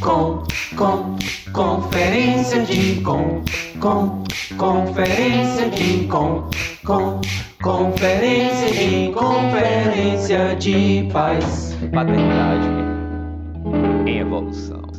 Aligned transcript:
Com, 0.00 0.42
com, 0.76 1.16
conferência 1.52 2.64
de 2.64 3.00
com, 3.02 3.42
com, 3.80 4.24
conferência 4.56 5.68
de 5.70 6.06
com, 6.06 6.48
com, 6.84 7.20
conferência 7.62 8.70
de 8.72 9.12
conferência 9.12 10.56
de 10.56 11.08
paz. 11.12 11.76
Paternidade 11.92 12.66
em 14.06 14.18
evolução. 14.18 14.89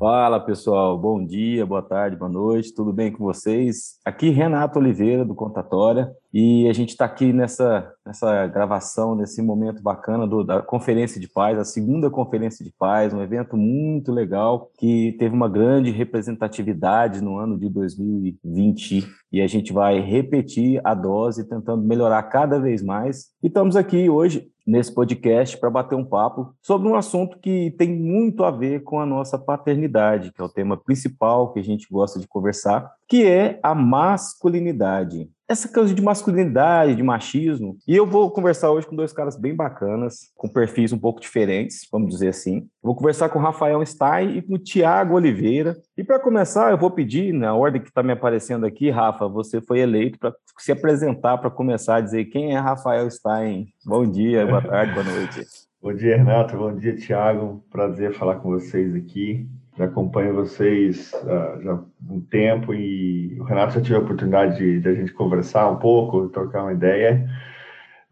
Fala 0.00 0.40
pessoal, 0.40 0.98
bom 0.98 1.22
dia, 1.22 1.66
boa 1.66 1.82
tarde, 1.82 2.16
boa 2.16 2.30
noite, 2.30 2.74
tudo 2.74 2.90
bem 2.90 3.12
com 3.12 3.22
vocês? 3.22 3.98
Aqui 4.02 4.30
Renato 4.30 4.78
Oliveira 4.78 5.26
do 5.26 5.34
Contatória 5.34 6.10
e 6.32 6.66
a 6.66 6.72
gente 6.72 6.92
está 6.92 7.04
aqui 7.04 7.34
nessa, 7.34 7.86
nessa 8.06 8.46
gravação, 8.46 9.14
nesse 9.14 9.42
momento 9.42 9.82
bacana 9.82 10.26
do, 10.26 10.42
da 10.42 10.62
Conferência 10.62 11.20
de 11.20 11.28
Paz, 11.28 11.58
a 11.58 11.66
segunda 11.66 12.08
Conferência 12.08 12.64
de 12.64 12.72
Paz, 12.78 13.12
um 13.12 13.20
evento 13.20 13.58
muito 13.58 14.10
legal 14.10 14.70
que 14.78 15.14
teve 15.18 15.34
uma 15.34 15.50
grande 15.50 15.90
representatividade 15.90 17.20
no 17.20 17.36
ano 17.36 17.58
de 17.58 17.68
2020 17.68 19.06
e 19.30 19.42
a 19.42 19.46
gente 19.46 19.70
vai 19.70 20.00
repetir 20.00 20.80
a 20.82 20.94
dose, 20.94 21.46
tentando 21.46 21.82
melhorar 21.82 22.22
cada 22.22 22.58
vez 22.58 22.82
mais. 22.82 23.26
E 23.42 23.48
estamos 23.48 23.76
aqui 23.76 24.08
hoje 24.08 24.48
nesse 24.70 24.94
podcast 24.94 25.58
para 25.58 25.68
bater 25.68 25.96
um 25.96 26.04
papo 26.04 26.54
sobre 26.62 26.86
um 26.86 26.94
assunto 26.94 27.40
que 27.40 27.72
tem 27.72 27.92
muito 27.92 28.44
a 28.44 28.52
ver 28.52 28.84
com 28.84 29.00
a 29.00 29.06
nossa 29.06 29.36
paternidade, 29.36 30.32
que 30.32 30.40
é 30.40 30.44
o 30.44 30.48
tema 30.48 30.76
principal 30.76 31.52
que 31.52 31.58
a 31.58 31.64
gente 31.64 31.88
gosta 31.90 32.20
de 32.20 32.28
conversar, 32.28 32.88
que 33.08 33.26
é 33.26 33.58
a 33.64 33.74
masculinidade 33.74 35.28
essa 35.50 35.68
coisa 35.68 35.92
de 35.92 36.00
masculinidade, 36.00 36.94
de 36.94 37.02
machismo. 37.02 37.76
E 37.86 37.96
eu 37.96 38.06
vou 38.06 38.30
conversar 38.30 38.70
hoje 38.70 38.86
com 38.86 38.94
dois 38.94 39.12
caras 39.12 39.36
bem 39.36 39.52
bacanas, 39.52 40.30
com 40.36 40.48
perfis 40.48 40.92
um 40.92 40.98
pouco 40.98 41.20
diferentes, 41.20 41.88
vamos 41.90 42.10
dizer 42.10 42.28
assim. 42.28 42.68
Vou 42.80 42.94
conversar 42.94 43.28
com 43.30 43.40
o 43.40 43.42
Rafael 43.42 43.84
Stein 43.84 44.38
e 44.38 44.42
com 44.42 44.54
o 44.54 44.58
Tiago 44.58 45.16
Oliveira. 45.16 45.76
E 45.98 46.04
para 46.04 46.20
começar, 46.20 46.70
eu 46.70 46.78
vou 46.78 46.88
pedir, 46.88 47.34
na 47.34 47.52
ordem 47.52 47.82
que 47.82 47.88
está 47.88 48.00
me 48.00 48.12
aparecendo 48.12 48.64
aqui, 48.64 48.90
Rafa, 48.90 49.26
você 49.26 49.60
foi 49.60 49.80
eleito 49.80 50.20
para 50.20 50.32
se 50.56 50.70
apresentar, 50.70 51.38
para 51.38 51.50
começar 51.50 51.96
a 51.96 52.00
dizer 52.00 52.26
quem 52.26 52.54
é 52.54 52.58
Rafael 52.58 53.10
Stein. 53.10 53.66
Bom 53.84 54.08
dia, 54.08 54.46
boa 54.46 54.62
tarde, 54.62 54.94
boa 54.94 55.04
noite. 55.04 55.44
Bom 55.82 55.94
dia, 55.94 56.18
Renato. 56.18 56.58
Bom 56.58 56.76
dia, 56.76 56.94
Tiago. 56.94 57.64
Prazer 57.70 58.12
falar 58.12 58.36
com 58.36 58.50
vocês 58.50 58.94
aqui 58.94 59.48
já 59.80 59.86
acompanho 59.86 60.34
vocês 60.34 61.10
uh, 61.24 61.62
já 61.62 61.72
há 61.72 62.12
um 62.12 62.20
tempo 62.20 62.74
e 62.74 63.40
o 63.40 63.44
Renato 63.44 63.74
já 63.74 63.80
tive 63.80 63.96
a 63.96 64.00
oportunidade 64.00 64.58
de, 64.58 64.78
de, 64.78 64.88
a 64.88 64.94
gente 64.94 65.12
conversar 65.14 65.70
um 65.70 65.76
pouco, 65.76 66.28
trocar 66.28 66.64
uma 66.64 66.74
ideia. 66.74 67.26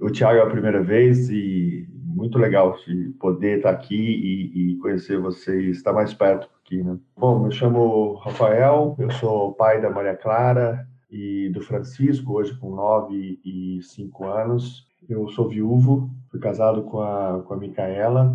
O 0.01 0.11
Thiago 0.11 0.39
é 0.39 0.43
a 0.43 0.51
primeira 0.51 0.83
vez 0.83 1.29
e 1.29 1.87
muito 1.93 2.39
legal 2.39 2.75
de 2.87 3.11
poder 3.21 3.59
estar 3.59 3.71
aqui 3.71 3.95
e, 3.95 4.73
e 4.73 4.77
conhecer 4.79 5.21
vocês, 5.21 5.77
estar 5.77 5.93
mais 5.93 6.15
perto 6.15 6.49
aqui, 6.65 6.83
né? 6.83 6.97
Bom, 7.15 7.41
me 7.41 7.53
chamo 7.53 8.15
Rafael, 8.15 8.97
eu 8.99 9.11
sou 9.11 9.53
pai 9.53 9.79
da 9.79 9.91
Maria 9.91 10.17
Clara 10.17 10.89
e 11.11 11.51
do 11.51 11.61
Francisco, 11.61 12.33
hoje 12.33 12.59
com 12.59 12.75
nove 12.75 13.39
e 13.45 13.81
cinco 13.83 14.27
anos. 14.27 14.87
Eu 15.07 15.29
sou 15.29 15.47
viúvo, 15.47 16.09
fui 16.31 16.41
casado 16.41 16.83
com 16.85 17.03
a, 17.03 17.43
com 17.47 17.53
a 17.53 17.57
Micaela. 17.59 18.35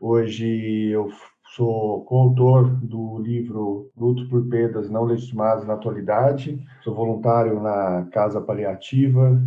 Hoje 0.00 0.88
eu 0.90 1.10
Sou 1.54 2.02
coautor 2.06 2.70
do 2.82 3.18
livro 3.18 3.90
Luto 3.94 4.26
por 4.30 4.48
Perdas 4.48 4.88
Não 4.88 5.04
Legitimadas 5.04 5.66
na 5.66 5.74
Atualidade. 5.74 6.58
Sou 6.82 6.94
voluntário 6.94 7.60
na 7.60 8.08
Casa 8.10 8.40
Paliativa 8.40 9.38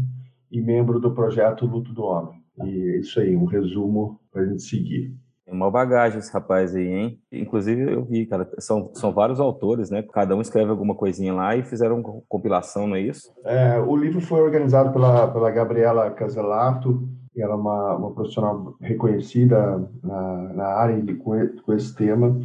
e 0.51 0.61
membro 0.61 0.99
do 0.99 1.15
projeto 1.15 1.65
Luto 1.65 1.91
do 1.91 2.03
Homem. 2.03 2.35
E 2.63 2.95
é 2.95 2.99
isso 2.99 3.19
aí, 3.19 3.35
um 3.35 3.45
resumo 3.45 4.19
para 4.31 4.43
a 4.43 4.45
gente 4.45 4.61
seguir. 4.61 5.15
Uma 5.47 5.71
bagagem 5.71 6.19
esse 6.19 6.31
rapaz 6.31 6.75
aí, 6.75 6.87
hein? 6.87 7.19
Inclusive 7.31 7.93
eu 7.93 8.05
vi, 8.05 8.27
cara, 8.27 8.47
são, 8.59 8.91
são 8.93 9.11
vários 9.11 9.39
autores, 9.39 9.89
né? 9.89 10.03
Cada 10.13 10.35
um 10.35 10.41
escreve 10.41 10.69
alguma 10.69 10.93
coisinha 10.93 11.33
lá 11.33 11.55
e 11.55 11.63
fizeram 11.63 12.03
compilação, 12.29 12.85
não 12.85 12.95
é 12.95 13.01
isso? 13.01 13.33
É, 13.43 13.79
o 13.79 13.95
livro 13.95 14.21
foi 14.21 14.41
organizado 14.41 14.93
pela, 14.93 15.27
pela 15.27 15.49
Gabriela 15.49 16.11
Caselato, 16.11 17.09
ela 17.41 17.53
é 17.53 17.57
uma, 17.57 17.95
uma 17.95 18.11
profissional 18.11 18.75
reconhecida 18.79 19.89
na, 20.03 20.53
na 20.53 20.65
área 20.65 21.01
de, 21.01 21.13
com, 21.15 21.31
com 21.63 21.73
esse 21.73 21.95
tema. 21.95 22.39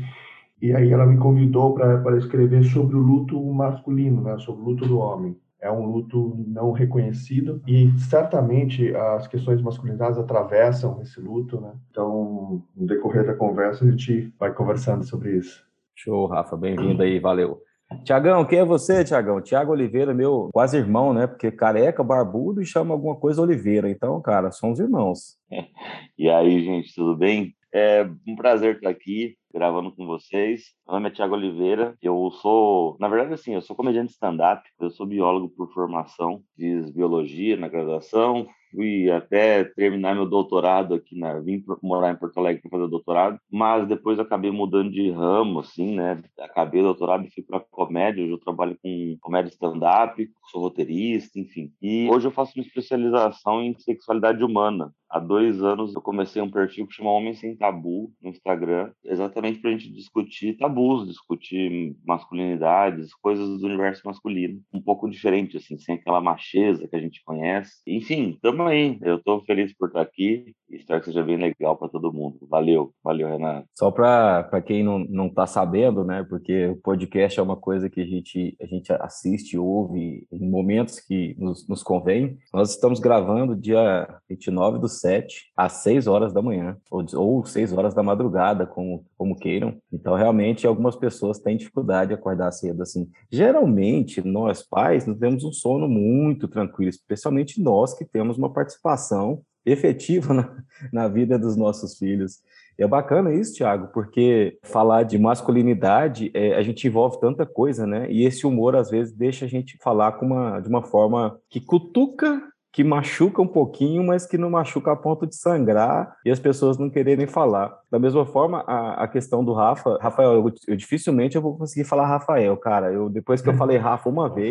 E 0.60 0.74
aí 0.74 0.92
ela 0.92 1.06
me 1.06 1.16
convidou 1.16 1.74
para 1.74 2.16
escrever 2.18 2.62
sobre 2.64 2.96
o 2.96 3.00
luto 3.00 3.40
masculino, 3.52 4.20
né, 4.20 4.38
sobre 4.38 4.62
o 4.62 4.64
luto 4.64 4.86
do 4.86 4.98
homem. 4.98 5.36
É 5.60 5.70
um 5.70 5.84
luto 5.84 6.34
não 6.46 6.72
reconhecido 6.72 7.62
e 7.66 7.90
certamente 7.98 8.94
as 8.94 9.26
questões 9.26 9.58
de 9.58 9.64
masculinidade 9.64 10.18
atravessam 10.18 11.00
esse 11.02 11.20
luto, 11.20 11.60
né? 11.60 11.72
Então, 11.90 12.62
no 12.74 12.86
decorrer 12.86 13.26
da 13.26 13.34
conversa, 13.34 13.84
a 13.84 13.90
gente 13.90 14.32
vai 14.38 14.54
conversando 14.54 15.04
sobre 15.04 15.36
isso. 15.36 15.62
Show, 15.94 16.26
Rafa, 16.26 16.56
bem-vindo 16.56 17.02
aí, 17.02 17.18
valeu. 17.18 17.60
Tiagão, 18.04 18.44
quem 18.44 18.60
é 18.60 18.64
você, 18.64 19.04
Tiagão? 19.04 19.40
Tiago 19.40 19.72
Oliveira, 19.72 20.14
meu 20.14 20.48
quase 20.52 20.76
irmão, 20.76 21.12
né? 21.12 21.26
Porque 21.26 21.50
careca, 21.50 22.04
barbudo 22.04 22.62
e 22.62 22.66
chama 22.66 22.94
alguma 22.94 23.16
coisa 23.16 23.42
Oliveira. 23.42 23.90
Então, 23.90 24.20
cara, 24.20 24.52
somos 24.52 24.78
irmãos. 24.78 25.36
e 26.16 26.30
aí, 26.30 26.64
gente, 26.64 26.94
tudo 26.94 27.16
bem? 27.16 27.54
É 27.72 28.08
um 28.26 28.34
prazer 28.36 28.76
estar 28.76 28.90
aqui 28.90 29.36
gravando 29.52 29.92
com 29.92 30.06
vocês. 30.06 30.72
Meu 30.86 30.94
nome 30.94 31.08
é 31.08 31.12
Tiago 31.12 31.34
Oliveira. 31.34 31.94
Eu 32.00 32.30
sou, 32.30 32.96
na 33.00 33.08
verdade, 33.08 33.34
assim, 33.34 33.54
eu 33.54 33.60
sou 33.60 33.76
comediante 33.76 34.12
stand-up. 34.12 34.62
Eu 34.80 34.90
sou 34.90 35.06
biólogo 35.06 35.48
por 35.50 35.72
formação, 35.72 36.42
fiz 36.56 36.90
biologia 36.90 37.56
na 37.56 37.68
graduação, 37.68 38.46
fui 38.70 39.10
até 39.10 39.64
terminar 39.64 40.14
meu 40.14 40.26
doutorado 40.26 40.94
aqui 40.94 41.18
na 41.18 41.38
vim 41.40 41.62
morar 41.82 42.12
em 42.12 42.16
Porto 42.16 42.38
Alegre 42.38 42.62
para 42.62 42.70
fazer 42.70 42.88
doutorado, 42.88 43.38
mas 43.50 43.88
depois 43.88 44.18
acabei 44.18 44.50
mudando 44.50 44.90
de 44.90 45.10
ramo 45.10 45.60
assim, 45.60 45.94
né? 45.94 46.22
Acabei 46.38 46.80
o 46.80 46.84
doutorado 46.84 47.26
e 47.26 47.30
fui 47.30 47.42
para 47.42 47.60
comédia, 47.60 48.22
hoje 48.22 48.32
eu 48.32 48.38
trabalho 48.38 48.76
com 48.82 49.16
comédia 49.20 49.50
stand 49.50 49.80
up, 50.04 50.30
sou 50.50 50.60
roteirista, 50.60 51.38
enfim. 51.38 51.72
E 51.80 52.08
hoje 52.10 52.26
eu 52.26 52.32
faço 52.32 52.52
uma 52.56 52.64
especialização 52.64 53.62
em 53.62 53.76
sexualidade 53.78 54.42
humana. 54.42 54.92
Há 55.10 55.18
dois 55.18 55.60
anos 55.60 55.92
eu 55.92 56.00
comecei 56.00 56.40
um 56.40 56.48
perfil 56.48 56.86
que 56.86 56.94
chama 56.94 57.10
Homem 57.10 57.34
Sem 57.34 57.56
Tabu 57.56 58.12
no 58.22 58.30
Instagram, 58.30 58.92
exatamente 59.04 59.58
para 59.58 59.70
a 59.70 59.72
gente 59.72 59.90
discutir 59.90 60.56
tabus, 60.56 61.08
discutir 61.08 61.96
masculinidades, 62.06 63.12
coisas 63.14 63.58
do 63.58 63.66
universo 63.66 64.02
masculino, 64.04 64.60
um 64.72 64.80
pouco 64.80 65.10
diferente, 65.10 65.56
assim, 65.56 65.76
sem 65.78 65.96
aquela 65.96 66.20
macheza 66.20 66.86
que 66.86 66.94
a 66.94 67.00
gente 67.00 67.24
conhece. 67.24 67.82
Enfim, 67.88 68.30
estamos 68.30 68.59
Tamo 68.60 68.68
aí. 68.68 68.98
Eu 69.00 69.16
estou 69.16 69.42
feliz 69.46 69.72
por 69.72 69.88
estar 69.88 70.02
aqui 70.02 70.54
espero 70.76 71.00
que 71.00 71.06
seja 71.06 71.22
bem 71.22 71.36
legal 71.36 71.76
para 71.76 71.88
todo 71.88 72.12
mundo. 72.12 72.38
Valeu, 72.48 72.92
valeu, 73.02 73.28
Renato. 73.28 73.66
Só 73.76 73.90
para 73.90 74.62
quem 74.62 74.82
não, 74.82 74.98
não 74.98 75.28
tá 75.28 75.46
sabendo, 75.46 76.04
né? 76.04 76.24
Porque 76.28 76.68
o 76.68 76.76
podcast 76.76 77.38
é 77.38 77.42
uma 77.42 77.56
coisa 77.56 77.90
que 77.90 78.00
a 78.00 78.06
gente, 78.06 78.56
a 78.60 78.66
gente 78.66 78.92
assiste, 78.92 79.58
ouve 79.58 80.26
em 80.30 80.48
momentos 80.48 81.00
que 81.00 81.34
nos, 81.38 81.66
nos 81.68 81.82
convém. 81.82 82.38
Nós 82.52 82.70
estamos 82.70 83.00
gravando 83.00 83.56
dia 83.56 84.08
29 84.28 84.78
do 84.78 84.88
7, 84.88 85.50
às 85.56 85.72
6 85.74 86.06
horas 86.06 86.32
da 86.32 86.42
manhã, 86.42 86.76
ou, 86.90 87.04
ou 87.14 87.44
6 87.44 87.72
horas 87.72 87.94
da 87.94 88.02
madrugada, 88.02 88.66
como, 88.66 89.04
como 89.16 89.36
queiram. 89.36 89.76
Então, 89.92 90.14
realmente, 90.14 90.66
algumas 90.66 90.96
pessoas 90.96 91.38
têm 91.38 91.56
dificuldade 91.56 92.08
de 92.08 92.14
acordar 92.14 92.52
cedo 92.52 92.82
assim. 92.82 93.08
Geralmente, 93.30 94.26
nós 94.26 94.62
pais, 94.62 95.06
nós 95.06 95.18
temos 95.18 95.44
um 95.44 95.52
sono 95.52 95.88
muito 95.88 96.48
tranquilo, 96.48 96.90
especialmente 96.90 97.60
nós 97.60 97.94
que 97.94 98.04
temos 98.04 98.38
uma 98.38 98.49
participação 98.52 99.42
efetiva 99.64 100.32
na, 100.34 100.56
na 100.92 101.08
vida 101.08 101.38
dos 101.38 101.56
nossos 101.56 101.98
filhos. 101.98 102.40
É 102.78 102.86
bacana 102.86 103.32
isso, 103.34 103.54
Thiago, 103.54 103.88
porque 103.92 104.58
falar 104.62 105.02
de 105.02 105.18
masculinidade, 105.18 106.30
é, 106.32 106.54
a 106.54 106.62
gente 106.62 106.86
envolve 106.86 107.20
tanta 107.20 107.44
coisa, 107.44 107.86
né? 107.86 108.10
E 108.10 108.24
esse 108.24 108.46
humor, 108.46 108.74
às 108.74 108.90
vezes, 108.90 109.12
deixa 109.12 109.44
a 109.44 109.48
gente 109.48 109.76
falar 109.82 110.18
uma, 110.22 110.60
de 110.60 110.68
uma 110.68 110.82
forma 110.82 111.38
que 111.50 111.60
cutuca 111.60 112.42
que 112.72 112.84
machuca 112.84 113.42
um 113.42 113.46
pouquinho, 113.46 114.04
mas 114.04 114.26
que 114.26 114.38
não 114.38 114.50
machuca 114.50 114.92
a 114.92 114.96
ponto 114.96 115.26
de 115.26 115.34
sangrar 115.34 116.16
e 116.24 116.30
as 116.30 116.38
pessoas 116.38 116.78
não 116.78 116.88
quererem 116.88 117.26
falar. 117.26 117.76
Da 117.90 117.98
mesma 117.98 118.24
forma, 118.24 118.62
a, 118.66 119.04
a 119.04 119.08
questão 119.08 119.44
do 119.44 119.52
Rafa, 119.52 119.98
Rafael, 120.00 120.34
eu, 120.34 120.52
eu, 120.68 120.76
dificilmente 120.76 121.34
eu 121.34 121.42
vou 121.42 121.56
conseguir 121.56 121.84
falar 121.84 122.06
Rafael, 122.06 122.56
cara. 122.56 122.92
Eu 122.92 123.08
depois 123.08 123.42
que 123.42 123.48
eu 123.48 123.54
falei 123.54 123.76
Rafa 123.76 124.08
uma 124.08 124.28
vez, 124.28 124.50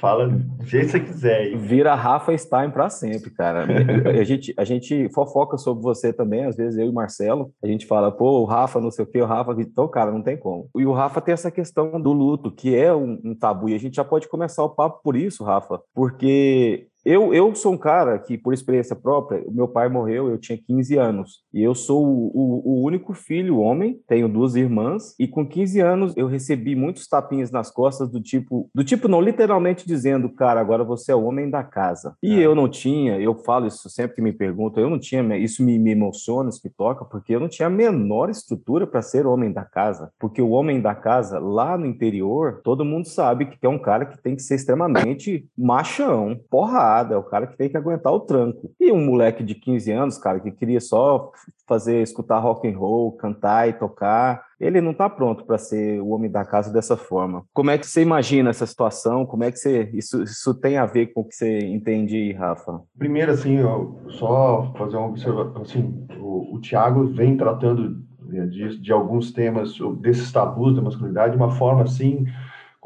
fala, 0.00 0.28
do 0.28 0.66
jeito 0.66 0.86
que 0.86 0.92
você 0.92 1.00
quiser. 1.00 1.46
Hein? 1.46 1.56
Vira 1.58 1.94
Rafa 1.94 2.36
Stein 2.36 2.70
para 2.70 2.90
sempre, 2.90 3.30
cara. 3.30 3.64
a 4.18 4.24
gente 4.24 4.52
a 4.56 4.64
gente 4.64 5.08
fofoca 5.10 5.56
sobre 5.56 5.82
você 5.82 6.12
também, 6.12 6.44
às 6.44 6.56
vezes 6.56 6.78
eu 6.78 6.86
e 6.86 6.92
Marcelo, 6.92 7.52
a 7.62 7.66
gente 7.68 7.86
fala, 7.86 8.10
pô, 8.10 8.40
o 8.40 8.44
Rafa, 8.44 8.80
não 8.80 8.90
sei 8.90 9.04
o 9.04 9.08
que, 9.08 9.20
o 9.20 9.26
Rafa, 9.26 9.54
então, 9.58 9.86
cara, 9.86 10.10
não 10.10 10.22
tem 10.22 10.36
como. 10.36 10.68
E 10.76 10.84
o 10.84 10.92
Rafa 10.92 11.20
tem 11.20 11.32
essa 11.32 11.50
questão 11.50 12.00
do 12.00 12.12
luto, 12.12 12.50
que 12.50 12.74
é 12.74 12.92
um, 12.92 13.20
um 13.24 13.34
tabu, 13.34 13.68
e 13.68 13.74
a 13.74 13.78
gente 13.78 13.94
já 13.94 14.04
pode 14.04 14.28
começar 14.28 14.64
o 14.64 14.70
papo 14.70 15.00
por 15.04 15.14
isso, 15.16 15.44
Rafa, 15.44 15.80
porque 15.94 16.88
eu, 17.04 17.34
eu 17.34 17.52
sou 17.54 17.72
um 17.72 17.78
cara 17.78 18.18
que, 18.18 18.38
por 18.38 18.54
experiência 18.54 18.94
própria, 18.94 19.44
meu 19.50 19.66
pai 19.66 19.88
morreu, 19.88 20.28
eu 20.28 20.38
tinha 20.38 20.56
15 20.56 20.96
anos. 20.96 21.42
E 21.52 21.60
eu 21.60 21.74
sou 21.74 22.04
o, 22.06 22.30
o, 22.32 22.62
o, 22.64 22.84
único 22.84 23.12
filho 23.12 23.58
homem, 23.58 24.00
tenho 24.06 24.28
duas 24.28 24.54
irmãs, 24.54 25.14
e 25.18 25.26
com 25.26 25.46
15 25.46 25.80
anos 25.80 26.16
eu 26.16 26.28
recebi 26.28 26.76
muitos 26.76 27.08
tapinhas 27.08 27.50
nas 27.50 27.70
costas 27.70 28.08
do 28.08 28.20
tipo, 28.20 28.70
do 28.72 28.84
tipo 28.84 29.08
não 29.08 29.20
literalmente 29.20 29.86
dizendo, 29.86 30.28
cara, 30.28 30.60
agora 30.60 30.84
você 30.84 31.10
é 31.10 31.14
o 31.14 31.24
homem 31.24 31.50
da 31.50 31.64
casa. 31.64 32.14
E 32.22 32.38
é. 32.38 32.46
eu 32.46 32.54
não 32.54 32.68
tinha, 32.68 33.18
eu 33.18 33.34
falo 33.34 33.66
isso 33.66 33.90
sempre 33.90 34.16
que 34.16 34.22
me 34.22 34.32
perguntam, 34.32 34.82
eu 34.82 34.90
não 34.90 34.98
tinha, 34.98 35.36
isso 35.36 35.62
me, 35.64 35.78
me 35.78 35.90
emociona, 35.90 36.50
isso 36.50 36.60
me 36.64 36.70
toca, 36.70 37.04
porque 37.04 37.34
eu 37.34 37.40
não 37.40 37.48
tinha 37.48 37.66
a 37.66 37.70
menor 37.70 38.30
estrutura 38.30 38.86
para 38.86 39.02
ser 39.02 39.26
homem 39.26 39.52
da 39.52 39.64
casa. 39.64 40.10
Porque 40.20 40.40
o 40.40 40.50
homem 40.50 40.80
da 40.80 40.94
casa, 40.94 41.40
lá 41.40 41.76
no 41.76 41.86
interior, 41.86 42.60
todo 42.62 42.84
mundo 42.84 43.08
sabe 43.08 43.46
que 43.46 43.66
é 43.66 43.68
um 43.68 43.78
cara 43.78 44.06
que 44.06 44.22
tem 44.22 44.36
que 44.36 44.42
ser 44.42 44.54
extremamente 44.54 45.48
machão, 45.58 46.38
porrada, 46.48 46.91
é 47.10 47.16
o 47.16 47.22
cara 47.22 47.46
que 47.46 47.56
tem 47.56 47.68
que 47.68 47.76
aguentar 47.76 48.12
o 48.12 48.20
tranco. 48.20 48.70
E 48.78 48.92
um 48.92 49.04
moleque 49.04 49.42
de 49.42 49.54
15 49.54 49.90
anos, 49.92 50.18
cara, 50.18 50.40
que 50.40 50.50
queria 50.50 50.80
só 50.80 51.30
fazer, 51.66 52.02
escutar 52.02 52.38
rock 52.38 52.68
and 52.68 52.76
roll, 52.76 53.12
cantar 53.12 53.68
e 53.68 53.72
tocar, 53.72 54.44
ele 54.60 54.80
não 54.80 54.92
está 54.92 55.08
pronto 55.08 55.44
para 55.44 55.58
ser 55.58 56.00
o 56.00 56.08
homem 56.08 56.30
da 56.30 56.44
casa 56.44 56.72
dessa 56.72 56.96
forma. 56.96 57.44
Como 57.52 57.70
é 57.70 57.78
que 57.78 57.86
você 57.86 58.02
imagina 58.02 58.50
essa 58.50 58.66
situação? 58.66 59.24
Como 59.24 59.44
é 59.44 59.50
que 59.50 59.58
você 59.58 59.90
isso, 59.94 60.22
isso 60.22 60.54
tem 60.54 60.76
a 60.76 60.86
ver 60.86 61.06
com 61.12 61.22
o 61.22 61.24
que 61.24 61.34
você 61.34 61.58
entende, 61.66 62.32
Rafa? 62.32 62.80
Primeiro, 62.98 63.32
assim, 63.32 63.58
só 64.10 64.72
fazer 64.76 64.96
uma 64.96 65.08
observação. 65.08 65.62
Assim, 65.62 66.06
o, 66.20 66.56
o 66.56 66.60
Tiago 66.60 67.06
vem 67.06 67.36
tratando 67.36 68.02
né, 68.20 68.46
de, 68.46 68.78
de 68.78 68.92
alguns 68.92 69.32
temas 69.32 69.76
desses 70.00 70.30
tabus 70.30 70.76
da 70.76 70.82
masculinidade 70.82 71.32
de 71.32 71.42
uma 71.42 71.50
forma 71.50 71.82
assim 71.82 72.26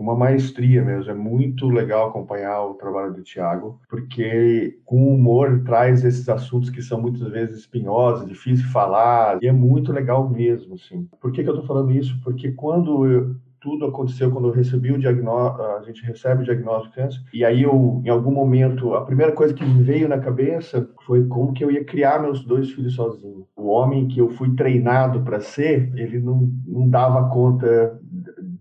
uma 0.02 0.14
maestria 0.14 0.84
mesmo. 0.84 1.10
É 1.10 1.14
muito 1.14 1.68
legal 1.68 2.08
acompanhar 2.08 2.62
o 2.64 2.74
trabalho 2.74 3.14
do 3.14 3.22
Tiago, 3.22 3.80
porque 3.88 4.78
com 4.84 5.14
humor 5.14 5.62
traz 5.64 6.04
esses 6.04 6.28
assuntos 6.28 6.70
que 6.70 6.82
são 6.82 7.00
muitas 7.00 7.28
vezes 7.30 7.60
espinhosos, 7.60 8.28
difíceis 8.28 8.60
de 8.60 8.72
falar, 8.72 9.38
e 9.42 9.46
é 9.46 9.52
muito 9.52 9.92
legal 9.92 10.28
mesmo, 10.28 10.74
assim. 10.74 11.08
Por 11.20 11.32
que, 11.32 11.42
que 11.42 11.48
eu 11.48 11.54
estou 11.54 11.66
falando 11.66 11.92
isso? 11.92 12.18
Porque 12.22 12.52
quando 12.52 13.06
eu, 13.06 13.36
tudo 13.60 13.86
aconteceu 13.86 14.30
quando 14.30 14.48
eu 14.48 14.54
recebi 14.54 14.92
o 14.92 14.98
diagnóstico, 14.98 15.62
a 15.62 15.82
gente 15.82 16.04
recebe 16.04 16.42
o 16.42 16.44
diagnóstico 16.44 16.94
de 16.94 17.02
câncer, 17.02 17.20
e 17.32 17.44
aí 17.44 17.62
eu, 17.62 18.00
em 18.04 18.08
algum 18.08 18.30
momento, 18.30 18.94
a 18.94 19.04
primeira 19.04 19.32
coisa 19.32 19.52
que 19.52 19.64
me 19.64 19.82
veio 19.82 20.08
na 20.08 20.18
cabeça 20.18 20.88
foi 21.04 21.26
como 21.26 21.52
que 21.52 21.64
eu 21.64 21.70
ia 21.70 21.84
criar 21.84 22.20
meus 22.20 22.44
dois 22.44 22.70
filhos 22.70 22.94
sozinho. 22.94 23.46
O 23.56 23.66
homem 23.66 24.06
que 24.06 24.20
eu 24.20 24.28
fui 24.30 24.54
treinado 24.54 25.20
para 25.22 25.40
ser, 25.40 25.90
ele 25.96 26.20
não, 26.20 26.48
não 26.66 26.88
dava 26.88 27.28
conta 27.28 27.98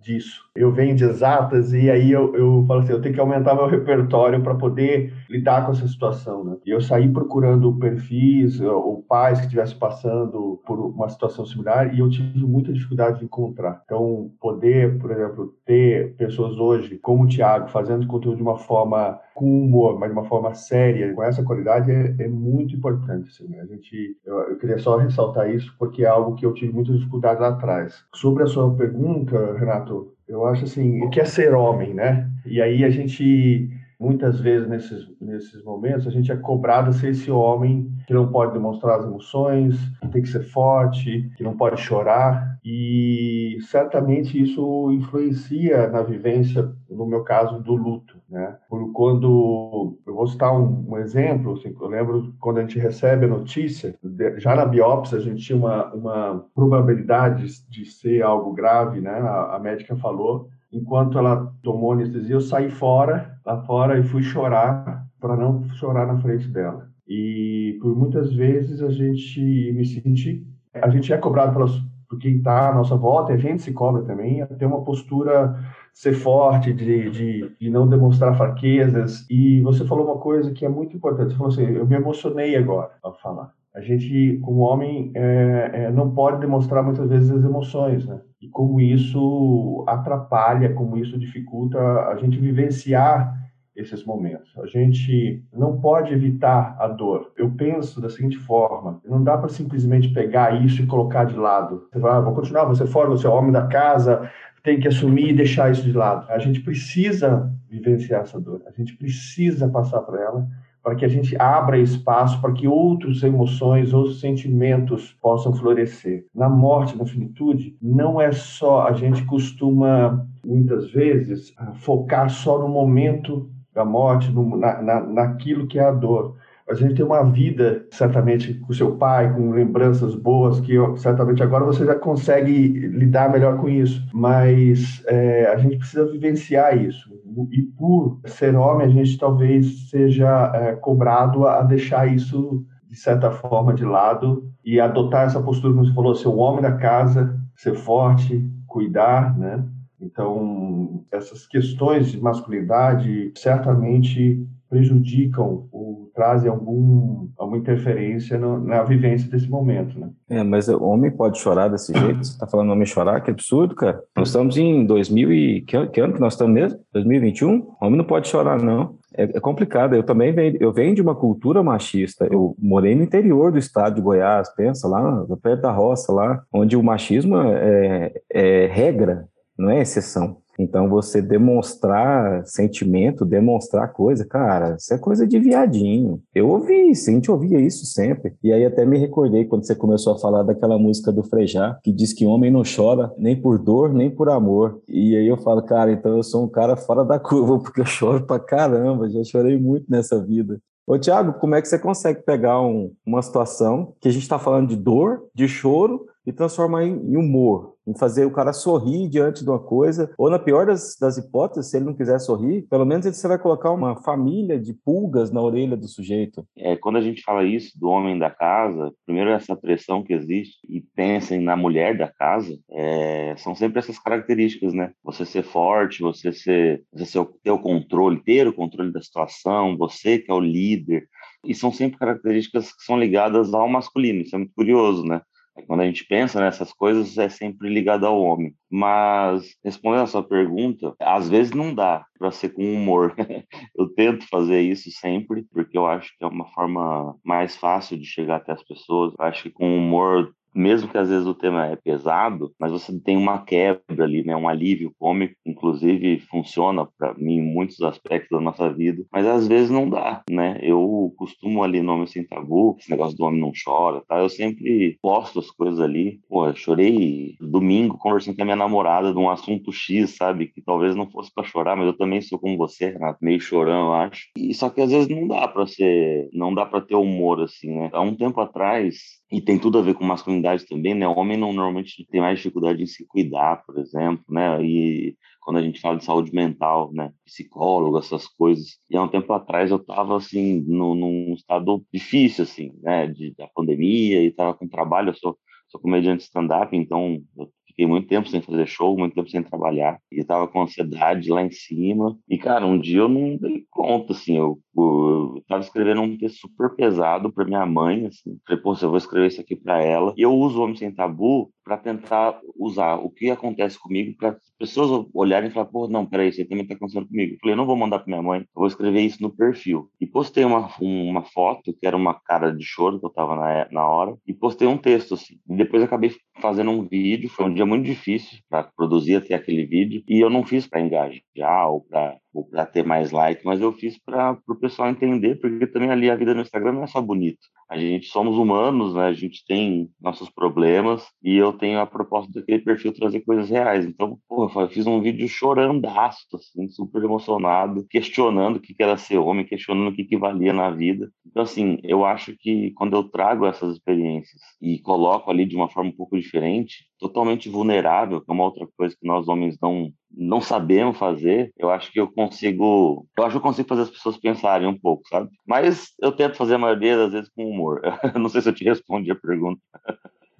disso. 0.06 0.46
Eu 0.56 0.72
venho 0.72 0.96
de 0.96 1.04
exatas 1.04 1.74
e 1.74 1.90
aí 1.90 2.12
eu, 2.12 2.34
eu 2.36 2.64
falo 2.68 2.82
assim, 2.82 2.94
eu 2.94 3.02
tenho 3.02 3.14
que 3.14 3.20
aumentar 3.20 3.56
meu 3.56 3.68
repertório 3.68 4.42
para 4.42 4.56
poder 4.56 5.12
lidar 5.30 5.66
com 5.66 5.72
essa 5.72 5.88
situação, 5.88 6.44
né? 6.44 6.58
E 6.66 6.70
eu 6.70 6.80
saí 6.80 7.10
procurando 7.10 7.74
perfis 7.74 8.62
ou 8.62 9.04
pais 9.04 9.40
que 9.40 9.46
estivessem 9.46 9.78
passando 9.78 10.62
por 10.66 10.80
uma 10.80 11.10
situação 11.10 11.46
similar 11.46 11.94
e 11.94 12.00
eu 12.00 12.10
tive 12.10 12.46
muita 12.46 12.72
dificuldade 12.72 13.20
de 13.20 13.26
encontrar. 13.26 13.82
Então, 13.86 14.32
poder, 14.40 14.98
por 15.00 15.12
exemplo, 15.12 15.54
ter 15.66 16.16
pessoas 16.16 16.58
hoje 16.58 16.98
como 16.98 17.24
o 17.24 17.28
Thiago 17.28 17.70
fazendo 17.70 18.08
conteúdo 18.08 18.38
de 18.38 18.44
uma 18.44 18.58
forma 18.58 19.20
com 19.36 19.66
humor, 19.66 20.00
mas 20.00 20.10
de 20.10 20.18
uma 20.18 20.24
forma 20.24 20.54
séria, 20.54 21.14
com 21.14 21.22
essa 21.22 21.44
qualidade 21.44 21.92
é, 21.92 22.16
é 22.20 22.28
muito 22.30 22.74
importante. 22.74 23.30
Assim, 23.30 23.50
né? 23.50 23.60
A 23.60 23.66
gente, 23.66 24.18
eu, 24.26 24.36
eu, 24.36 24.58
queria 24.58 24.78
só 24.80 24.96
ressaltar 24.96 25.54
isso 25.54 25.76
porque 25.78 26.06
é 26.06 26.08
algo 26.08 26.36
que 26.36 26.46
eu 26.46 26.54
tive 26.54 26.72
muita 26.74 26.94
dificuldade 26.94 27.42
lá 27.42 27.50
atrás. 27.50 28.06
Sobre 28.14 28.44
a 28.44 28.48
sua 28.48 28.74
pergunta, 28.74 29.58
Renato, 29.60 30.14
eu 30.26 30.46
acho 30.46 30.64
assim, 30.64 31.04
o 31.04 31.10
que 31.10 31.20
é 31.20 31.26
ser 31.26 31.54
homem, 31.54 31.94
né? 31.94 32.32
E 32.46 32.62
aí 32.62 32.86
a 32.86 32.90
gente 32.90 33.70
muitas 34.00 34.40
vezes 34.40 34.68
nesses, 34.68 35.08
nesses 35.22 35.64
momentos 35.64 36.08
a 36.08 36.12
gente 36.12 36.32
é 36.32 36.36
cobrado 36.36 36.94
ser 36.94 37.12
esse 37.12 37.32
homem 37.32 37.90
que 38.08 38.14
não 38.14 38.28
pode 38.28 38.54
demonstrar 38.54 39.00
as 39.00 39.06
emoções, 39.06 39.78
que 40.02 40.08
tem 40.10 40.22
que 40.22 40.30
ser 40.30 40.44
forte, 40.44 41.30
que 41.38 41.44
não 41.44 41.56
pode 41.56 41.80
chorar 41.82 42.58
e 42.64 43.58
certamente 43.70 44.42
isso 44.42 44.92
influencia 44.92 45.88
na 45.88 46.02
vivência, 46.02 46.68
no 46.90 47.06
meu 47.06 47.24
caso, 47.24 47.62
do 47.62 47.76
luto, 47.76 48.15
né? 48.30 48.58
Por 48.70 48.92
quando 48.92 49.98
eu 50.06 50.16
vou 50.16 50.28
citar 50.28 50.54
um, 50.54 50.86
um 50.90 50.98
exemplo, 50.98 51.54
assim, 51.54 51.76
eu 51.80 51.88
lembro 51.88 52.34
quando 52.40 52.58
a 52.58 52.62
gente 52.62 52.80
recebe 52.80 53.26
a 53.26 53.30
notícia, 53.30 53.96
já 54.38 54.56
na 54.56 54.66
biópsia 54.66 55.18
a 55.18 55.22
gente 55.22 55.44
tinha 55.44 55.58
uma, 55.58 55.94
uma 55.94 56.46
probabilidade 56.54 57.46
de 57.70 57.86
ser 57.86 58.24
algo 58.24 58.54
grave, 58.54 59.00
né? 59.00 59.12
a, 59.12 59.56
a 59.56 59.60
médica 59.60 59.96
falou 59.96 60.50
enquanto 60.76 61.18
ela 61.18 61.54
tomou 61.64 61.94
anestesia, 61.94 62.36
eu 62.36 62.42
saí 62.42 62.70
fora, 62.70 63.40
lá 63.46 63.62
fora, 63.64 63.98
e 63.98 64.04
fui 64.04 64.22
chorar 64.22 65.08
para 65.20 65.38
não 65.38 65.64
chorar 65.70 66.06
na 66.06 66.20
frente 66.20 66.48
dela. 66.50 66.90
E 67.08 67.78
por 67.82 67.96
muitas 67.96 68.34
vezes 68.34 68.82
a 68.82 68.90
gente 68.90 69.40
me 69.74 69.86
sente, 69.86 70.46
a 70.74 70.90
gente 70.90 71.14
é 71.14 71.18
cobrado 71.18 71.54
pelas, 71.54 71.72
por 72.10 72.20
quem 72.20 72.38
está 72.38 72.70
à 72.70 72.76
nossa 72.76 72.96
volta, 72.96 73.32
e 73.32 73.36
a 73.36 73.40
gente 73.40 73.62
se 73.62 73.72
cobra 73.72 74.04
também, 74.04 74.42
a 74.42 74.48
ter 74.48 74.66
uma 74.66 74.84
postura 74.84 75.58
ser 75.96 76.14
forte, 76.14 76.74
de, 76.74 77.10
de, 77.10 77.56
de, 77.58 77.70
não 77.70 77.88
demonstrar 77.88 78.36
fraquezas. 78.36 79.26
E 79.30 79.62
você 79.62 79.86
falou 79.86 80.06
uma 80.06 80.18
coisa 80.20 80.52
que 80.52 80.66
é 80.66 80.70
muito 80.70 80.96
importante. 80.96 81.30
Você 81.32 81.38
falou 81.38 81.54
assim: 81.54 81.64
eu 81.64 81.88
me 81.88 81.96
emocionei 81.96 82.56
agora 82.58 82.92
ao 83.02 83.18
falar. 83.18 83.52
A 83.74 83.80
gente, 83.80 84.40
como 84.44 84.62
homem, 84.62 85.12
é, 85.16 85.72
é, 85.74 85.92
não 85.92 86.12
pode 86.12 86.40
demonstrar 86.40 86.84
muitas 86.84 87.10
vezes 87.10 87.32
as 87.32 87.44
emoções, 87.44 88.06
né? 88.06 88.20
E 88.42 88.48
como 88.50 88.80
isso 88.80 89.84
atrapalha, 89.88 90.74
como 90.74 90.98
isso 90.98 91.18
dificulta 91.18 91.80
a 91.80 92.16
gente 92.18 92.38
vivenciar 92.40 93.34
esses 93.76 94.06
momentos. 94.06 94.54
A 94.58 94.66
gente 94.68 95.44
não 95.54 95.80
pode 95.80 96.14
evitar 96.14 96.76
a 96.80 96.88
dor. 96.88 97.32
Eu 97.38 97.52
penso 97.52 98.02
da 98.02 98.10
seguinte 98.10 98.38
forma: 98.38 99.00
não 99.06 99.24
dá 99.24 99.38
para 99.38 99.50
simplesmente 99.50 100.10
pegar 100.10 100.62
isso 100.62 100.82
e 100.82 100.88
colocar 100.88 101.24
de 101.24 101.38
lado. 101.38 101.88
Você 101.92 102.00
vai, 102.00 102.18
ah, 102.18 102.22
vou 102.22 102.34
continuar, 102.34 102.66
você 102.66 102.86
for, 102.86 103.08
você 103.08 103.28
é 103.28 103.30
homem 103.30 103.52
da 103.52 103.68
casa, 103.68 104.30
tem 104.66 104.80
que 104.80 104.88
assumir 104.88 105.30
e 105.30 105.34
deixar 105.34 105.72
isso 105.72 105.84
de 105.84 105.94
lado. 105.94 106.26
A 106.32 106.40
gente 106.40 106.60
precisa 106.60 107.54
vivenciar 107.70 108.24
essa 108.24 108.42
dor. 108.42 108.64
A 108.66 108.72
gente 108.72 108.98
precisa 108.98 109.70
passar 109.70 110.02
por 110.02 110.20
ela 110.20 110.48
para 110.84 110.96
que 110.96 111.06
a 111.06 111.08
gente 111.08 111.40
abra 111.40 111.78
espaço 111.78 112.42
para 112.42 112.52
que 112.52 112.68
outras 112.68 113.22
emoções, 113.22 113.94
outros 113.94 114.20
sentimentos 114.20 115.16
possam 115.22 115.54
florescer. 115.54 116.26
Na 116.34 116.50
morte, 116.50 116.98
na 116.98 117.06
finitude, 117.06 117.78
não 117.80 118.20
é 118.20 118.32
só, 118.32 118.88
a 118.88 118.94
gente 118.94 119.24
costuma, 119.26 120.28
muitas 120.44 120.92
vezes, 120.92 121.54
focar 121.76 122.30
só 122.30 122.60
no 122.60 122.68
momento 122.68 123.50
da 123.74 123.86
morte, 123.86 124.32
no, 124.32 124.58
na, 124.58 124.82
na, 124.82 125.00
naquilo 125.02 125.68
que 125.68 125.78
é 125.78 125.86
a 125.86 125.92
dor 125.92 126.36
a 126.68 126.74
gente 126.74 126.96
tem 126.96 127.06
uma 127.06 127.24
vida, 127.24 127.86
certamente, 127.92 128.56
com 128.56 128.74
seu 128.74 128.96
pai, 128.96 129.32
com 129.32 129.52
lembranças 129.52 130.16
boas, 130.16 130.60
que 130.60 130.74
certamente 130.98 131.44
agora 131.44 131.64
você 131.64 131.86
já 131.86 131.94
consegue 131.94 132.52
lidar 132.52 133.32
melhor 133.32 133.58
com 133.60 133.70
isso. 133.70 134.04
Mas 134.12 135.04
é, 135.06 135.46
a 135.46 135.58
gente 135.58 135.78
precisa 135.78 136.12
vivenciar 136.12 136.76
isso. 136.76 137.14
E 137.52 137.62
por 137.62 138.20
ser 138.26 138.56
homem, 138.56 138.88
a 138.88 138.90
gente 138.90 139.18
talvez 139.18 139.90
seja 139.90 140.52
é, 140.56 140.76
cobrado 140.76 141.48
a 141.48 141.62
deixar 141.62 142.12
isso, 142.12 142.66
de 142.90 142.98
certa 142.98 143.30
forma, 143.30 143.74
de 143.74 143.86
lado 143.86 144.50
e 144.64 144.80
adotar 144.80 145.28
essa 145.28 145.42
postura, 145.42 145.74
como 145.74 145.86
você 145.86 145.94
falou, 145.94 146.16
ser 146.16 146.30
o 146.30 146.38
homem 146.38 146.64
da 146.64 146.72
casa, 146.72 147.40
ser 147.56 147.76
forte, 147.76 148.44
cuidar, 148.66 149.38
né? 149.38 149.64
Então, 150.02 151.04
essas 151.12 151.46
questões 151.46 152.12
de 152.12 152.20
masculinidade 152.20 153.32
certamente 153.36 154.46
prejudicam 154.70 155.68
ou 155.72 156.05
trazem 156.16 156.50
algum, 156.50 157.28
alguma 157.38 157.58
interferência 157.58 158.38
no, 158.38 158.60
na 158.60 158.82
vivência 158.84 159.30
desse 159.30 159.50
momento, 159.50 160.00
né? 160.00 160.10
É, 160.30 160.44
mas 160.44 160.68
o 160.70 160.82
homem 160.84 161.12
pode 161.12 161.38
chorar 161.38 161.68
desse 161.68 161.94
jeito? 161.94 162.24
Você 162.24 162.32
está 162.32 162.48
falando 162.48 162.72
homem 162.72 162.86
chorar? 162.86 163.22
Que 163.22 163.32
absurdo, 163.32 163.76
cara. 163.76 164.02
Nós 164.16 164.30
estamos 164.30 164.58
em 164.58 164.86
2000 164.86 165.34
e... 165.34 165.62
Que, 165.62 165.88
que 165.88 166.02
ano 166.02 166.14
que 166.14 166.22
nós 166.22 166.34
estamos 166.34 166.54
mesmo? 166.54 166.80
2021? 166.94 167.58
O 167.58 167.76
homem 167.82 167.98
não 167.98 168.06
pode 168.06 168.30
chorar, 168.30 168.62
não. 168.62 168.96
É, 169.18 169.24
é, 169.24 169.40
complicado. 169.40 169.96
Eu 169.96 170.04
também 170.04 170.34
venho, 170.34 170.58
eu 170.60 170.72
venho 170.72 170.96
de 170.96 171.02
uma 171.02 171.16
cultura 171.16 171.62
machista. 171.62 172.28
Eu 172.32 172.56
morei 172.58 172.96
no 172.96 173.04
interior 173.04 173.52
do 173.52 173.58
estado 173.58 173.96
de 173.96 174.02
Goiás, 174.02 174.50
pensa 174.56 174.88
lá, 174.88 175.26
perto 175.42 175.62
da 175.62 175.72
roça, 175.72 176.14
lá, 176.14 176.42
onde 176.54 176.78
o 176.78 176.84
machismo 176.84 177.38
é, 177.38 178.14
é 178.32 178.68
regra, 178.68 179.28
não 179.58 179.70
é 179.70 179.82
exceção. 179.82 180.38
Então, 180.58 180.90
você 180.90 181.22
demonstrar 181.22 182.46
sentimento, 182.46 183.26
demonstrar 183.26 183.92
coisa, 183.92 184.26
cara, 184.26 184.76
isso 184.76 184.94
é 184.94 184.98
coisa 184.98 185.28
de 185.28 185.40
viadinho. 185.40 186.22
Eu 186.34 186.50
ouvi 186.50 186.92
isso, 186.92 187.10
a 187.10 187.14
gente 187.14 187.32
ouvia 187.32 187.60
isso 187.60 187.86
sempre. 187.86 188.34
E 188.44 188.52
aí 188.52 188.66
até 188.66 188.86
me 188.86 188.98
recordei 188.98 189.46
quando 189.46 189.66
você 189.66 189.76
começou 189.76 190.14
a 190.14 190.18
falar 190.18 190.44
daquela 190.44 190.78
música 190.78 191.12
do 191.12 191.24
Frejá, 191.24 191.78
que 191.84 191.92
diz 191.92 192.14
que 192.14 192.26
homem 192.26 192.52
não 192.52 192.64
chora 192.64 193.12
nem 193.18 193.40
por 193.40 193.60
dor, 193.60 193.94
nem 193.94 194.10
por 194.10 194.30
amor. 194.30 194.82
E 194.88 195.16
aí 195.16 195.28
eu 195.28 195.38
falo, 195.38 195.62
cara, 195.62 195.92
então 195.92 196.16
eu 196.16 196.24
sou 196.24 196.44
um 196.44 196.50
cara 196.50 196.76
fora 196.76 197.04
da 197.04 197.20
curva, 197.20 197.60
porque 197.64 197.82
eu 197.82 197.86
choro 197.86 198.26
pra 198.26 198.40
caramba, 198.40 199.10
já 199.10 199.24
chorei 199.24 199.58
muito 199.58 199.86
nessa 199.90 200.24
vida. 200.24 200.60
Ô, 200.88 201.00
Tiago, 201.00 201.34
como 201.40 201.56
é 201.56 201.62
que 201.62 201.68
você 201.68 201.80
consegue 201.80 202.22
pegar 202.22 202.62
um, 202.62 202.92
uma 203.04 203.22
situação 203.22 203.96
que 204.00 204.08
a 204.08 204.12
gente 204.12 204.22
está 204.22 204.38
falando 204.38 204.70
de 204.70 204.76
dor, 204.76 205.24
de 205.34 205.48
choro, 205.48 206.06
e 206.26 206.34
transformar 206.34 206.84
em, 206.84 207.16
humor, 207.16 207.76
em 207.88 207.96
fazer 207.98 208.26
o 208.26 208.32
cara 208.32 208.52
sorrir 208.52 209.08
diante 209.08 209.44
de 209.44 209.50
uma 209.50 209.60
coisa, 209.60 210.12
ou 210.18 210.30
na 210.30 210.40
pior 210.40 210.66
das, 210.66 210.98
das 211.00 211.18
hipóteses, 211.18 211.70
se 211.70 211.78
ele 211.78 211.86
não 211.86 211.94
quiser 211.94 212.20
sorrir, 212.20 212.64
pelo 212.64 212.86
menos 212.86 213.06
você 213.06 213.28
vai 213.28 213.38
colocar 213.38 213.72
uma 213.72 213.96
família 214.02 214.60
de 214.60 214.74
pulgas 214.74 215.32
na 215.32 215.42
orelha 215.42 215.78
do 215.78 215.88
sujeito. 215.88 216.46
É, 216.58 216.76
quando 216.76 216.98
a 216.98 217.02
gente 217.02 217.22
fala 217.22 217.44
isso 217.44 217.80
do 217.80 217.88
homem 217.88 218.18
da 218.18 218.30
casa, 218.30 218.92
primeiro 219.06 219.30
essa 219.30 219.56
pressão 219.56 220.04
que 220.04 220.14
existe, 220.14 220.58
e 220.68 220.82
pensem 220.96 221.40
na 221.40 221.56
mulher 221.56 221.98
da 221.98 222.08
casa, 222.08 222.58
é, 222.72 223.36
são 223.38 223.54
sempre 223.54 223.80
essas 223.80 224.00
características, 224.00 224.74
né? 224.74 224.92
Você 225.04 225.26
ser 225.26 225.44
forte, 225.44 226.02
você 226.02 226.32
ser, 226.32 226.84
você 226.92 227.06
ser, 227.06 227.28
ter 227.44 227.52
o 227.52 227.60
controle, 227.60 228.24
ter 228.24 228.48
o 228.48 228.54
controle 228.54 228.92
da 228.92 229.02
situação, 229.02 229.78
você 229.78 230.18
que 230.18 230.32
é 230.32 230.34
o 230.34 230.40
líder, 230.40 231.08
e 231.46 231.54
são 231.54 231.72
sempre 231.72 232.00
características 232.00 232.74
que 232.74 232.84
são 232.84 233.00
ligadas 233.00 233.54
ao 233.54 233.70
masculino, 233.70 234.22
isso 234.22 234.36
é 234.36 234.40
muito 234.40 234.54
curioso, 234.56 235.04
né? 235.04 235.22
Quando 235.68 235.82
a 235.82 235.86
gente 235.86 236.06
pensa 236.06 236.40
nessas 236.40 236.74
coisas, 236.74 237.18
é 237.18 237.30
sempre 237.30 237.70
ligado 237.70 238.06
ao 238.06 238.22
homem. 238.22 238.54
Mas, 238.70 239.56
respondendo 239.64 240.04
a 240.04 240.08
sua 240.08 240.24
pergunta, 240.24 240.94
às 241.00 241.30
vezes 241.30 241.54
não 241.54 241.74
dá 241.74 242.06
para 242.20 242.32
ser 242.32 242.50
com 242.50 242.64
humor. 242.64 243.16
eu 243.76 243.88
tento 243.96 244.28
fazer 244.28 244.62
isso 244.62 244.92
sempre, 244.92 245.44
porque 245.52 245.78
eu 245.78 245.86
acho 245.86 246.12
que 246.18 246.24
é 246.24 246.28
uma 246.28 246.48
forma 246.52 247.16
mais 247.24 247.56
fácil 247.56 247.98
de 247.98 248.06
chegar 248.06 248.38
até 248.38 248.52
as 248.52 248.64
pessoas. 248.64 249.14
Eu 249.18 249.26
acho 249.26 249.44
que 249.44 249.52
com 249.52 249.78
humor 249.78 250.34
mesmo 250.56 250.90
que 250.90 250.98
às 250.98 251.10
vezes 251.10 251.28
o 251.28 251.34
tema 251.34 251.68
é 251.68 251.76
pesado, 251.76 252.52
mas 252.60 252.72
você 252.72 252.98
tem 253.02 253.18
uma 253.18 253.44
quebra 253.44 254.04
ali, 254.04 254.24
né, 254.24 254.36
um 254.36 254.48
alívio 254.48 254.94
cômico, 254.98 255.36
inclusive 255.46 256.20
funciona 256.30 256.88
para 256.98 257.14
mim 257.16 257.36
em 257.36 257.42
muitos 257.42 257.82
aspectos 257.82 258.38
da 258.38 258.42
nossa 258.42 258.72
vida, 258.72 259.04
mas 259.12 259.26
às 259.26 259.48
vezes 259.48 259.70
não 259.70 259.90
dá, 259.90 260.24
né? 260.30 260.58
Eu 260.62 261.14
costumo 261.18 261.64
ali 261.64 261.82
no 261.82 261.94
Homem 261.94 262.08
Sem 262.08 262.26
Tabu, 262.26 262.78
esse 262.80 262.90
negócio 262.90 263.18
do 263.18 263.26
homem 263.26 263.42
não 263.42 263.52
chora, 263.64 264.02
tá? 264.08 264.20
Eu 264.20 264.30
sempre 264.30 264.98
posto 265.02 265.40
as 265.40 265.52
coisas 265.52 265.80
ali. 265.80 266.20
Pô, 266.30 266.48
eu 266.48 266.56
chorei 266.56 267.36
domingo 267.40 267.98
conversando 267.98 268.36
com 268.36 268.42
a 268.42 268.46
minha 268.46 268.56
namorada 268.56 269.12
de 269.12 269.20
um 269.20 269.30
assunto 269.30 269.72
X, 269.72 270.16
sabe? 270.16 270.48
Que 270.48 270.62
talvez 270.62 270.96
não 270.96 271.10
fosse 271.10 271.34
para 271.34 271.44
chorar, 271.44 271.76
mas 271.76 271.88
eu 271.88 271.98
também 271.98 272.22
sou 272.22 272.40
como 272.40 272.58
você, 272.58 272.92
Renato, 272.92 273.20
meio 273.22 273.40
chorão, 273.40 273.88
eu 273.88 273.94
acho. 273.94 274.28
E 274.38 274.54
só 274.54 274.70
que 274.70 274.82
às 274.82 274.92
vezes 274.92 275.08
não 275.08 275.28
dá 275.28 275.48
para 275.48 275.68
ser, 275.68 276.30
não 276.34 276.54
dá 276.54 276.66
para 276.66 276.82
ter 276.82 276.96
humor 276.96 277.42
assim, 277.42 277.72
né? 277.72 277.90
Há 277.94 278.02
um 278.02 278.16
tempo 278.16 278.40
atrás, 278.42 278.96
e 279.36 279.42
tem 279.42 279.60
tudo 279.60 279.78
a 279.78 279.82
ver 279.82 279.96
com 279.96 280.06
masculinidade 280.06 280.66
também, 280.66 280.94
né? 280.94 281.08
O 281.08 281.18
homem 281.18 281.38
não 281.38 281.52
normalmente 281.52 282.06
tem 282.10 282.22
mais 282.22 282.38
dificuldade 282.38 282.82
em 282.82 282.86
se 282.86 283.06
cuidar, 283.06 283.64
por 283.66 283.78
exemplo, 283.78 284.24
né? 284.30 284.64
E 284.64 285.16
quando 285.42 285.58
a 285.58 285.62
gente 285.62 285.82
fala 285.82 285.98
de 285.98 286.06
saúde 286.06 286.34
mental, 286.34 286.92
né? 286.94 287.12
Psicólogo, 287.26 288.00
essas 288.00 288.28
coisas. 288.28 288.78
E 288.90 288.96
há 288.96 289.04
um 289.04 289.10
tempo 289.10 289.32
atrás 289.34 289.72
eu 289.72 289.78
estava 289.78 290.16
assim 290.18 290.62
no, 290.62 290.96
num 290.96 291.34
estado 291.34 291.84
difícil, 291.94 292.44
assim, 292.44 292.72
né? 292.82 293.08
De, 293.08 293.34
da 293.36 293.48
pandemia 293.54 294.22
e 294.22 294.28
estava 294.28 294.54
com 294.54 294.68
trabalho. 294.68 295.10
Eu 295.10 295.16
sou 295.16 295.38
sou 295.68 295.82
comediante 295.82 296.24
stand-up, 296.24 296.76
então 296.76 297.22
eu 297.38 297.52
Fiquei 297.76 297.88
muito 297.88 298.08
tempo 298.08 298.30
sem 298.30 298.42
fazer 298.42 298.66
show, 298.68 298.98
muito 298.98 299.16
tempo 299.16 299.30
sem 299.30 299.44
trabalhar. 299.44 300.00
E 300.10 300.24
tava 300.24 300.48
com 300.48 300.62
ansiedade 300.62 301.30
lá 301.30 301.42
em 301.42 301.52
cima. 301.52 302.18
E, 302.30 302.38
cara, 302.38 302.66
um 302.66 302.80
dia 302.80 303.00
eu 303.00 303.10
não 303.10 303.36
dei 303.36 303.66
conta, 303.70 304.14
assim. 304.14 304.38
Eu, 304.38 304.58
eu 304.78 305.44
tava 305.46 305.62
escrevendo 305.62 306.02
um 306.02 306.18
texto 306.18 306.48
super 306.48 306.74
pesado 306.74 307.30
pra 307.34 307.44
minha 307.44 307.66
mãe, 307.66 308.06
assim. 308.06 308.40
Falei, 308.48 308.64
pô, 308.64 308.74
eu 308.82 308.90
vou 308.90 308.98
escrever 308.98 309.28
isso 309.28 309.42
aqui 309.42 309.58
pra 309.58 309.84
ela. 309.84 310.14
E 310.16 310.22
eu 310.22 310.34
uso 310.34 310.58
o 310.58 310.64
Homem 310.64 310.78
Sem 310.78 310.90
Tabu 310.90 311.52
para 311.66 311.78
tentar 311.78 312.40
usar 312.56 312.96
o 312.96 313.10
que 313.10 313.30
acontece 313.32 313.78
comigo 313.78 314.16
para 314.18 314.38
pessoas 314.58 315.08
olharem 315.14 315.50
e 315.50 315.52
falar, 315.52 315.66
pô, 315.66 315.88
não, 315.88 316.06
peraí, 316.06 316.30
isso 316.30 316.48
também 316.48 316.66
tá 316.66 316.76
acontecendo 316.76 317.08
comigo. 317.08 317.34
Eu 317.34 317.40
falei, 317.40 317.54
eu 317.54 317.58
não 317.58 317.66
vou 317.66 317.76
mandar 317.76 318.00
para 318.00 318.08
minha 318.08 318.22
mãe, 318.22 318.42
eu 318.42 318.48
vou 318.54 318.68
escrever 318.68 319.02
isso 319.02 319.22
no 319.22 319.36
perfil. 319.36 319.90
E 320.00 320.06
postei 320.06 320.46
uma, 320.46 320.70
uma 320.80 321.24
foto, 321.24 321.74
que 321.74 321.86
era 321.86 321.98
uma 321.98 322.14
cara 322.14 322.52
de 322.52 322.64
choro 322.64 323.00
que 323.00 323.06
eu 323.06 323.10
tava 323.10 323.36
na, 323.36 323.68
na 323.72 323.88
hora, 323.88 324.16
e 324.28 324.34
postei 324.34 324.68
um 324.68 324.78
texto, 324.78 325.16
assim. 325.16 325.40
E 325.50 325.56
depois 325.56 325.82
acabei 325.82 326.14
fazendo 326.40 326.70
um 326.70 326.88
vídeo, 326.88 327.30
foi 327.30 327.46
um 327.46 327.54
dia 327.54 327.65
muito 327.66 327.86
difícil 327.86 328.40
para 328.50 328.64
produzir 328.64 329.16
até 329.16 329.34
aquele 329.34 329.66
vídeo, 329.66 330.04
e 330.08 330.20
eu 330.20 330.30
não 330.30 330.46
fiz 330.46 330.68
para 330.68 330.82
engajar 330.82 331.70
ou 331.70 331.82
para 331.82 332.18
para 332.44 332.66
ter 332.66 332.86
mais 332.86 333.12
like, 333.12 333.42
mas 333.46 333.62
eu 333.62 333.72
fiz 333.72 333.98
para 333.98 334.38
o 334.48 334.56
pessoal 334.56 334.90
entender, 334.90 335.36
porque 335.40 335.68
também 335.68 335.90
ali 335.90 336.10
a 336.10 336.16
vida 336.16 336.34
no 336.34 336.42
Instagram 336.42 336.74
não 336.74 336.84
é 336.84 336.88
só 336.88 337.02
bonito. 337.02 337.40
A 337.68 337.78
gente 337.78 338.08
somos 338.08 338.38
humanos, 338.38 338.94
né? 338.94 339.08
A 339.08 339.14
gente 339.14 339.44
tem 339.48 339.90
nossos 340.00 340.30
problemas 340.30 341.04
e 341.24 341.36
eu 341.36 341.52
tenho 341.52 341.80
a 341.80 341.86
proposta 341.86 342.32
daquele 342.32 342.60
perfil 342.60 342.94
trazer 342.94 343.22
coisas 343.22 343.50
reais. 343.50 343.86
Então, 343.86 344.20
pô, 344.30 344.46
eu 344.46 344.70
fiz 344.70 344.86
um 344.86 345.02
vídeo 345.02 345.28
chorandaço, 345.28 346.28
assim, 346.36 346.68
super 346.70 347.04
emocionado, 347.04 347.86
questionando 347.90 348.58
o 348.58 348.60
que 348.60 348.76
era 348.80 348.98
ser 348.98 349.18
homem, 349.18 349.46
questionando 349.46 349.90
o 349.90 349.96
que, 349.96 350.04
que 350.04 350.18
valia 350.18 350.54
na 350.54 350.70
vida. 350.70 351.10
Então, 351.26 351.42
assim, 351.42 351.80
eu 351.84 352.06
acho 352.06 352.36
que 352.38 352.72
quando 352.76 352.96
eu 352.96 353.04
trago 353.06 353.48
essas 353.48 353.74
experiências 353.74 354.42
e 354.62 354.80
coloco 354.80 355.32
ali 355.32 355.46
de 355.46 355.56
uma 355.56 355.70
forma 355.70 355.90
um 355.90 355.96
pouco 355.96 356.20
diferente, 356.20 356.86
totalmente 357.00 357.50
vulnerável, 357.50 358.22
que 358.22 358.32
é 358.32 358.34
uma 358.34 358.46
outra 358.46 358.68
coisa 358.78 358.96
que 358.96 359.08
nós 359.08 359.28
homens 359.28 359.58
não 359.60 359.92
não 360.12 360.40
sabemos 360.40 360.98
fazer, 360.98 361.52
eu 361.58 361.70
acho 361.70 361.92
que 361.92 362.00
eu 362.00 362.12
consigo, 362.12 363.06
eu 363.18 363.24
acho 363.24 363.34
que 363.34 363.38
eu 363.38 363.42
consigo 363.42 363.68
fazer 363.68 363.82
as 363.84 363.90
pessoas 363.90 364.18
pensarem 364.18 364.68
um 364.68 364.78
pouco, 364.78 365.08
sabe? 365.10 365.30
Mas 365.46 365.92
eu 366.02 366.12
tento 366.12 366.38
fazer 366.38 366.56
a 366.56 366.60
maioria 366.60 366.98
das 366.98 367.12
vezes 367.12 367.30
com 367.36 367.50
humor. 367.50 367.82
não 368.16 368.30
sei 368.30 368.42
se 368.42 368.50
eu 368.50 368.54
te 368.54 368.64
respondi 368.64 369.12
a 369.12 369.16
pergunta. 369.16 369.62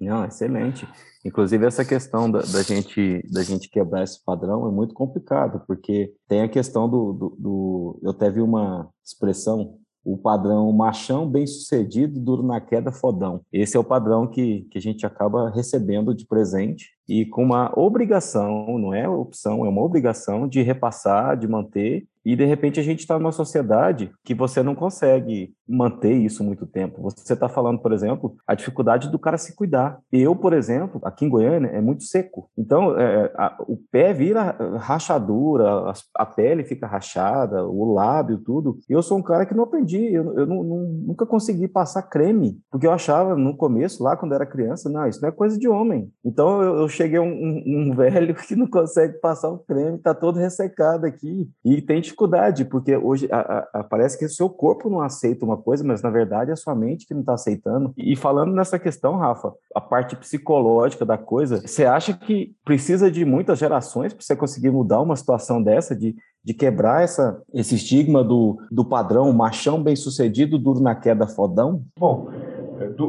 Não, 0.00 0.24
excelente. 0.24 0.86
Inclusive 1.24 1.66
essa 1.66 1.84
questão 1.84 2.30
da, 2.30 2.40
da, 2.40 2.62
gente 2.62 3.22
da 3.32 3.42
gente 3.42 3.68
quebrar 3.68 4.04
esse 4.04 4.22
padrão 4.24 4.68
é 4.68 4.70
muito 4.70 4.94
complicado, 4.94 5.62
porque 5.66 6.12
tem 6.28 6.42
a 6.42 6.48
questão 6.48 6.88
do, 6.88 7.12
do, 7.12 7.36
do 7.38 8.00
eu 8.02 8.10
até 8.10 8.30
vi 8.30 8.40
uma 8.40 8.88
expressão 9.04 9.78
o 10.06 10.16
padrão 10.16 10.70
machão 10.70 11.28
bem 11.28 11.44
sucedido 11.48 12.20
duro 12.20 12.44
na 12.44 12.60
queda 12.60 12.92
fodão. 12.92 13.40
Esse 13.52 13.76
é 13.76 13.80
o 13.80 13.84
padrão 13.84 14.24
que, 14.24 14.62
que 14.70 14.78
a 14.78 14.80
gente 14.80 15.04
acaba 15.04 15.50
recebendo 15.50 16.14
de 16.14 16.24
presente 16.24 16.95
e 17.08 17.24
com 17.24 17.42
uma 17.42 17.72
obrigação, 17.78 18.78
não 18.78 18.92
é 18.92 19.08
opção, 19.08 19.64
é 19.64 19.68
uma 19.68 19.82
obrigação 19.82 20.48
de 20.48 20.62
repassar, 20.62 21.36
de 21.36 21.46
manter 21.46 22.06
e 22.26 22.34
de 22.34 22.44
repente 22.44 22.80
a 22.80 22.82
gente 22.82 22.98
está 22.98 23.16
numa 23.16 23.30
sociedade 23.30 24.10
que 24.24 24.34
você 24.34 24.60
não 24.60 24.74
consegue 24.74 25.54
manter 25.68 26.12
isso 26.12 26.42
muito 26.42 26.66
tempo. 26.66 27.00
Você 27.02 27.32
está 27.32 27.48
falando, 27.48 27.78
por 27.78 27.92
exemplo, 27.92 28.34
a 28.44 28.54
dificuldade 28.54 29.08
do 29.10 29.18
cara 29.18 29.38
se 29.38 29.54
cuidar. 29.54 30.00
Eu, 30.12 30.34
por 30.34 30.52
exemplo, 30.52 31.00
aqui 31.04 31.24
em 31.24 31.28
Goiânia 31.28 31.68
é 31.68 31.80
muito 31.80 32.02
seco. 32.02 32.50
Então 32.58 32.98
é, 32.98 33.32
a, 33.36 33.56
o 33.68 33.76
pé 33.76 34.12
vira 34.12 34.56
rachadura, 34.76 35.90
a, 35.90 35.92
a, 36.16 36.26
pele 36.26 36.64
fica 36.64 36.86
rachada, 36.86 37.64
o 37.64 37.92
lábio, 37.92 38.38
tudo. 38.38 38.76
Eu 38.88 39.02
sou 39.02 39.18
um 39.18 39.22
cara 39.22 39.46
que 39.46 39.54
não 39.54 39.62
aprendi, 39.62 40.12
eu, 40.12 40.36
eu 40.36 40.46
não, 40.46 40.64
não, 40.64 40.78
nunca 41.06 41.26
consegui 41.26 41.68
passar 41.68 42.02
creme, 42.02 42.58
porque 42.72 42.88
eu 42.88 42.92
achava 42.92 43.36
no 43.36 43.56
começo, 43.56 44.02
lá 44.02 44.16
quando 44.16 44.34
era 44.34 44.44
criança, 44.44 44.88
não, 44.88 45.06
isso 45.06 45.20
não 45.22 45.28
é 45.28 45.32
coisa 45.32 45.56
de 45.56 45.68
homem. 45.68 46.10
Então 46.24 46.60
eu, 46.60 46.76
eu 46.78 46.88
cheguei 46.88 47.20
um, 47.20 47.28
um, 47.28 47.62
um 47.66 47.94
velho 47.96 48.34
que 48.34 48.56
não 48.56 48.66
consegue 48.66 49.18
passar 49.20 49.48
o 49.48 49.58
creme, 49.58 49.96
está 49.96 50.12
todo 50.12 50.40
ressecado 50.40 51.06
aqui 51.06 51.48
e 51.64 51.80
tem 51.80 52.00
dificuldade, 52.16 52.64
porque 52.64 52.96
hoje 52.96 53.28
a, 53.30 53.68
a, 53.74 53.84
parece 53.84 54.18
que 54.18 54.24
o 54.24 54.28
seu 54.28 54.48
corpo 54.48 54.88
não 54.88 55.00
aceita 55.00 55.44
uma 55.44 55.56
coisa, 55.56 55.84
mas 55.84 56.00
na 56.02 56.08
verdade 56.08 56.50
é 56.50 56.54
a 56.54 56.56
sua 56.56 56.74
mente 56.74 57.06
que 57.06 57.12
não 57.12 57.20
está 57.20 57.34
aceitando. 57.34 57.92
E 57.96 58.16
falando 58.16 58.52
nessa 58.52 58.78
questão, 58.78 59.16
Rafa, 59.16 59.52
a 59.74 59.80
parte 59.80 60.16
psicológica 60.16 61.04
da 61.04 61.18
coisa, 61.18 61.60
você 61.60 61.84
acha 61.84 62.14
que 62.14 62.54
precisa 62.64 63.10
de 63.10 63.24
muitas 63.24 63.58
gerações 63.58 64.14
para 64.14 64.22
você 64.22 64.34
conseguir 64.34 64.70
mudar 64.70 65.00
uma 65.00 65.14
situação 65.14 65.62
dessa, 65.62 65.94
de, 65.94 66.16
de 66.42 66.54
quebrar 66.54 67.02
essa, 67.02 67.40
esse 67.52 67.74
estigma 67.74 68.24
do, 68.24 68.58
do 68.70 68.84
padrão 68.84 69.32
machão 69.32 69.82
bem-sucedido, 69.82 70.58
duro 70.58 70.80
na 70.80 70.94
queda, 70.94 71.26
fodão? 71.26 71.82
Bom, 71.98 72.28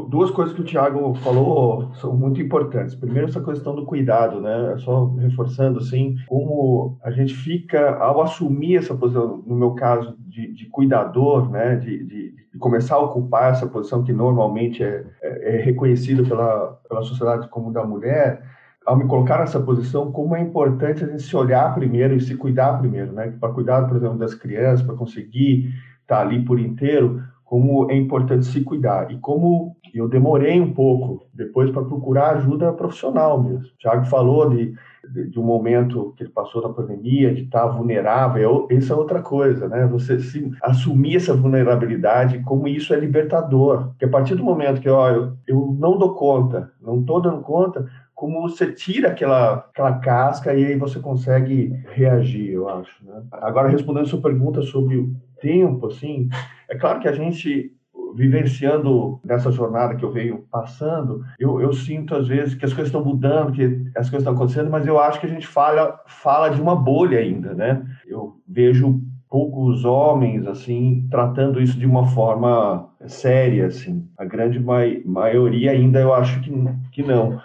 duas 0.09 0.31
coisas 0.31 0.53
que 0.53 0.61
o 0.61 0.65
Tiago 0.65 1.13
falou 1.15 1.93
são 1.95 2.15
muito 2.15 2.41
importantes. 2.41 2.95
Primeiro, 2.95 3.27
essa 3.27 3.43
questão 3.43 3.75
do 3.75 3.85
cuidado, 3.85 4.41
né? 4.41 4.75
Só 4.79 5.05
reforçando, 5.15 5.79
assim, 5.79 6.15
como 6.27 6.97
a 7.03 7.11
gente 7.11 7.33
fica, 7.33 7.95
ao 7.97 8.21
assumir 8.21 8.77
essa 8.77 8.95
posição, 8.95 9.43
no 9.45 9.55
meu 9.55 9.71
caso, 9.71 10.15
de, 10.19 10.53
de 10.53 10.65
cuidador, 10.67 11.49
né? 11.49 11.75
De, 11.75 12.03
de, 12.03 12.35
de, 12.53 12.57
começar 12.59 12.95
a 12.95 13.01
ocupar 13.01 13.51
essa 13.51 13.67
posição 13.67 14.03
que 14.03 14.11
normalmente 14.11 14.83
é, 14.83 15.05
é, 15.21 15.55
é 15.55 15.61
reconhecida 15.61 16.23
pela, 16.23 16.79
pela 16.89 17.03
sociedade 17.03 17.47
como 17.49 17.71
da 17.71 17.85
mulher, 17.85 18.41
ao 18.85 18.95
me 18.95 19.05
colocar 19.05 19.39
nessa 19.39 19.59
posição, 19.59 20.11
como 20.11 20.35
é 20.35 20.41
importante 20.41 21.03
a 21.03 21.07
gente 21.07 21.21
se 21.21 21.35
olhar 21.35 21.75
primeiro 21.75 22.15
e 22.15 22.21
se 22.21 22.35
cuidar 22.35 22.79
primeiro, 22.79 23.11
né? 23.11 23.33
Para 23.39 23.53
cuidar, 23.53 23.87
por 23.87 23.97
exemplo, 23.97 24.17
das 24.17 24.33
crianças, 24.33 24.81
para 24.81 24.95
conseguir 24.95 25.73
estar 26.01 26.21
ali 26.21 26.43
por 26.43 26.57
inteiro, 26.57 27.21
como 27.47 27.89
é 27.89 27.95
importante 27.95 28.45
se 28.45 28.61
cuidar 28.61 29.09
e 29.09 29.17
como 29.19 29.77
eu 29.95 30.07
demorei 30.07 30.59
um 30.59 30.73
pouco 30.73 31.25
depois 31.33 31.71
para 31.71 31.81
procurar 31.81 32.35
ajuda 32.35 32.73
profissional 32.73 33.41
mesmo. 33.41 33.65
O 33.65 33.77
Thiago 33.79 34.05
falou 34.05 34.49
de, 34.49 34.73
de, 35.13 35.29
de, 35.29 35.39
um 35.39 35.43
momento 35.43 36.13
que 36.17 36.23
ele 36.23 36.29
passou 36.29 36.61
na 36.61 36.73
pandemia, 36.73 37.33
de 37.33 37.43
estar 37.43 37.65
vulnerável, 37.67 38.67
isso 38.69 38.91
é 38.91 38.95
outra 38.97 39.21
coisa, 39.21 39.69
né? 39.69 39.87
Você 39.87 40.19
se, 40.19 40.51
assumir 40.61 41.15
essa 41.15 41.33
vulnerabilidade, 41.33 42.43
como 42.43 42.67
isso 42.67 42.93
é 42.93 42.99
libertador. 42.99 43.87
Porque 43.91 44.05
a 44.05 44.09
partir 44.09 44.35
do 44.35 44.43
momento 44.43 44.81
que 44.81 44.89
ó, 44.89 45.09
eu, 45.09 45.37
eu 45.47 45.75
não 45.79 45.97
dou 45.97 46.15
conta, 46.15 46.69
não 46.81 46.99
estou 46.99 47.21
dando 47.21 47.39
conta, 47.41 47.87
como 48.13 48.41
você 48.41 48.73
tira 48.73 49.09
aquela, 49.09 49.53
aquela 49.53 49.99
casca 49.99 50.53
e 50.53 50.65
aí 50.65 50.75
você 50.75 50.99
consegue 50.99 51.71
reagir, 51.93 52.51
eu 52.51 52.67
acho. 52.67 53.05
Né? 53.05 53.23
Agora, 53.31 53.69
respondendo 53.69 54.03
a 54.03 54.09
sua 54.09 54.21
pergunta 54.21 54.61
sobre 54.63 55.07
tempo, 55.39 55.87
assim, 55.87 56.29
é 56.69 56.75
claro 56.77 56.99
que 56.99 57.07
a 57.07 57.13
gente 57.13 57.73
vivenciando 58.13 59.19
nessa 59.23 59.51
jornada 59.51 59.95
que 59.95 60.03
eu 60.03 60.11
venho 60.11 60.43
passando, 60.51 61.23
eu, 61.39 61.61
eu 61.61 61.71
sinto 61.71 62.15
às 62.15 62.27
vezes 62.27 62.55
que 62.55 62.65
as 62.65 62.73
coisas 62.73 62.87
estão 62.87 63.03
mudando, 63.03 63.51
que 63.51 63.63
as 63.95 64.09
coisas 64.09 64.21
estão 64.21 64.33
acontecendo, 64.33 64.71
mas 64.71 64.87
eu 64.87 64.99
acho 64.99 65.19
que 65.19 65.27
a 65.27 65.29
gente 65.29 65.45
fala, 65.45 65.99
fala 66.07 66.49
de 66.49 66.59
uma 66.59 66.75
bolha 66.75 67.19
ainda, 67.19 67.53
né? 67.53 67.85
Eu 68.07 68.37
vejo 68.47 68.99
poucos 69.29 69.85
homens 69.85 70.47
assim 70.47 71.07
tratando 71.11 71.61
isso 71.61 71.77
de 71.77 71.85
uma 71.85 72.07
forma 72.07 72.89
séria 73.07 73.67
assim 73.67 74.07
a 74.17 74.23
grande 74.23 74.57
mai 74.57 75.01
maioria 75.05 75.71
ainda 75.71 75.99
eu 75.99 76.13
acho 76.13 76.39
que, 76.39 76.51
que 76.93 77.03
não 77.03 77.37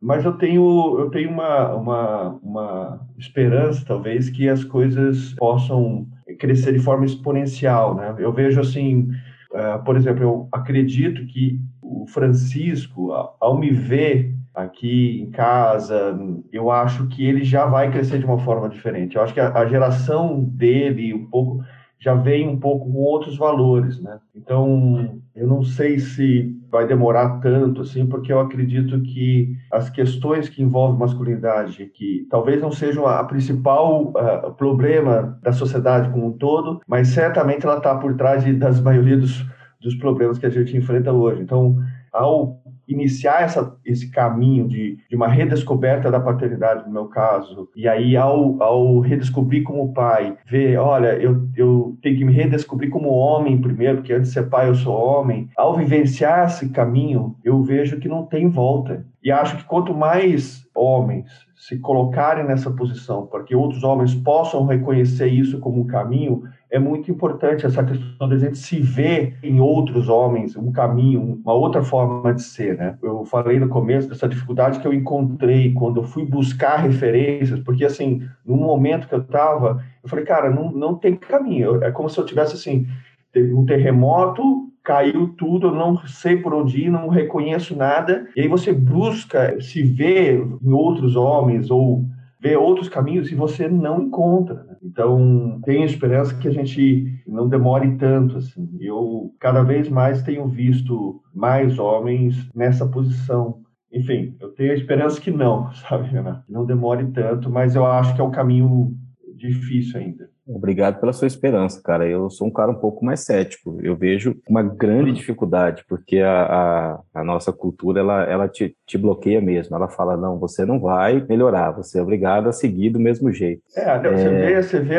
mas 0.00 0.24
eu 0.24 0.32
tenho 0.32 0.98
eu 0.98 1.10
tenho 1.10 1.30
uma, 1.30 1.74
uma, 1.74 2.38
uma 2.42 3.07
esperança 3.18 3.84
talvez 3.86 4.30
que 4.30 4.48
as 4.48 4.64
coisas 4.64 5.34
possam 5.34 6.06
crescer 6.38 6.72
de 6.72 6.78
forma 6.78 7.04
exponencial 7.04 7.94
né 7.94 8.14
eu 8.18 8.32
vejo 8.32 8.60
assim 8.60 9.10
uh, 9.52 9.82
por 9.84 9.96
exemplo 9.96 10.22
eu 10.22 10.48
acredito 10.52 11.26
que 11.26 11.60
o 11.82 12.06
Francisco 12.06 13.12
ao 13.40 13.58
me 13.58 13.70
ver 13.70 14.38
aqui 14.58 15.20
em 15.22 15.30
casa, 15.30 16.18
eu 16.52 16.70
acho 16.70 17.06
que 17.06 17.24
ele 17.24 17.44
já 17.44 17.64
vai 17.66 17.90
crescer 17.90 18.18
de 18.18 18.24
uma 18.24 18.38
forma 18.38 18.68
diferente. 18.68 19.16
Eu 19.16 19.22
acho 19.22 19.32
que 19.32 19.40
a, 19.40 19.52
a 19.52 19.66
geração 19.66 20.42
dele 20.42 21.14
um 21.14 21.26
pouco 21.26 21.62
já 22.00 22.14
vem 22.14 22.48
um 22.48 22.58
pouco 22.58 22.90
com 22.90 22.98
outros 22.98 23.36
valores, 23.36 24.00
né? 24.00 24.18
Então, 24.34 25.20
eu 25.34 25.46
não 25.46 25.62
sei 25.62 25.98
se 25.98 26.56
vai 26.70 26.86
demorar 26.86 27.40
tanto 27.40 27.82
assim, 27.82 28.06
porque 28.06 28.32
eu 28.32 28.40
acredito 28.40 29.00
que 29.02 29.56
as 29.72 29.88
questões 29.88 30.48
que 30.48 30.62
envolvem 30.62 30.98
masculinidade, 30.98 31.86
que 31.86 32.26
talvez 32.30 32.60
não 32.60 32.70
sejam 32.70 33.06
a 33.06 33.22
principal 33.24 34.12
uh, 34.12 34.52
problema 34.54 35.38
da 35.42 35.52
sociedade 35.52 36.10
como 36.10 36.26
um 36.26 36.32
todo, 36.32 36.80
mas 36.86 37.08
certamente 37.08 37.64
ela 37.64 37.78
está 37.78 37.94
por 37.96 38.14
trás 38.16 38.44
de, 38.44 38.52
das 38.52 38.80
maioria 38.80 39.16
dos, 39.16 39.44
dos 39.80 39.94
problemas 39.96 40.38
que 40.38 40.46
a 40.46 40.50
gente 40.50 40.76
enfrenta 40.76 41.12
hoje. 41.12 41.42
Então, 41.42 41.76
ao 42.12 42.60
iniciar 42.88 43.42
essa, 43.42 43.76
esse 43.84 44.10
caminho 44.10 44.66
de, 44.66 44.98
de 45.08 45.14
uma 45.14 45.28
redescoberta 45.28 46.10
da 46.10 46.18
paternidade, 46.18 46.86
no 46.86 46.92
meu 46.92 47.06
caso, 47.06 47.68
e 47.76 47.86
aí 47.86 48.16
ao, 48.16 48.60
ao 48.62 49.00
redescobrir 49.00 49.62
como 49.62 49.92
pai, 49.92 50.36
ver, 50.46 50.78
olha, 50.78 51.14
eu, 51.18 51.46
eu 51.54 51.96
tenho 52.02 52.16
que 52.16 52.24
me 52.24 52.32
redescobrir 52.32 52.90
como 52.90 53.10
homem 53.10 53.60
primeiro, 53.60 53.98
porque 53.98 54.12
antes 54.12 54.28
de 54.28 54.34
ser 54.34 54.48
pai 54.48 54.68
eu 54.68 54.74
sou 54.74 54.96
homem, 54.96 55.48
ao 55.56 55.76
vivenciar 55.76 56.46
esse 56.46 56.70
caminho, 56.70 57.36
eu 57.44 57.62
vejo 57.62 58.00
que 58.00 58.08
não 58.08 58.24
tem 58.24 58.48
volta. 58.48 59.04
E 59.22 59.30
acho 59.30 59.56
que 59.58 59.64
quanto 59.64 59.94
mais 59.94 60.66
homens 60.74 61.26
se 61.56 61.76
colocarem 61.78 62.46
nessa 62.46 62.70
posição 62.70 63.26
para 63.26 63.42
que 63.42 63.54
outros 63.54 63.82
homens 63.82 64.14
possam 64.14 64.64
reconhecer 64.64 65.26
isso 65.26 65.58
como 65.58 65.80
um 65.80 65.86
caminho, 65.86 66.44
é 66.70 66.78
muito 66.78 67.10
importante 67.10 67.64
essa 67.64 67.82
questão 67.82 68.28
de 68.28 68.34
a 68.34 68.38
gente 68.38 68.58
se 68.58 68.80
ver 68.80 69.38
em 69.42 69.58
outros 69.60 70.08
homens 70.08 70.54
um 70.56 70.70
caminho, 70.70 71.40
uma 71.42 71.54
outra 71.54 71.82
forma 71.82 72.34
de 72.34 72.42
ser, 72.42 72.76
né? 72.76 72.98
Eu 73.02 73.24
falei 73.24 73.58
no 73.58 73.68
começo 73.68 74.08
dessa 74.08 74.28
dificuldade 74.28 74.78
que 74.78 74.86
eu 74.86 74.92
encontrei 74.92 75.72
quando 75.72 76.00
eu 76.00 76.04
fui 76.04 76.26
buscar 76.26 76.76
referências, 76.76 77.60
porque 77.60 77.84
assim, 77.84 78.22
no 78.44 78.56
momento 78.56 79.08
que 79.08 79.14
eu 79.14 79.20
estava, 79.20 79.82
eu 80.02 80.08
falei, 80.08 80.24
cara, 80.24 80.50
não, 80.50 80.70
não 80.70 80.94
tem 80.94 81.16
caminho. 81.16 81.82
É 81.82 81.90
como 81.90 82.10
se 82.10 82.18
eu 82.18 82.26
tivesse 82.26 82.54
assim, 82.54 82.86
um 83.34 83.64
terremoto, 83.64 84.68
caiu 84.84 85.28
tudo, 85.36 85.68
eu 85.68 85.74
não 85.74 85.98
sei 86.06 86.36
por 86.36 86.54
onde 86.54 86.84
ir, 86.84 86.90
não 86.90 87.08
reconheço 87.08 87.76
nada. 87.76 88.26
E 88.36 88.42
aí 88.42 88.48
você 88.48 88.72
busca 88.72 89.58
se 89.60 89.82
ver 89.82 90.46
em 90.62 90.72
outros 90.72 91.16
homens 91.16 91.70
ou 91.70 92.04
ver 92.40 92.56
outros 92.56 92.88
caminhos 92.88 93.30
e 93.30 93.34
você 93.34 93.68
não 93.68 94.02
encontra. 94.02 94.62
Né? 94.64 94.76
Então, 94.82 95.60
tenho 95.64 95.84
esperança 95.84 96.34
que 96.36 96.48
a 96.48 96.52
gente 96.52 97.22
não 97.26 97.48
demore 97.48 97.96
tanto. 97.96 98.36
Assim. 98.36 98.68
Eu, 98.80 99.32
cada 99.40 99.62
vez 99.62 99.88
mais, 99.88 100.22
tenho 100.22 100.46
visto 100.46 101.20
mais 101.34 101.78
homens 101.78 102.48
nessa 102.54 102.86
posição. 102.86 103.62
Enfim, 103.92 104.36
eu 104.40 104.50
tenho 104.50 104.72
a 104.72 104.74
esperança 104.74 105.20
que 105.20 105.30
não, 105.30 105.72
sabe, 105.88 106.08
Renato? 106.08 106.44
Não 106.48 106.64
demore 106.64 107.06
tanto, 107.06 107.50
mas 107.50 107.74
eu 107.74 107.86
acho 107.86 108.14
que 108.14 108.20
é 108.20 108.24
um 108.24 108.30
caminho 108.30 108.94
difícil 109.36 110.00
ainda. 110.00 110.28
Obrigado 110.48 110.98
pela 110.98 111.12
sua 111.12 111.26
esperança, 111.26 111.80
cara. 111.82 112.08
Eu 112.08 112.30
sou 112.30 112.46
um 112.46 112.50
cara 112.50 112.70
um 112.70 112.74
pouco 112.74 113.04
mais 113.04 113.20
cético. 113.20 113.78
Eu 113.82 113.94
vejo 113.94 114.34
uma 114.48 114.62
grande 114.62 115.12
dificuldade, 115.12 115.84
porque 115.86 116.18
a, 116.20 116.42
a, 116.42 117.00
a 117.20 117.24
nossa 117.24 117.52
cultura, 117.52 118.00
ela, 118.00 118.24
ela 118.24 118.48
te, 118.48 118.74
te, 118.86 118.96
bloqueia 118.96 119.40
mesmo. 119.40 119.76
Ela 119.76 119.88
fala, 119.88 120.16
não, 120.16 120.38
você 120.38 120.64
não 120.64 120.80
vai 120.80 121.24
melhorar, 121.28 121.72
você 121.72 121.98
é 121.98 122.02
obrigado 122.02 122.48
a 122.48 122.52
seguir 122.52 122.90
do 122.90 122.98
mesmo 122.98 123.30
jeito. 123.30 123.62
É, 123.76 123.98
você 123.98 124.28
é... 124.28 124.46
vê, 124.46 124.62
você 124.62 124.80
vê, 124.80 124.98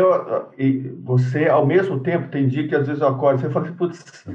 e 0.57 0.79
você, 1.03 1.47
ao 1.47 1.65
mesmo 1.65 1.99
tempo, 1.99 2.29
tem 2.29 2.47
dia 2.47 2.67
que 2.67 2.75
às 2.75 2.85
vezes 2.85 3.01
eu 3.01 3.07
acordo, 3.07 3.41
você 3.41 3.49
fala 3.49 3.65
assim, 3.65 3.75
putz, 3.75 4.25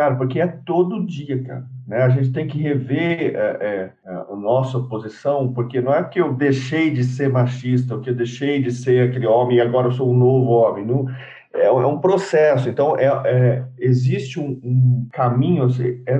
Cara, 0.00 0.14
porque 0.14 0.40
é 0.40 0.46
todo 0.46 1.04
dia, 1.04 1.42
cara. 1.42 1.66
Né? 1.86 1.98
A 1.98 2.08
gente 2.08 2.32
tem 2.32 2.46
que 2.46 2.56
rever 2.56 3.34
é, 3.34 3.58
é, 3.60 3.90
é, 4.02 4.10
a 4.30 4.34
nossa 4.34 4.80
posição, 4.80 5.52
porque 5.52 5.78
não 5.82 5.92
é 5.92 6.02
que 6.02 6.18
eu 6.18 6.32
deixei 6.32 6.90
de 6.90 7.04
ser 7.04 7.28
machista, 7.28 7.94
ou 7.94 8.00
que 8.00 8.08
eu 8.08 8.14
deixei 8.14 8.62
de 8.62 8.72
ser 8.72 9.10
aquele 9.10 9.26
homem 9.26 9.58
e 9.58 9.60
agora 9.60 9.88
eu 9.88 9.92
sou 9.92 10.10
um 10.10 10.16
novo 10.16 10.52
homem. 10.52 10.86
Não, 10.86 11.06
é, 11.52 11.66
é 11.66 11.70
um 11.70 11.98
processo. 11.98 12.70
Então, 12.70 12.96
é, 12.96 13.08
é 13.26 13.64
existe 13.78 14.40
um, 14.40 14.58
um 14.64 15.06
caminho 15.12 15.64
assim, 15.64 16.02
é, 16.06 16.18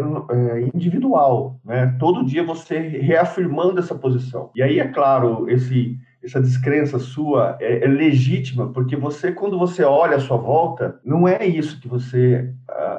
individual. 0.74 1.58
Né? 1.64 1.96
Todo 1.98 2.26
dia 2.26 2.44
você 2.44 2.78
reafirmando 2.80 3.78
essa 3.78 3.94
posição. 3.94 4.50
E 4.54 4.62
aí, 4.62 4.78
é 4.78 4.88
claro, 4.88 5.48
esse 5.48 5.96
essa 6.22 6.40
descrença 6.40 6.98
sua 6.98 7.56
é, 7.60 7.84
é, 7.84 7.88
legítima, 7.88 8.68
porque 8.72 8.94
você, 8.94 9.32
quando 9.32 9.58
você 9.58 9.82
olha 9.82 10.16
à 10.16 10.20
sua 10.20 10.36
volta, 10.36 11.00
não 11.04 11.26
é 11.26 11.46
isso 11.46 11.80
que 11.80 11.88
você 11.88 12.52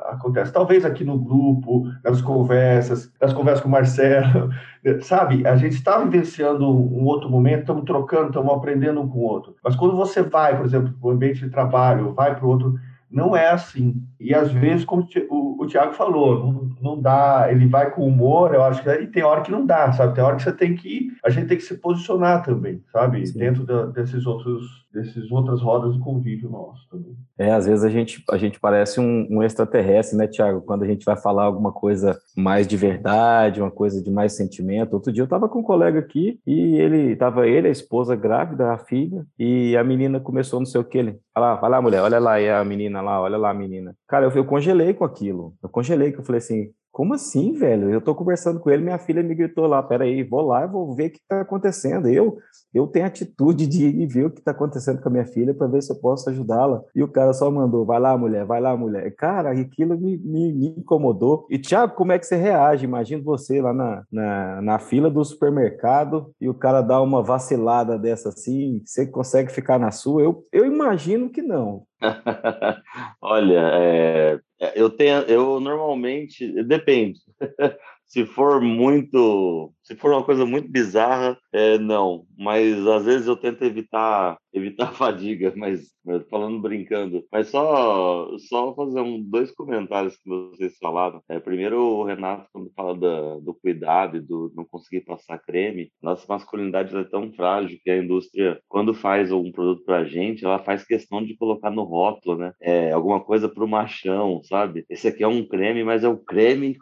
acontece. 0.06 0.52
Talvez 0.52 0.84
aqui 0.86 1.04
no 1.04 1.18
grupo, 1.18 1.88
nas 2.04 2.22
conversas, 2.22 3.12
nas 3.22 3.34
conversas 3.34 3.62
com 3.62 3.70
o 3.70 3.72
Marcelo, 3.72 4.50
sabe? 5.02 5.46
A 5.46 5.56
gente 5.56 5.74
está 5.74 6.00
vivenciando 6.00 6.68
um 6.68 7.06
outro 7.06 7.30
momento, 7.30 7.62
estamos 7.62 7.86
trocando, 7.86 8.28
estamos 8.28 8.54
aprendendo 8.54 9.02
um 9.02 9.08
com 9.08 9.20
o 9.20 9.24
outro. 9.24 9.56
Mas 9.64 9.76
quando 9.76 9.96
você 9.96 10.22
vai, 10.22 10.56
por 10.58 10.66
exemplo, 10.66 10.94
para 11.00 11.08
o 11.08 11.12
ambiente 11.12 11.42
de 11.42 11.50
trabalho, 11.50 12.14
vai 12.14 12.36
para 12.36 12.46
o 12.46 12.50
outro 12.50 12.76
não 13.12 13.36
é 13.36 13.50
assim. 13.50 14.02
E 14.20 14.34
às 14.34 14.52
vezes, 14.52 14.86
como 14.86 15.06
o, 15.30 15.64
o 15.64 15.68
Tiago 15.68 15.94
falou, 15.94 16.40
não, 16.40 16.70
não, 16.82 17.02
dá, 17.02 17.48
ele 17.50 17.68
vai 17.68 17.92
com 17.92 18.08
humor, 18.08 18.54
eu 18.54 18.64
acho 18.64 18.82
que 18.82 18.90
aí 18.90 19.08
tem 19.08 19.24
hora 19.24 19.42
que 19.42 19.52
não 19.52 19.66
dá, 19.66 19.92
sabe? 19.92 20.16
Tem 20.16 20.24
hora 20.24 20.38
que 20.38 20.44
você 20.44 20.52
tem 20.52 20.76
que. 20.76 21.12
A 21.24 21.30
gente 21.30 21.48
tem 21.48 21.58
que 21.58 21.64
se 21.64 21.78
posicionar 21.78 22.44
também, 22.44 22.82
sabe? 22.92 23.26
Sim. 23.28 23.40
Dentro 23.40 23.66
da, 23.66 23.88
desses 23.88 24.26
outros 24.26 24.66
desses 24.94 25.32
outras 25.32 25.62
rodas 25.62 25.94
de 25.94 26.00
convívio 26.00 26.50
nosso 26.50 26.88
também. 26.90 27.16
É, 27.38 27.52
às 27.52 27.66
vezes 27.66 27.84
a 27.84 27.90
gente, 27.90 28.24
a 28.30 28.38
gente 28.38 28.60
parece 28.60 29.00
um, 29.00 29.28
um 29.30 29.42
extraterrestre, 29.44 30.18
né, 30.18 30.28
Tiago? 30.28 30.62
Quando 30.62 30.84
a 30.84 30.88
gente 30.88 31.06
vai 31.06 31.18
falar 31.18 31.46
alguma 31.46 31.72
coisa 31.72 32.20
mais 32.36 32.68
de 32.68 32.78
verdade, 32.78 33.62
uma 33.62 33.72
coisa 33.72 34.04
de 34.04 34.12
mais 34.12 34.34
sentimento. 34.34 34.94
Outro 34.94 35.12
dia 35.12 35.22
eu 35.22 35.26
estava 35.26 35.48
com 35.48 35.60
um 35.60 35.64
colega 35.64 36.00
aqui 36.00 36.40
e 36.46 36.76
ele 36.76 37.14
estava 37.14 37.48
ele, 37.48 37.68
a 37.68 37.72
esposa 37.72 38.16
grávida, 38.16 38.72
a 38.72 38.78
filha, 38.78 39.26
e 39.40 39.76
a 39.78 39.84
menina 39.84 40.20
começou 40.20 40.60
não 40.60 40.66
sei 40.66 40.82
o 40.82 40.86
que 40.86 40.98
ele. 40.98 41.20
Vai 41.34 41.70
lá, 41.70 41.82
mulher, 41.82 42.02
olha 42.02 42.20
lá, 42.20 42.40
e 42.42 42.50
a 42.50 42.64
menina 42.64 43.02
lá, 43.02 43.22
olha 43.22 43.38
lá 43.38 43.52
a 43.52 43.54
menina. 43.54 43.96
Cara, 44.08 44.26
eu, 44.26 44.32
eu 44.32 44.46
congelei 44.46 44.94
com 44.94 45.06
aquilo. 45.06 45.54
Eu 45.64 45.70
congelei, 45.70 46.12
que 46.12 46.20
eu 46.20 46.24
falei 46.24 46.40
assim, 46.40 46.70
como 46.92 47.14
assim, 47.14 47.54
velho? 47.54 47.90
Eu 47.90 48.02
tô 48.02 48.14
conversando 48.14 48.60
com 48.60 48.70
ele, 48.70 48.84
minha 48.84 48.98
filha 48.98 49.24
me 49.24 49.34
gritou 49.34 49.66
lá, 49.66 49.82
peraí, 49.82 50.24
vou 50.24 50.42
lá, 50.42 50.68
vou 50.68 50.94
ver 50.94 51.08
o 51.08 51.12
que 51.12 51.20
tá 51.28 51.42
acontecendo. 51.42 52.08
Eu, 52.08 52.38
eu 52.74 52.86
tenho 52.86 53.06
atitude 53.06 53.66
de 53.66 53.88
ir 53.88 54.08
ver 54.08 54.26
o 54.26 54.30
que 54.30 54.42
tá 54.42 54.52
acontecendo 54.52 55.02
com 55.02 55.08
a 55.08 55.12
minha 55.12 55.26
filha 55.26 55.54
para 55.54 55.68
ver 55.68 55.82
se 55.82 55.92
eu 55.92 56.00
posso 56.00 56.30
ajudá-la. 56.30 56.82
E 56.94 57.02
o 57.02 57.08
cara 57.08 57.32
só 57.34 57.50
mandou, 57.50 57.86
vai 57.86 58.00
lá, 58.00 58.18
mulher, 58.18 58.46
vai 58.46 58.60
lá, 58.60 58.76
mulher. 58.76 59.16
Cara, 59.16 59.52
aquilo 59.52 59.98
me, 59.98 60.18
me, 60.18 60.54
me 60.54 60.68
incomodou. 60.80 61.48
E, 61.50 61.58
Thiago, 61.58 61.96
como 61.96 62.12
é 62.12 62.20
que 62.20 62.26
você 62.26 62.36
reage? 62.36 62.86
Imagina 62.86 63.24
você 63.24 63.62
lá 63.62 63.74
na, 63.74 64.04
na, 64.12 64.62
na 64.62 64.80
fila 64.80 65.10
do 65.10 65.24
supermercado 65.24 66.34
e 66.42 66.50
o 66.50 66.54
cara 66.54 66.82
dá 66.82 67.02
uma 67.02 67.24
vacilada 67.24 67.98
dessa 67.98 68.30
assim, 68.30 68.82
você 68.86 69.06
consegue 69.06 69.52
ficar 69.52 69.80
na 69.80 69.92
sua? 69.92 70.22
Eu, 70.22 70.46
eu 70.52 70.66
imagino 70.66 71.30
que 71.30 71.42
não. 71.42 71.84
Olha, 73.22 73.60
é, 73.76 74.40
eu 74.76 74.90
tenho, 74.90 75.22
eu 75.24 75.60
normalmente 75.60 76.52
depende. 76.64 77.20
se 78.08 78.26
for 78.26 78.60
muito, 78.62 79.74
se 79.84 79.96
for 79.96 80.12
uma 80.12 80.24
coisa 80.24 80.46
muito 80.46 80.70
bizarra, 80.70 81.38
é, 81.52 81.78
não. 81.78 82.26
Mas 82.38 82.86
às 82.88 83.06
vezes 83.06 83.28
eu 83.28 83.36
tento 83.36 83.64
evitar 83.64 84.38
evitar 84.54 84.94
fadiga, 84.94 85.54
mas, 85.56 85.92
mas, 86.06 86.28
falando 86.30 86.60
brincando. 86.60 87.24
Mas 87.32 87.48
só 87.48 88.28
só 88.50 88.74
fazer 88.76 89.00
um, 89.00 89.22
dois 89.22 89.52
comentários 89.52 90.18
que 90.18 90.30
vocês 90.30 90.78
falaram. 90.78 91.22
É, 91.30 91.40
primeiro, 91.40 91.80
o 91.80 92.04
Renato, 92.04 92.48
quando 92.52 92.72
fala 92.76 92.98
da, 92.98 93.40
do 93.40 93.54
cuidado 93.54 94.18
e 94.18 94.22
do 94.22 94.52
não 94.56 94.66
conseguir 94.66 95.02
passar 95.02 95.40
creme, 95.40 95.92
nossa 96.02 96.26
masculinidade 96.28 96.96
é 96.96 97.04
tão 97.06 97.32
frágil 97.32 97.80
que 97.84 97.90
a 97.90 97.98
indústria, 97.98 98.60
quando 98.68 98.94
faz 98.94 99.32
um 99.32 99.52
produto 99.52 99.84
pra 99.86 100.04
gente, 100.04 100.46
ela 100.46 100.60
faz 100.60 100.84
questão 100.86 101.24
de 101.24 101.36
colocar 101.38 101.72
no 101.72 101.84
rótulo, 101.84 102.38
né? 102.38 102.54
É, 102.62 102.92
alguma 102.92 103.20
coisa 103.22 103.48
pro 103.48 103.68
machão, 103.68 104.42
sabe? 104.44 104.86
Esse 104.90 105.08
aqui 105.08 105.24
é 105.24 105.28
um 105.28 105.46
creme, 105.48 105.84
mas 105.84 106.04
é 106.04 106.10
o 106.10 106.18
creme 106.18 106.78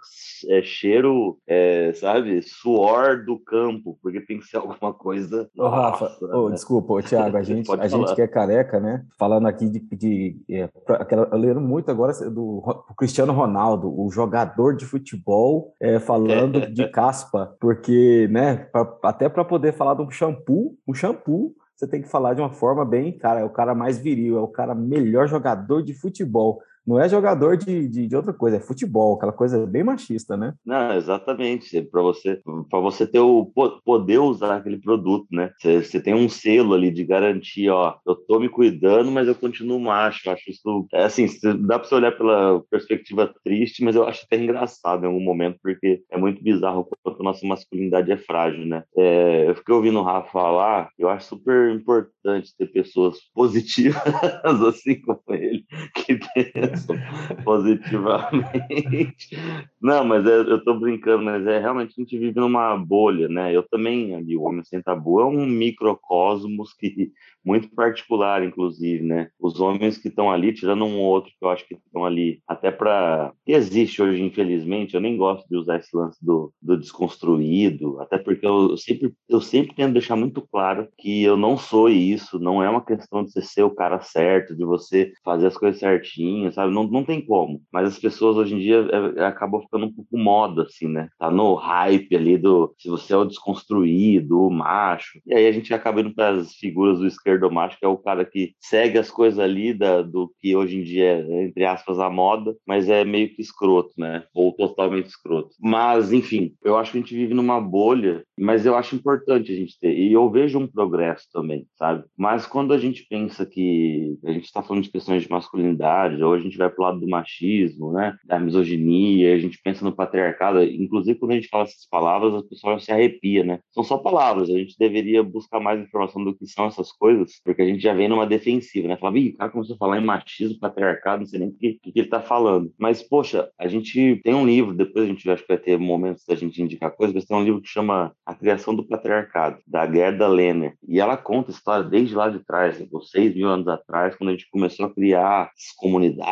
é 0.50 0.62
cheiro, 0.62 1.38
é, 1.48 1.94
sabe? 1.94 2.42
Suor 2.42 2.89
do 3.26 3.40
campo, 3.40 3.98
porque 4.02 4.22
tem 4.22 4.40
que 4.40 4.46
ser 4.46 4.58
alguma 4.58 4.94
coisa. 4.94 5.50
Ô, 5.58 5.68
Rafa, 5.68 6.18
oh, 6.22 6.50
desculpa, 6.50 6.94
ô, 6.94 7.02
Thiago, 7.02 7.38
a 7.38 7.42
gente, 7.44 7.72
a 7.72 7.88
gente 7.88 8.16
que 8.16 8.22
é 8.22 8.28
careca, 8.28 8.80
né? 8.80 9.06
Falando 9.18 9.48
aqui 9.48 9.70
de. 9.70 9.80
de 9.96 10.42
é, 10.50 10.70
aquela, 10.90 11.28
eu 11.32 11.38
lembro 11.38 11.62
muito 11.62 11.90
agora 11.90 12.14
do, 12.30 12.62
do 12.62 12.96
Cristiano 12.98 13.34
Ronaldo, 13.34 13.90
o 13.90 14.10
jogador 14.12 14.76
de 14.76 14.86
futebol, 14.86 15.74
é, 15.80 16.00
falando 16.00 16.62
de 16.72 16.88
caspa, 16.90 17.56
porque, 17.60 18.28
né, 18.32 18.68
pra, 18.72 18.98
até 19.04 19.30
para 19.30 19.46
poder 19.46 19.74
falar 19.74 19.96
de 19.96 20.02
um 20.02 20.12
shampoo, 20.12 20.76
um 20.88 20.94
shampoo 20.94 21.54
você 21.80 21.88
tem 21.88 22.02
que 22.02 22.10
falar 22.10 22.34
de 22.34 22.42
uma 22.42 22.50
forma 22.50 22.84
bem, 22.84 23.18
cara, 23.18 23.40
é 23.40 23.44
o 23.46 23.50
cara 23.50 23.74
mais 23.74 23.98
viril, 23.98 24.38
é 24.38 24.42
o 24.42 24.50
cara 24.50 24.76
melhor 24.76 25.30
jogador 25.30 25.82
de 25.82 25.94
futebol. 25.94 26.60
Não 26.90 27.00
é 27.00 27.08
jogador 27.08 27.56
de, 27.56 27.88
de, 27.88 28.08
de, 28.08 28.16
outra 28.16 28.34
coisa, 28.34 28.58
é 28.58 28.60
futebol, 28.60 29.14
aquela 29.14 29.32
coisa 29.32 29.64
bem 29.68 29.84
machista, 29.84 30.36
né? 30.36 30.56
Não, 30.66 30.96
exatamente. 30.96 31.84
Para 31.84 32.02
você, 32.02 32.42
para 32.68 32.80
você 32.80 33.06
ter 33.06 33.20
o 33.20 33.46
poder 33.86 34.18
usar 34.18 34.56
aquele 34.56 34.80
produto, 34.80 35.28
né? 35.32 35.52
Você, 35.62 36.02
tem 36.02 36.16
um 36.16 36.28
selo 36.28 36.74
ali 36.74 36.90
de 36.90 37.04
garantia, 37.04 37.76
ó, 37.76 37.96
eu 38.08 38.16
tô 38.16 38.40
me 38.40 38.50
cuidando, 38.50 39.12
mas 39.12 39.28
eu 39.28 39.36
continuo 39.36 39.80
macho. 39.80 40.32
Acho 40.32 40.50
isso, 40.50 40.88
é 40.92 41.04
assim, 41.04 41.28
dá 41.60 41.78
para 41.78 41.88
você 41.88 41.94
olhar 41.94 42.12
pela 42.18 42.60
perspectiva 42.72 43.32
triste, 43.44 43.84
mas 43.84 43.96
eu 43.96 44.08
acho 44.08 44.26
até 44.26 44.42
engraçado 44.42 45.04
em 45.04 45.08
algum 45.08 45.20
momento, 45.20 45.60
porque 45.62 46.02
é 46.10 46.18
muito 46.18 46.44
bizarro 46.44 46.90
quanto 47.04 47.22
a 47.22 47.24
nossa 47.24 47.46
masculinidade 47.46 48.12
é 48.12 48.18
frágil, 48.18 48.66
né? 48.66 48.84
É, 48.98 49.48
eu 49.48 49.54
fiquei 49.54 49.76
ouvindo 49.76 50.00
o 50.00 50.04
Rafa 50.04 50.32
falar, 50.32 50.90
eu 50.98 51.08
acho 51.08 51.28
super 51.28 51.70
importante 51.70 52.56
ter 52.58 52.66
pessoas 52.72 53.20
positivas, 53.36 54.02
assim 54.44 55.00
como 55.02 55.22
ele, 55.30 55.64
que 55.94 56.18
pensam 56.34 56.79
positivamente. 57.44 59.38
Não, 59.82 60.04
mas 60.04 60.26
é, 60.26 60.40
eu 60.40 60.64
tô 60.64 60.80
brincando, 60.80 61.24
mas 61.24 61.46
é 61.48 61.60
realmente 61.60 61.94
a 61.98 62.02
gente 62.02 62.18
vive 62.18 62.40
numa 62.40 62.76
bolha, 62.78 63.28
né? 63.28 63.56
Eu 63.56 63.64
também, 63.64 64.16
ali, 64.16 64.38
o 64.38 64.44
Homem 64.44 64.64
Sem 64.64 64.82
Tabu 64.82 65.20
é 65.20 65.26
um 65.26 65.46
microcosmos 65.46 66.74
que 66.74 67.12
muito 67.44 67.70
particular, 67.74 68.44
inclusive, 68.44 69.04
né? 69.04 69.30
Os 69.40 69.60
homens 69.60 69.98
que 69.98 70.10
estão 70.10 70.30
ali, 70.30 70.54
tirando 70.54 70.86
um 70.86 71.00
outro 71.00 71.32
que 71.32 71.44
eu 71.44 71.50
acho 71.50 71.68
que 71.68 71.76
estão 71.76 72.06
ali, 72.06 72.42
até 72.48 72.70
para 72.70 73.34
existe 73.48 74.02
hoje, 74.02 74.22
infelizmente, 74.22 74.94
eu 74.94 75.02
nem 75.02 75.18
gosto 75.18 75.48
de 75.48 75.56
usar 75.56 75.78
esse 75.78 75.96
lance 75.96 76.24
do, 76.24 76.54
do 76.62 76.78
desconstruído, 76.78 78.00
até 78.02 78.18
porque 78.18 78.46
eu, 78.46 78.72
eu 78.72 78.78
sempre 78.78 79.14
eu 79.28 79.42
sempre 79.42 79.76
tento 79.76 79.94
deixar 79.94 80.16
muito 80.16 80.42
claro 80.52 80.88
que 80.98 81.24
eu 81.24 81.38
não 81.38 81.58
sou 81.58 81.90
isso, 81.90 82.40
não 82.40 82.62
é 82.62 82.70
uma 82.70 82.84
questão 82.84 83.24
de 83.24 83.32
você 83.32 83.42
ser 83.42 83.64
o 83.64 83.74
cara 83.74 84.00
certo, 84.02 84.56
de 84.56 84.66
você 84.66 85.12
fazer 85.24 85.48
as 85.48 85.58
coisas 85.58 85.80
certinhas, 85.80 86.56
sabe? 86.56 86.69
Não, 86.70 86.84
não 86.84 87.04
tem 87.04 87.22
como. 87.22 87.62
Mas 87.72 87.88
as 87.88 88.00
pessoas 88.00 88.38
hoje 88.38 88.56
em 88.56 88.60
dia 88.60 88.88
é, 88.92 89.22
é, 89.22 89.26
acabam 89.26 89.62
ficando 89.62 89.86
um 89.86 89.94
pouco 89.94 90.18
moda, 90.18 90.64
assim, 90.64 90.88
né? 90.88 91.10
Tá 91.18 91.30
no 91.32 91.56
hype 91.56 92.16
ali 92.16 92.38
do 92.38 92.74
se 92.78 92.90
você 92.90 93.14
é 93.14 93.18
o 93.18 93.26
desconstruído, 93.26 94.48
o 94.48 94.50
macho. 94.50 95.20
E 95.26 95.34
aí 95.34 95.48
a 95.48 95.52
gente 95.52 95.74
acaba 95.74 96.02
indo 96.02 96.14
para 96.14 96.30
as 96.36 96.54
figuras 96.54 97.00
do 97.00 97.08
esquerdomacho, 97.08 97.78
que 97.78 97.86
é 97.86 97.88
o 97.88 97.98
cara 97.98 98.26
que 98.26 98.54
segue 98.60 98.98
as 98.98 99.10
coisas 99.10 99.40
ali 99.40 99.74
da, 99.74 100.02
do 100.02 100.32
que 100.40 100.56
hoje 100.56 100.78
em 100.78 100.84
dia 100.84 101.26
é, 101.28 101.44
entre 101.46 101.66
aspas, 101.66 102.00
a 102.00 102.10
moda, 102.10 102.56
mas 102.66 102.90
é 102.90 103.04
meio 103.04 103.30
que 103.34 103.42
escroto, 103.42 103.92
né? 103.98 104.24
Ou 104.34 104.54
totalmente 104.54 105.08
escroto. 105.08 105.50
Mas, 105.60 106.12
enfim, 106.12 106.54
eu 106.64 106.78
acho 106.78 106.92
que 106.92 106.98
a 106.98 107.02
gente 107.02 107.16
vive 107.16 107.34
numa 107.34 107.60
bolha, 107.60 108.24
mas 108.38 108.66
eu 108.66 108.76
acho 108.76 108.96
importante 108.96 109.52
a 109.52 109.56
gente 109.56 109.80
ter. 109.80 109.98
E 109.98 110.14
eu 110.14 110.30
vejo 110.30 110.60
um 110.60 110.68
progresso 110.68 111.28
também, 111.32 111.66
sabe? 111.78 112.04
Mas 112.18 112.46
quando 112.46 112.74
a 112.74 112.78
gente 112.78 113.06
pensa 113.10 113.46
que 113.46 114.18
a 114.26 114.32
gente 114.32 114.46
está 114.46 114.62
falando 114.62 114.84
de 114.84 114.92
questões 114.92 115.24
de 115.24 115.30
masculinidade, 115.30 116.22
a 116.22 116.38
gente 116.50 116.58
vai 116.58 116.70
pro 116.70 116.84
lado 116.84 117.00
do 117.00 117.08
machismo, 117.08 117.92
né? 117.92 118.16
Da 118.26 118.40
misoginia, 118.40 119.34
a 119.34 119.40
gente 119.40 119.60
pensa 119.64 119.84
no 119.84 119.96
patriarcado, 119.96 120.64
inclusive 120.64 121.20
quando 121.20 121.32
a 121.32 121.36
gente 121.36 121.48
fala 121.48 121.64
essas 121.64 121.88
palavras, 121.90 122.34
as 122.34 122.44
pessoas 122.44 122.84
se 122.84 122.92
arrepia, 122.92 123.44
né? 123.44 123.60
São 123.72 123.84
só 123.84 123.98
palavras, 123.98 124.50
a 124.50 124.58
gente 124.58 124.76
deveria 124.78 125.24
buscar 125.24 125.60
mais 125.60 125.82
informação 125.82 126.24
do 126.24 126.36
que 126.36 126.46
são 126.48 126.66
essas 126.66 126.92
coisas, 126.92 127.34
porque 127.44 127.62
a 127.62 127.66
gente 127.66 127.82
já 127.82 127.94
vem 127.94 128.08
numa 128.08 128.26
defensiva, 128.26 128.88
né? 128.88 128.98
Fala, 128.98 129.18
ih, 129.18 129.30
o 129.30 129.38
cara 129.38 129.52
começou 129.52 129.76
a 129.76 129.80
falar 129.80 130.00
em 130.00 130.06
machismo, 130.06 130.60
patriarcado, 130.60 131.22
não 131.22 131.28
sei 131.28 131.40
nem 131.40 131.50
o 131.50 131.54
que, 131.54 131.80
que, 131.82 132.00
ele 132.00 132.08
tá 132.08 132.22
falando. 132.22 132.72
Mas, 132.78 133.02
poxa, 133.02 133.50
a 133.58 133.68
gente 133.68 134.20
tem 134.24 134.34
um 134.34 134.46
livro, 134.46 134.74
depois 134.74 135.06
a 135.06 135.08
gente 135.08 135.30
acho 135.30 135.44
que 135.44 135.54
vai 135.54 135.58
ter 135.58 135.78
momentos 135.78 136.24
da 136.26 136.36
gente 136.36 136.62
indicar 136.62 136.92
coisas, 136.92 137.14
mas 137.14 137.26
tem 137.26 137.38
um 137.38 137.44
livro 137.44 137.62
que 137.62 137.68
chama 137.68 138.14
A 138.26 138.34
Criação 138.34 138.76
do 138.76 138.88
Patriarcado, 138.88 139.60
da 139.68 139.90
Gerda 139.90 140.28
Lerner. 140.28 140.76
E 140.88 141.00
ela 141.00 141.18
conta 141.18 141.52
a 141.52 141.54
história 141.54 141.84
desde 141.84 142.16
lá 142.16 142.30
de 142.30 142.40
trás, 142.40 142.80
né? 142.80 142.88
seis 143.10 143.36
mil 143.36 143.48
anos 143.48 143.68
atrás, 143.68 144.16
quando 144.16 144.30
a 144.30 144.34
gente 144.34 144.50
começou 144.50 144.86
a 144.86 144.94
criar 144.94 145.44
as 145.44 145.76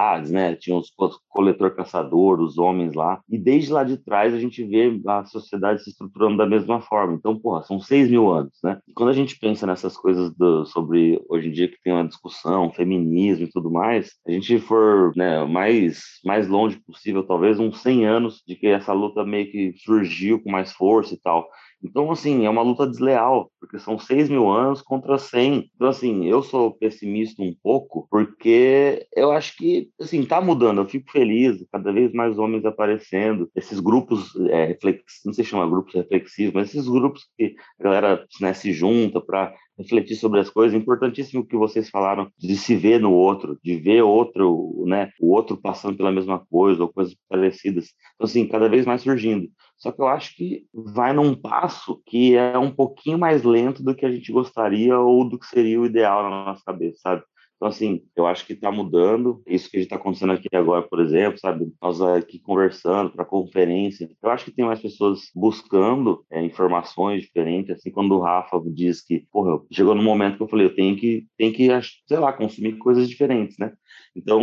comunidades, 0.07 0.31
né? 0.31 0.55
Tinha 0.55 0.77
os 0.77 0.91
coletor-caçador, 1.29 2.39
os 2.39 2.57
homens 2.57 2.93
lá. 2.93 3.19
E 3.29 3.37
desde 3.37 3.71
lá 3.71 3.83
de 3.83 3.97
trás 3.97 4.33
a 4.33 4.39
gente 4.39 4.63
vê 4.63 4.99
a 5.07 5.25
sociedade 5.25 5.83
se 5.83 5.89
estruturando 5.89 6.37
da 6.37 6.45
mesma 6.45 6.79
forma. 6.79 7.13
Então, 7.13 7.37
porra, 7.37 7.63
são 7.63 7.79
seis 7.79 8.09
mil 8.09 8.29
anos, 8.31 8.53
né? 8.63 8.79
E 8.87 8.93
quando 8.93 9.09
a 9.09 9.13
gente 9.13 9.37
pensa 9.37 9.67
nessas 9.67 9.97
coisas 9.97 10.33
do, 10.35 10.65
sobre 10.65 11.21
hoje 11.29 11.49
em 11.49 11.51
dia 11.51 11.67
que 11.67 11.81
tem 11.83 11.93
uma 11.93 12.07
discussão, 12.07 12.71
feminismo 12.71 13.45
e 13.45 13.51
tudo 13.51 13.69
mais, 13.69 14.11
a 14.27 14.31
gente 14.31 14.59
for 14.59 15.11
né, 15.15 15.43
mais, 15.45 16.01
mais 16.23 16.47
longe 16.47 16.79
possível, 16.85 17.23
talvez 17.23 17.59
uns 17.59 17.81
100 17.81 18.05
anos 18.05 18.43
de 18.47 18.55
que 18.55 18.67
essa 18.67 18.93
luta 18.93 19.25
meio 19.25 19.51
que 19.51 19.73
surgiu 19.77 20.41
com 20.41 20.51
mais 20.51 20.71
força 20.71 21.13
e 21.13 21.19
tal. 21.19 21.47
Então, 21.83 22.11
assim, 22.11 22.45
é 22.45 22.49
uma 22.49 22.61
luta 22.61 22.87
desleal, 22.87 23.51
porque 23.59 23.77
são 23.77 23.99
6 23.99 24.29
mil 24.29 24.49
anos 24.49 24.81
contra 24.81 25.17
100. 25.17 25.69
Então, 25.75 25.87
assim, 25.87 26.25
eu 26.25 26.41
sou 26.41 26.71
pessimista 26.71 27.41
um 27.41 27.53
pouco, 27.61 28.07
porque 28.09 29.05
eu 29.15 29.31
acho 29.31 29.55
que, 29.55 29.89
assim, 29.99 30.25
tá 30.25 30.41
mudando. 30.41 30.81
Eu 30.81 30.85
fico 30.85 31.11
feliz, 31.11 31.63
cada 31.71 31.91
vez 31.91 32.11
mais 32.13 32.37
homens 32.37 32.65
aparecendo. 32.65 33.49
Esses 33.55 33.79
grupos, 33.79 34.35
é, 34.49 34.65
reflex... 34.65 35.03
não 35.25 35.33
sei 35.33 35.43
se 35.43 35.51
chama 35.51 35.69
grupos 35.69 35.93
reflexivos, 35.93 36.53
mas 36.53 36.69
esses 36.69 36.87
grupos 36.87 37.27
que 37.37 37.55
a 37.79 37.83
galera 37.83 38.25
né, 38.41 38.53
se 38.53 38.73
junta 38.73 39.21
para 39.21 39.53
refletir 39.77 40.15
sobre 40.15 40.39
as 40.39 40.49
coisas. 40.49 40.77
Importantíssimo 40.79 41.45
que 41.45 41.55
vocês 41.55 41.89
falaram 41.89 42.31
de 42.37 42.55
se 42.55 42.75
ver 42.75 42.99
no 42.99 43.13
outro, 43.13 43.57
de 43.63 43.75
ver 43.77 44.01
outro, 44.01 44.83
né, 44.87 45.11
o 45.19 45.33
outro 45.33 45.55
passando 45.55 45.95
pela 45.95 46.11
mesma 46.11 46.43
coisa 46.49 46.81
ou 46.81 46.91
coisas 46.91 47.15
parecidas. 47.29 47.93
Então, 48.15 48.25
assim, 48.25 48.47
cada 48.47 48.67
vez 48.67 48.85
mais 48.85 49.01
surgindo. 49.01 49.47
Só 49.77 49.91
que 49.91 50.01
eu 50.01 50.07
acho 50.07 50.35
que 50.35 50.65
vai 50.73 51.13
num 51.13 51.35
passo 51.35 52.01
que 52.05 52.35
é 52.35 52.57
um 52.57 52.71
pouquinho 52.71 53.17
mais 53.17 53.43
lento 53.43 53.83
do 53.83 53.95
que 53.95 54.05
a 54.05 54.11
gente 54.11 54.31
gostaria 54.31 54.97
ou 54.97 55.27
do 55.27 55.37
que 55.37 55.45
seria 55.45 55.79
o 55.79 55.85
ideal 55.85 56.23
na 56.23 56.45
nossa 56.45 56.63
cabeça, 56.65 56.99
sabe? 57.01 57.23
Então, 57.57 57.67
assim, 57.67 58.03
eu 58.15 58.27
acho 58.27 58.45
que 58.45 58.53
está 58.53 58.71
mudando. 58.71 59.41
Isso 59.45 59.69
que 59.69 59.77
a 59.77 59.79
gente 59.79 59.87
está 59.87 59.95
acontecendo 59.95 60.33
aqui 60.33 60.47
agora, 60.53 60.83
por 60.83 60.99
exemplo, 60.99 61.39
sabe? 61.39 61.67
Nós 61.81 61.99
aqui 62.01 62.39
conversando 62.39 63.09
para 63.09 63.25
conferência. 63.25 64.09
Eu 64.21 64.29
acho 64.29 64.45
que 64.45 64.51
tem 64.51 64.63
mais 64.63 64.79
pessoas 64.79 65.31
buscando 65.35 66.23
é, 66.31 66.41
informações 66.43 67.23
diferentes. 67.23 67.71
Assim, 67.71 67.91
quando 67.91 68.13
o 68.13 68.21
Rafa 68.21 68.61
diz 68.67 69.03
que, 69.03 69.25
porra, 69.31 69.59
chegou 69.71 69.95
no 69.95 70.03
momento 70.03 70.37
que 70.37 70.43
eu 70.43 70.47
falei, 70.47 70.67
eu 70.67 70.75
tenho 70.75 70.95
que, 70.95 71.25
tenho 71.35 71.51
que, 71.51 71.67
sei 72.07 72.19
lá, 72.19 72.31
consumir 72.31 72.77
coisas 72.77 73.09
diferentes, 73.09 73.57
né? 73.57 73.73
Então, 74.15 74.41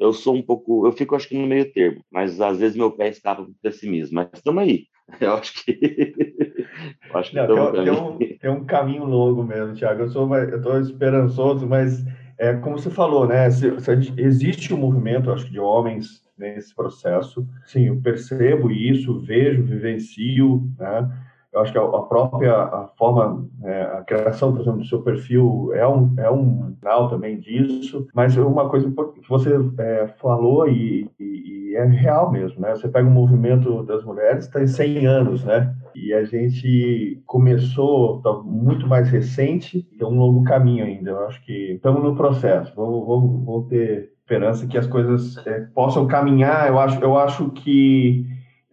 eu 0.00 0.12
sou 0.12 0.34
um 0.34 0.42
pouco, 0.42 0.86
eu 0.86 0.92
fico 0.92 1.16
acho 1.16 1.28
que 1.28 1.36
no 1.36 1.46
meio 1.46 1.70
termo, 1.72 2.02
mas 2.10 2.40
às 2.40 2.58
vezes 2.58 2.76
meu 2.76 2.90
pé 2.92 3.08
escapa 3.08 3.42
para 3.42 3.50
o 3.50 3.54
pessimismo. 3.62 4.14
Mas 4.14 4.28
estamos 4.34 4.62
aí. 4.62 4.86
Eu 5.20 5.34
acho 5.34 5.64
que. 5.64 5.70
eu 7.08 7.16
acho 7.16 7.30
que 7.30 7.36
Não, 7.36 7.72
tem, 7.72 7.84
tem, 7.84 7.92
um, 7.92 8.18
tem 8.18 8.50
um 8.50 8.64
caminho 8.64 9.04
longo 9.04 9.44
mesmo, 9.44 9.72
Thiago. 9.76 10.02
Eu 10.02 10.08
sou, 10.08 10.34
eu 10.34 10.56
estou 10.56 10.80
esperançoso, 10.80 11.64
mas 11.64 12.04
é 12.38 12.54
como 12.54 12.78
você 12.78 12.90
falou, 12.90 13.26
né? 13.26 13.50
Se, 13.50 13.80
se 13.80 14.12
existe 14.16 14.74
um 14.74 14.78
movimento, 14.78 15.30
acho 15.30 15.46
que, 15.46 15.52
de 15.52 15.60
homens 15.60 16.22
nesse 16.36 16.74
processo. 16.74 17.46
Sim, 17.64 17.86
eu 17.86 18.00
percebo 18.00 18.70
isso, 18.70 19.20
vejo, 19.20 19.62
vivencio, 19.62 20.70
né? 20.78 21.10
Eu 21.56 21.62
acho 21.62 21.72
que 21.72 21.78
a, 21.78 21.86
própria 21.86 22.54
a 22.54 22.86
forma, 22.98 23.48
é, 23.64 23.82
a 23.82 24.02
criação, 24.02 24.52
por 24.52 24.60
exemplo, 24.60 24.80
do 24.80 24.84
seu 24.84 25.00
perfil 25.00 25.70
é 25.72 25.88
um, 25.88 26.14
é 26.18 26.30
um 26.30 26.74
sinal 26.78 27.08
também 27.08 27.40
disso, 27.40 28.06
mas 28.14 28.36
uma 28.36 28.68
coisa 28.68 28.90
que 28.90 29.26
você 29.26 29.58
é, 29.78 30.06
falou 30.20 30.68
e, 30.68 31.10
e, 31.18 31.70
e, 31.70 31.76
é 31.76 31.84
real 31.86 32.30
mesmo, 32.30 32.60
né? 32.60 32.74
Você 32.74 32.88
pega 32.88 33.08
o 33.08 33.10
movimento 33.10 33.82
das 33.84 34.04
mulheres, 34.04 34.44
está 34.44 34.62
em 34.62 34.66
100 34.66 35.06
anos, 35.06 35.44
né? 35.44 35.74
E 35.94 36.12
a 36.12 36.24
gente 36.24 37.22
começou, 37.24 38.20
tá 38.20 38.34
muito 38.34 38.86
mais 38.86 39.08
recente, 39.08 39.80
tem 39.98 40.06
um 40.06 40.18
longo 40.18 40.44
caminho 40.44 40.84
ainda. 40.84 41.12
Eu 41.12 41.26
acho 41.26 41.42
que 41.42 41.72
estamos 41.72 42.02
no 42.02 42.14
processo, 42.14 42.70
vamos, 42.76 43.06
vamos, 43.06 43.46
vamos 43.46 43.68
ter 43.68 44.10
esperança 44.20 44.66
que 44.66 44.76
as 44.76 44.86
coisas 44.86 45.38
é, 45.46 45.60
possam 45.74 46.06
caminhar. 46.06 46.68
Eu 46.68 46.78
acho, 46.78 47.02
eu 47.02 47.16
acho 47.16 47.48
que 47.50 48.26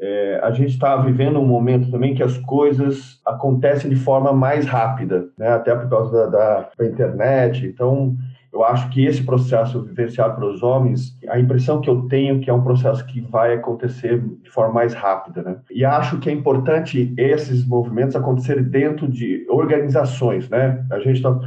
é, 0.05 0.41
a 0.43 0.51
gente 0.51 0.71
está 0.71 0.97
vivendo 0.97 1.39
um 1.39 1.45
momento 1.45 1.89
também 1.89 2.13
que 2.13 2.21
as 2.21 2.37
coisas 2.39 3.21
acontecem 3.25 3.89
de 3.89 3.95
forma 3.95 4.33
mais 4.33 4.65
rápida, 4.65 5.29
né? 5.37 5.47
até 5.47 5.73
por 5.73 5.89
causa 5.89 6.11
da, 6.11 6.25
da, 6.27 6.69
da 6.77 6.85
internet. 6.85 7.65
Então, 7.65 8.13
eu 8.51 8.65
acho 8.65 8.89
que 8.89 9.05
esse 9.05 9.23
processo 9.23 9.81
vivenciado 9.81 10.35
pelos 10.35 10.61
homens, 10.61 11.17
a 11.29 11.39
impressão 11.39 11.79
que 11.79 11.89
eu 11.89 12.01
tenho 12.01 12.35
é 12.35 12.39
que 12.39 12.49
é 12.49 12.53
um 12.53 12.61
processo 12.61 13.05
que 13.05 13.21
vai 13.21 13.53
acontecer 13.53 14.21
de 14.43 14.49
forma 14.49 14.73
mais 14.73 14.93
rápida, 14.93 15.41
né? 15.41 15.55
E 15.71 15.85
acho 15.85 16.19
que 16.19 16.29
é 16.29 16.33
importante 16.33 17.13
esses 17.17 17.65
movimentos 17.65 18.15
acontecerem 18.15 18.63
dentro 18.63 19.07
de 19.07 19.45
organizações, 19.49 20.49
né? 20.49 20.85
A 20.91 20.99
gente 20.99 21.15
está 21.15 21.39